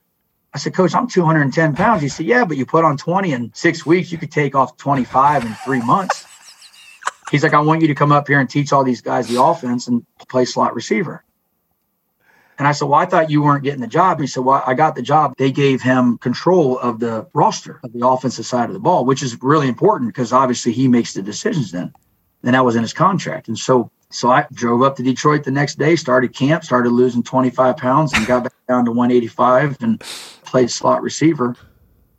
I 0.56 0.58
said, 0.58 0.74
Coach, 0.74 0.96
I'm 0.96 1.08
210 1.08 1.76
pounds. 1.76 2.02
He 2.02 2.10
said, 2.10 2.26
Yeah, 2.26 2.46
but 2.46 2.58
you 2.58 2.66
put 2.66 2.84
on 2.84 2.98
20 2.98 3.32
in 3.32 3.52
six 3.54 3.86
weeks. 3.86 4.12
You 4.12 4.18
could 4.18 4.32
take 4.32 4.56
off 4.56 4.76
25 4.78 5.46
in 5.46 5.54
three 5.64 5.82
months. 5.82 6.26
He's 7.30 7.44
like, 7.44 7.54
I 7.54 7.60
want 7.60 7.82
you 7.82 7.88
to 7.90 7.96
come 7.96 8.12
up 8.12 8.28
here 8.28 8.40
and 8.40 8.50
teach 8.50 8.74
all 8.74 8.84
these 8.84 9.02
guys 9.02 9.28
the 9.28 9.40
offense 9.40 9.88
and 9.88 10.04
play 10.30 10.46
slot 10.46 10.74
receiver. 10.74 11.24
And 12.60 12.68
I 12.68 12.72
said, 12.72 12.86
Well, 12.86 13.00
I 13.00 13.06
thought 13.06 13.30
you 13.30 13.42
weren't 13.42 13.64
getting 13.64 13.82
the 13.82 13.88
job. 13.88 14.20
He 14.20 14.28
said, 14.28 14.44
Well, 14.44 14.64
I 14.66 14.74
got 14.74 14.96
the 14.96 15.02
job. 15.02 15.36
They 15.38 15.52
gave 15.52 15.82
him 15.82 16.18
control 16.18 16.80
of 16.80 17.00
the 17.00 17.28
roster 17.34 17.80
of 17.84 17.94
the 17.94 18.08
offensive 18.08 18.46
side 18.46 18.70
of 18.70 18.74
the 18.74 18.80
ball, 18.80 19.06
which 19.06 19.22
is 19.22 19.42
really 19.42 19.68
important 19.68 20.10
because 20.10 20.34
obviously 20.34 20.72
he 20.72 20.88
makes 20.88 21.14
the 21.14 21.22
decisions 21.22 21.72
then. 21.72 21.94
And 22.44 22.54
that 22.54 22.66
was 22.66 22.76
in 22.76 22.82
his 22.82 22.94
contract. 22.94 23.48
And 23.48 23.58
so 23.58 23.92
so 24.10 24.32
I 24.32 24.48
drove 24.54 24.84
up 24.84 24.96
to 24.98 25.04
Detroit 25.04 25.44
the 25.44 25.52
next 25.52 25.78
day, 25.78 25.96
started 25.96 26.34
camp, 26.34 26.64
started 26.64 26.92
losing 26.92 27.24
25 27.24 27.76
pounds 27.76 28.14
and 28.14 28.26
got 28.26 28.44
back 28.44 28.54
down 28.68 28.86
to 28.86 28.92
185 28.92 29.78
and 29.82 30.00
played 30.46 30.72
slot 30.72 31.02
receiver. 31.02 31.56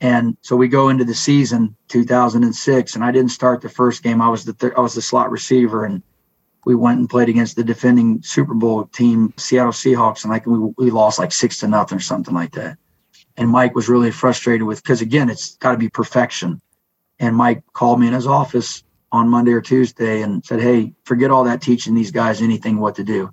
And 0.00 0.36
so 0.42 0.54
we 0.54 0.68
go 0.68 0.90
into 0.90 1.04
the 1.04 1.14
season 1.14 1.74
2006, 1.88 2.94
and 2.94 3.04
I 3.04 3.10
didn't 3.10 3.30
start 3.30 3.62
the 3.62 3.68
first 3.68 4.02
game. 4.02 4.20
I 4.20 4.28
was 4.28 4.44
the 4.44 4.72
I 4.76 4.80
was 4.80 4.94
the 4.94 5.02
slot 5.02 5.30
receiver, 5.30 5.84
and 5.84 6.02
we 6.64 6.74
went 6.74 6.98
and 6.98 7.08
played 7.08 7.28
against 7.28 7.56
the 7.56 7.64
defending 7.64 8.22
Super 8.22 8.54
Bowl 8.54 8.84
team, 8.86 9.32
Seattle 9.36 9.72
Seahawks, 9.72 10.24
and 10.24 10.30
like 10.30 10.46
we, 10.46 10.58
we 10.76 10.90
lost 10.90 11.18
like 11.18 11.32
six 11.32 11.58
to 11.60 11.68
nothing 11.68 11.98
or 11.98 12.00
something 12.00 12.34
like 12.34 12.52
that. 12.52 12.76
And 13.36 13.48
Mike 13.48 13.74
was 13.74 13.88
really 13.88 14.10
frustrated 14.10 14.66
with 14.66 14.82
because 14.82 15.00
again, 15.00 15.30
it's 15.30 15.56
got 15.56 15.72
to 15.72 15.78
be 15.78 15.88
perfection. 15.88 16.60
And 17.20 17.36
Mike 17.36 17.62
called 17.72 18.00
me 18.00 18.08
in 18.08 18.12
his 18.12 18.26
office 18.26 18.82
on 19.10 19.28
Monday 19.28 19.52
or 19.52 19.60
Tuesday 19.60 20.22
and 20.22 20.44
said, 20.44 20.60
"Hey, 20.60 20.94
forget 21.04 21.30
all 21.30 21.44
that 21.44 21.62
teaching 21.62 21.94
these 21.94 22.10
guys 22.10 22.42
anything 22.42 22.78
what 22.78 22.96
to 22.96 23.04
do." 23.04 23.32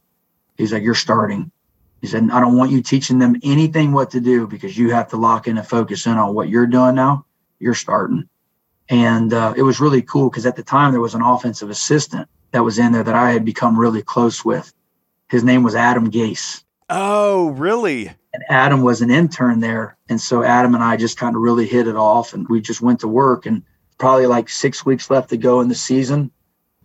He's 0.57 0.71
like, 0.71 0.83
"You're 0.83 0.95
starting." 0.95 1.51
He 2.05 2.11
said, 2.11 2.29
I 2.31 2.39
don't 2.39 2.55
want 2.55 2.69
you 2.69 2.83
teaching 2.83 3.17
them 3.17 3.35
anything 3.41 3.91
what 3.91 4.11
to 4.11 4.19
do 4.19 4.45
because 4.45 4.77
you 4.77 4.91
have 4.91 5.07
to 5.09 5.17
lock 5.17 5.47
in 5.47 5.57
and 5.57 5.67
focus 5.67 6.05
in 6.05 6.19
on 6.19 6.35
what 6.35 6.49
you're 6.49 6.67
doing 6.67 6.93
now. 6.93 7.25
You're 7.57 7.73
starting. 7.73 8.29
And 8.89 9.33
uh, 9.33 9.55
it 9.57 9.63
was 9.63 9.79
really 9.79 10.03
cool 10.03 10.29
because 10.29 10.45
at 10.45 10.55
the 10.55 10.61
time 10.61 10.91
there 10.91 11.01
was 11.01 11.15
an 11.15 11.23
offensive 11.23 11.71
assistant 11.71 12.29
that 12.55 12.63
was 12.63 12.79
in 12.79 12.93
there 12.93 13.03
that 13.03 13.15
I 13.15 13.31
had 13.31 13.43
become 13.43 13.77
really 13.77 14.01
close 14.01 14.45
with. 14.45 14.73
His 15.27 15.43
name 15.43 15.61
was 15.61 15.75
Adam 15.75 16.09
Gase. 16.09 16.63
Oh, 16.89 17.49
really? 17.49 18.07
And 18.07 18.43
Adam 18.47 18.81
was 18.81 19.01
an 19.01 19.11
intern 19.11 19.59
there. 19.59 19.97
And 20.07 20.21
so 20.21 20.41
Adam 20.41 20.73
and 20.73 20.81
I 20.81 20.95
just 20.95 21.17
kind 21.17 21.35
of 21.35 21.41
really 21.41 21.67
hit 21.67 21.85
it 21.85 21.97
off 21.97 22.33
and 22.33 22.47
we 22.47 22.61
just 22.61 22.79
went 22.79 23.01
to 23.01 23.09
work. 23.09 23.45
And 23.45 23.61
probably 23.97 24.25
like 24.25 24.47
six 24.47 24.85
weeks 24.85 25.09
left 25.09 25.31
to 25.31 25.37
go 25.37 25.59
in 25.59 25.67
the 25.67 25.75
season, 25.75 26.31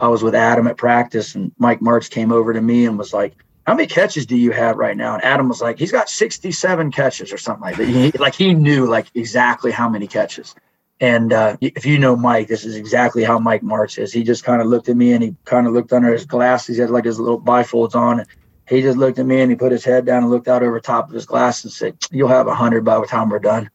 I 0.00 0.08
was 0.08 0.24
with 0.24 0.34
Adam 0.34 0.66
at 0.66 0.76
practice 0.76 1.36
and 1.36 1.52
Mike 1.56 1.78
Martz 1.78 2.10
came 2.10 2.32
over 2.32 2.52
to 2.52 2.60
me 2.60 2.86
and 2.86 2.98
was 2.98 3.12
like, 3.12 3.36
how 3.64 3.74
many 3.74 3.86
catches 3.86 4.26
do 4.26 4.36
you 4.36 4.50
have 4.50 4.76
right 4.76 4.96
now? 4.96 5.14
And 5.14 5.22
Adam 5.22 5.48
was 5.48 5.60
like, 5.60 5.78
he's 5.78 5.92
got 5.92 6.08
67 6.08 6.90
catches 6.90 7.32
or 7.32 7.38
something 7.38 7.62
like 7.62 7.76
that. 7.76 7.86
He, 7.86 8.10
like 8.18 8.34
he 8.34 8.54
knew 8.54 8.86
like 8.86 9.06
exactly 9.14 9.70
how 9.70 9.88
many 9.88 10.08
catches. 10.08 10.56
And 11.00 11.32
uh, 11.32 11.56
if 11.60 11.86
you 11.86 11.98
know 11.98 12.14
Mike, 12.14 12.48
this 12.48 12.64
is 12.64 12.76
exactly 12.76 13.24
how 13.24 13.38
Mike 13.38 13.62
Martz 13.62 13.98
is. 13.98 14.12
He 14.12 14.22
just 14.22 14.44
kind 14.44 14.60
of 14.60 14.66
looked 14.68 14.88
at 14.88 14.96
me 14.96 15.12
and 15.12 15.22
he 15.22 15.34
kind 15.46 15.66
of 15.66 15.72
looked 15.72 15.92
under 15.92 16.12
his 16.12 16.26
glasses. 16.26 16.76
He 16.76 16.82
had 16.82 16.90
like 16.90 17.06
his 17.06 17.18
little 17.18 17.40
bifolds 17.40 17.94
on. 17.94 18.24
He 18.68 18.82
just 18.82 18.98
looked 18.98 19.18
at 19.18 19.26
me 19.26 19.40
and 19.40 19.50
he 19.50 19.56
put 19.56 19.72
his 19.72 19.84
head 19.84 20.04
down 20.04 20.22
and 20.22 20.30
looked 20.30 20.46
out 20.46 20.62
over 20.62 20.78
top 20.78 21.08
of 21.08 21.14
his 21.14 21.26
glass 21.26 21.64
and 21.64 21.72
said, 21.72 21.96
"You'll 22.10 22.28
have 22.28 22.46
a 22.46 22.54
hundred 22.54 22.84
by 22.84 23.00
the 23.00 23.06
time 23.06 23.30
we're 23.30 23.38
done." 23.38 23.70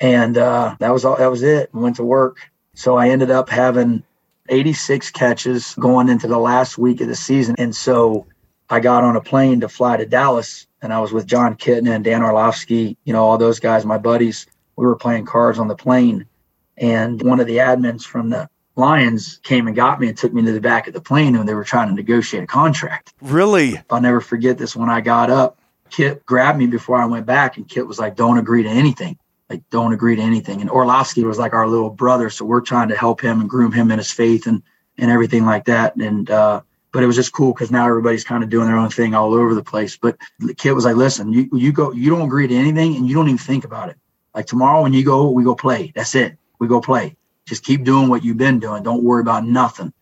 And 0.00 0.38
uh, 0.38 0.76
that 0.78 0.92
was 0.92 1.04
all. 1.04 1.16
That 1.16 1.30
was 1.30 1.42
it. 1.42 1.74
Went 1.74 1.96
to 1.96 2.04
work. 2.04 2.38
So 2.74 2.96
I 2.96 3.10
ended 3.10 3.30
up 3.30 3.50
having 3.50 4.02
86 4.48 5.10
catches 5.10 5.74
going 5.74 6.08
into 6.08 6.26
the 6.26 6.38
last 6.38 6.78
week 6.78 7.00
of 7.00 7.08
the 7.08 7.16
season. 7.16 7.54
And 7.58 7.74
so 7.74 8.26
I 8.70 8.80
got 8.80 9.04
on 9.04 9.16
a 9.16 9.20
plane 9.20 9.60
to 9.60 9.68
fly 9.68 9.96
to 9.96 10.06
Dallas 10.06 10.66
and 10.80 10.92
I 10.92 10.98
was 11.00 11.12
with 11.12 11.26
Jon 11.26 11.54
Kitna 11.54 11.94
and 11.94 12.04
Dan 12.04 12.22
Orlovsky, 12.22 12.96
you 13.04 13.12
know, 13.12 13.24
all 13.24 13.38
those 13.38 13.60
guys, 13.60 13.84
my 13.84 13.98
buddies. 13.98 14.46
We 14.76 14.86
were 14.86 14.96
playing 14.96 15.26
cards 15.26 15.58
on 15.58 15.68
the 15.68 15.76
plane. 15.76 16.26
And 16.76 17.22
one 17.22 17.40
of 17.40 17.46
the 17.46 17.58
admins 17.58 18.04
from 18.04 18.30
the 18.30 18.48
Lions 18.76 19.38
came 19.42 19.66
and 19.66 19.76
got 19.76 20.00
me 20.00 20.08
and 20.08 20.16
took 20.16 20.32
me 20.32 20.42
to 20.42 20.52
the 20.52 20.60
back 20.60 20.88
of 20.88 20.94
the 20.94 21.00
plane 21.00 21.36
when 21.36 21.46
they 21.46 21.54
were 21.54 21.64
trying 21.64 21.88
to 21.88 21.94
negotiate 21.94 22.42
a 22.42 22.46
contract. 22.46 23.12
Really? 23.20 23.80
I'll 23.90 24.00
never 24.00 24.20
forget 24.20 24.56
this 24.56 24.74
when 24.74 24.88
I 24.88 25.00
got 25.00 25.30
up. 25.30 25.58
Kit 25.90 26.24
grabbed 26.24 26.58
me 26.58 26.66
before 26.66 26.96
I 26.96 27.04
went 27.04 27.26
back 27.26 27.58
and 27.58 27.68
Kit 27.68 27.86
was 27.86 27.98
like, 27.98 28.16
don't 28.16 28.38
agree 28.38 28.62
to 28.62 28.68
anything. 28.68 29.18
Like, 29.50 29.62
don't 29.68 29.92
agree 29.92 30.16
to 30.16 30.22
anything. 30.22 30.62
And 30.62 30.70
Orlovsky 30.70 31.22
was 31.24 31.38
like 31.38 31.52
our 31.52 31.68
little 31.68 31.90
brother. 31.90 32.30
So 32.30 32.46
we're 32.46 32.62
trying 32.62 32.88
to 32.88 32.96
help 32.96 33.20
him 33.20 33.40
and 33.40 33.50
groom 33.50 33.72
him 33.72 33.90
in 33.90 33.98
his 33.98 34.10
faith 34.10 34.46
and, 34.46 34.62
and 34.96 35.10
everything 35.10 35.44
like 35.44 35.66
that. 35.66 35.94
And, 35.96 36.30
uh, 36.30 36.62
but 36.92 37.02
it 37.02 37.06
was 37.06 37.16
just 37.16 37.32
cool 37.34 37.52
because 37.52 37.70
now 37.70 37.86
everybody's 37.86 38.24
kind 38.24 38.42
of 38.42 38.48
doing 38.48 38.66
their 38.66 38.78
own 38.78 38.88
thing 38.88 39.14
all 39.14 39.34
over 39.34 39.54
the 39.54 39.62
place. 39.62 39.98
But 39.98 40.16
the 40.38 40.54
kid 40.54 40.72
was 40.72 40.86
like, 40.86 40.96
listen, 40.96 41.30
you, 41.30 41.50
you 41.52 41.72
go, 41.72 41.92
you 41.92 42.08
don't 42.08 42.22
agree 42.22 42.46
to 42.46 42.54
anything 42.54 42.96
and 42.96 43.06
you 43.06 43.14
don't 43.14 43.28
even 43.28 43.36
think 43.36 43.66
about 43.66 43.90
it. 43.90 43.96
Like 44.34 44.46
tomorrow 44.46 44.82
when 44.82 44.94
you 44.94 45.04
go, 45.04 45.30
we 45.30 45.44
go 45.44 45.54
play. 45.54 45.92
That's 45.94 46.14
it. 46.14 46.38
We 46.62 46.68
go 46.68 46.80
play. 46.80 47.16
Just 47.44 47.64
keep 47.64 47.82
doing 47.82 48.08
what 48.08 48.22
you've 48.22 48.36
been 48.36 48.60
doing. 48.60 48.84
Don't 48.84 49.02
worry 49.02 49.20
about 49.20 49.44
nothing. 49.44 49.92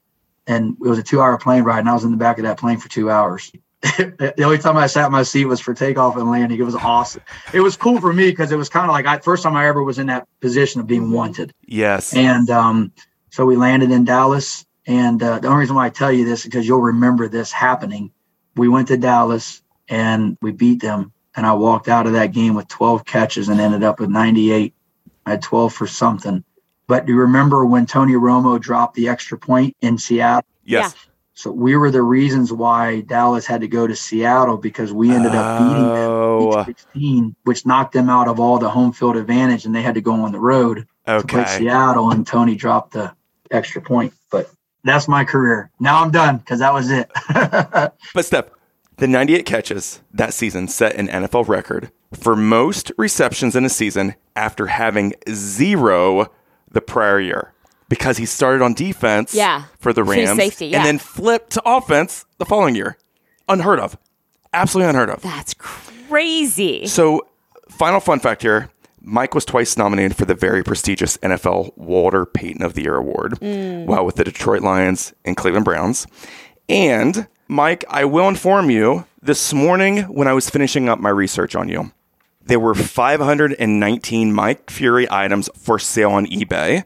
And 0.47 0.77
it 0.85 0.87
was 0.87 0.99
a 0.99 1.03
two 1.03 1.23
hour 1.23 1.39
plane 1.39 1.63
ride, 1.63 1.79
and 1.79 1.89
I 1.89 1.95
was 1.95 2.05
in 2.05 2.11
the 2.11 2.19
back 2.19 2.37
of 2.37 2.45
that 2.45 2.59
plane 2.59 2.77
for 2.77 2.91
two 2.91 3.11
hours. 3.11 3.51
the 3.81 4.43
only 4.45 4.59
time 4.59 4.77
I 4.77 4.87
sat 4.87 5.07
in 5.07 5.13
my 5.13 5.23
seat 5.23 5.47
was 5.47 5.59
for 5.59 5.73
takeoff 5.73 6.19
and 6.19 6.31
landing. 6.31 6.61
It 6.61 6.65
was 6.65 6.75
awesome. 6.75 7.23
It 7.55 7.61
was 7.61 7.79
cool 7.79 7.99
for 7.99 8.13
me 8.13 8.29
because 8.29 8.53
it 8.53 8.57
was 8.57 8.69
kind 8.69 8.85
of 8.85 8.93
like 8.93 9.07
I 9.07 9.21
first 9.21 9.43
time 9.43 9.57
I 9.57 9.69
ever 9.69 9.83
was 9.83 9.99
in 9.99 10.09
that 10.09 10.29
position 10.41 10.83
of 10.83 10.87
being 10.87 11.13
wanted. 11.13 11.55
Yes. 11.65 12.13
And 12.13 12.51
um, 12.51 12.93
so 13.31 13.47
we 13.47 13.57
landed 13.57 13.91
in 13.91 14.05
Dallas. 14.05 14.67
And 14.87 15.23
uh, 15.23 15.39
the 15.39 15.49
only 15.49 15.61
reason 15.61 15.77
why 15.77 15.87
I 15.87 15.91
tell 15.91 16.13
you 16.13 16.27
this 16.27 16.41
is 16.41 16.45
because 16.45 16.69
you'll 16.69 16.83
remember 16.83 17.27
this 17.27 17.53
happening. 17.53 18.11
We 18.55 18.69
went 18.69 18.89
to 18.89 18.99
Dallas 18.99 19.63
and 19.89 20.37
we 20.43 20.53
beat 20.53 20.83
them. 20.83 21.11
And 21.37 21.47
I 21.47 21.55
walked 21.55 21.89
out 21.89 22.07
of 22.07 22.13
that 22.13 22.33
game 22.33 22.53
with 22.53 22.69
12 22.69 23.07
catches 23.07 23.49
and 23.49 23.63
ended 23.63 23.83
up 23.83 23.99
with 23.99 24.11
98. 24.11 24.75
I 25.25 25.31
had 25.31 25.43
12 25.43 25.73
for 25.73 25.87
something. 25.87 26.45
But 26.91 27.07
do 27.07 27.13
you 27.13 27.21
remember 27.21 27.65
when 27.65 27.87
Tony 27.87 28.15
Romo 28.15 28.61
dropped 28.61 28.97
the 28.97 29.09
extra 29.09 29.39
point 29.39 29.77
in 29.81 29.97
Seattle? 29.97 30.45
yes. 30.65 30.97
So 31.35 31.53
we 31.53 31.77
were 31.77 31.93
the 31.93 32.03
reasons 32.03 32.53
why 32.53 33.03
Dallas 33.03 33.47
had 33.47 33.61
to 33.61 33.69
go 33.69 33.87
to 33.87 33.95
Seattle 33.95 34.57
because 34.57 34.93
we 34.93 35.11
ended 35.13 35.33
up 35.33 35.59
beating 35.61 35.87
them 35.87 36.11
Oh. 36.11 36.57
Week 36.67 36.67
16, 36.67 37.37
which 37.45 37.65
knocked 37.65 37.93
them 37.93 38.11
out 38.11 38.27
of 38.27 38.41
all 38.41 38.59
the 38.59 38.69
home 38.69 38.93
field 38.93 39.17
advantage, 39.17 39.65
and 39.65 39.75
they 39.75 39.83
had 39.83 39.95
to 39.95 40.01
go 40.01 40.13
on 40.15 40.33
the 40.33 40.41
road 40.41 40.87
to 41.07 41.23
play 41.23 41.47
Seattle. 41.47 42.11
And 42.11 42.27
Tony 42.27 42.57
dropped 42.57 42.93
the 42.93 43.15
extra 43.53 43.81
point. 43.81 44.13
But 44.33 44.51
that's 44.83 45.07
my 45.07 45.25
career. 45.25 45.71
Now 45.79 46.03
I'm 46.03 46.11
done 46.11 46.39
because 46.39 46.59
that 46.59 46.75
was 46.75 46.91
it. 46.91 47.09
But 48.15 48.25
Steph, 48.25 48.47
the 48.97 49.07
98 49.07 49.47
catches 49.47 50.03
that 50.13 50.35
season 50.35 50.67
set 50.67 50.97
an 50.97 51.07
NFL 51.07 51.47
record 51.47 51.93
for 52.13 52.35
most 52.35 52.91
receptions 52.99 53.55
in 53.55 53.65
a 53.65 53.71
season 53.71 54.17
after 54.35 54.67
having 54.67 55.15
zero 55.31 56.31
the 56.71 56.81
prior 56.81 57.21
year 57.21 57.53
because 57.89 58.17
he 58.17 58.27
started 58.27 58.63
on 58.63 58.75
defense 58.75 59.35
Yeah. 59.35 59.65
for 59.79 59.93
the 59.93 60.05
Rams 60.05 60.37
safety, 60.37 60.67
yeah. 60.67 60.79
and 60.79 60.87
then 60.87 60.99
flipped 60.99 61.51
to 61.53 61.63
offense 61.67 62.25
the 62.39 62.45
following 62.45 62.75
year. 62.75 62.97
Unheard 63.49 63.81
of. 63.81 63.97
Absolutely 64.53 64.91
unheard 64.91 65.11
of. 65.11 65.23
That's 65.23 65.55
crazy. 65.55 66.87
So, 66.87 67.27
final 67.69 68.01
fun 68.01 68.21
fact 68.21 68.43
here 68.43 68.71
Mike 69.03 69.35
was 69.35 69.45
twice 69.45 69.77
nominated 69.77 70.17
for 70.17 70.25
the 70.25 70.35
very 70.35 70.63
prestigious 70.63 71.17
NFL 71.19 71.77
Walter 71.77 72.27
Payton 72.27 72.63
of 72.63 72.75
the 72.75 72.83
Year 72.83 72.97
award 72.97 73.33
mm. 73.41 73.87
while 73.87 74.05
with 74.05 74.17
the 74.17 74.25
Detroit 74.25 74.63
Lions 74.63 75.15
and 75.25 75.37
Cleveland 75.37 75.65
Browns. 75.65 76.07
And, 76.69 77.27
Mike, 77.49 77.85
I 77.89 78.05
will 78.05 78.29
inform 78.29 78.71
you 78.71 79.07
this 79.23 79.53
morning 79.53 80.03
when 80.03 80.29
I 80.29 80.33
was 80.33 80.51
finishing 80.51 80.89
up 80.89 80.99
my 81.01 81.09
research 81.09 81.55
on 81.57 81.69
you, 81.69 81.93
there 82.51 82.59
were 82.59 82.75
519 82.75 84.33
Mike 84.33 84.67
Furrey 84.67 85.07
items 85.09 85.49
for 85.57 85.79
sale 85.79 86.11
on 86.11 86.27
eBay, 86.27 86.83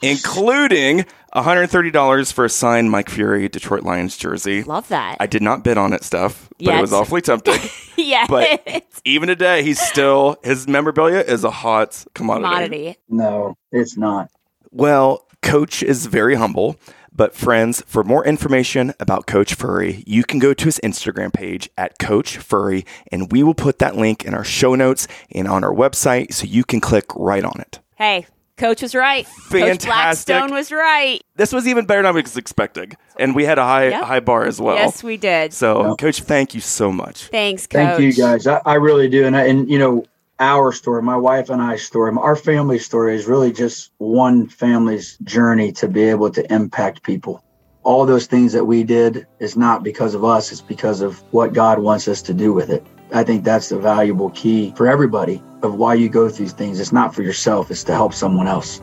including 0.00 1.04
$130 1.34 2.32
for 2.32 2.46
a 2.46 2.48
signed 2.48 2.90
Mike 2.90 3.10
Furrey 3.10 3.50
Detroit 3.50 3.82
Lions 3.82 4.16
jersey. 4.16 4.62
Love 4.62 4.88
that. 4.88 5.18
I 5.20 5.26
did 5.26 5.42
not 5.42 5.64
bid 5.64 5.76
on 5.76 5.92
it, 5.92 6.02
stuff, 6.02 6.48
but 6.58 6.76
it 6.76 6.80
was 6.80 6.94
awfully 6.94 7.20
tempting. 7.20 7.60
yeah. 7.96 8.26
But 8.26 8.84
even 9.04 9.28
today, 9.28 9.62
he's 9.62 9.78
still 9.78 10.36
his 10.42 10.66
memorabilia 10.66 11.20
is 11.20 11.44
a 11.44 11.50
hot 11.50 12.06
commodity. 12.14 12.44
commodity. 12.44 12.96
no, 13.10 13.58
it's 13.70 13.98
not. 13.98 14.30
Well, 14.70 15.26
Coach 15.42 15.82
is 15.82 16.06
very 16.06 16.36
humble. 16.36 16.78
But 17.14 17.34
friends, 17.34 17.82
for 17.86 18.02
more 18.02 18.24
information 18.24 18.94
about 18.98 19.26
Coach 19.26 19.56
Furrey, 19.56 20.02
you 20.06 20.24
can 20.24 20.38
go 20.38 20.54
to 20.54 20.64
his 20.64 20.80
Instagram 20.82 21.32
page 21.32 21.68
at 21.76 21.98
Coach 21.98 22.38
Furrey, 22.38 22.86
and 23.10 23.30
we 23.30 23.42
will 23.42 23.54
put 23.54 23.78
that 23.80 23.96
link 23.96 24.24
in 24.24 24.32
our 24.32 24.44
show 24.44 24.74
notes 24.74 25.06
and 25.30 25.46
on 25.46 25.62
our 25.62 25.74
website 25.74 26.32
so 26.32 26.46
you 26.46 26.64
can 26.64 26.80
click 26.80 27.04
right 27.14 27.44
on 27.44 27.60
it. 27.60 27.80
Hey, 27.96 28.26
Coach 28.56 28.80
was 28.80 28.94
right. 28.94 29.24
Coach 29.26 29.34
Fantastic. 29.50 29.86
Blackstone 29.88 30.52
was 30.52 30.72
right. 30.72 31.20
This 31.36 31.52
was 31.52 31.66
even 31.68 31.84
better 31.84 32.00
than 32.02 32.06
I 32.06 32.10
was 32.12 32.36
expecting, 32.36 32.92
and 33.18 33.34
we 33.34 33.44
had 33.44 33.58
a 33.58 33.62
high 33.64 33.88
Yep. 33.88 34.04
high 34.04 34.20
bar 34.20 34.44
as 34.44 34.60
well. 34.60 34.76
Yes, 34.76 35.02
we 35.02 35.16
did. 35.18 35.52
So, 35.52 35.88
Yep. 35.90 35.98
Coach, 35.98 36.22
thank 36.22 36.54
you 36.54 36.60
so 36.60 36.90
much. 36.92 37.24
Thanks, 37.28 37.66
Coach. 37.66 37.96
Thank 37.98 38.00
you 38.00 38.12
guys. 38.14 38.46
I, 38.46 38.60
I 38.64 38.74
really 38.74 39.08
do. 39.08 39.26
And, 39.26 39.36
I, 39.36 39.46
and, 39.46 39.68
you 39.70 39.78
know, 39.78 40.04
our 40.42 40.72
story, 40.72 41.02
my 41.02 41.16
wife 41.16 41.50
and 41.50 41.62
I's 41.62 41.84
story, 41.84 42.12
our 42.18 42.34
family 42.34 42.78
story 42.80 43.14
is 43.14 43.26
really 43.26 43.52
just 43.52 43.92
one 43.98 44.48
family's 44.48 45.16
journey 45.18 45.70
to 45.74 45.86
be 45.86 46.02
able 46.02 46.30
to 46.30 46.52
impact 46.52 47.04
people. 47.04 47.44
All 47.84 48.04
those 48.04 48.26
things 48.26 48.52
that 48.52 48.64
we 48.64 48.82
did 48.82 49.28
is 49.38 49.56
not 49.56 49.84
because 49.84 50.14
of 50.14 50.24
us, 50.24 50.50
it's 50.50 50.60
because 50.60 51.00
of 51.00 51.22
what 51.32 51.52
God 51.52 51.78
wants 51.78 52.08
us 52.08 52.22
to 52.22 52.34
do 52.34 52.52
with 52.52 52.70
it. 52.70 52.84
I 53.14 53.22
think 53.22 53.44
that's 53.44 53.68
the 53.68 53.78
valuable 53.78 54.30
key 54.30 54.72
for 54.76 54.88
everybody 54.88 55.40
of 55.62 55.76
why 55.76 55.94
you 55.94 56.08
go 56.08 56.28
through 56.28 56.46
these 56.46 56.54
things. 56.54 56.80
It's 56.80 56.92
not 56.92 57.14
for 57.14 57.22
yourself, 57.22 57.70
it's 57.70 57.84
to 57.84 57.92
help 57.92 58.12
someone 58.12 58.48
else. 58.48 58.82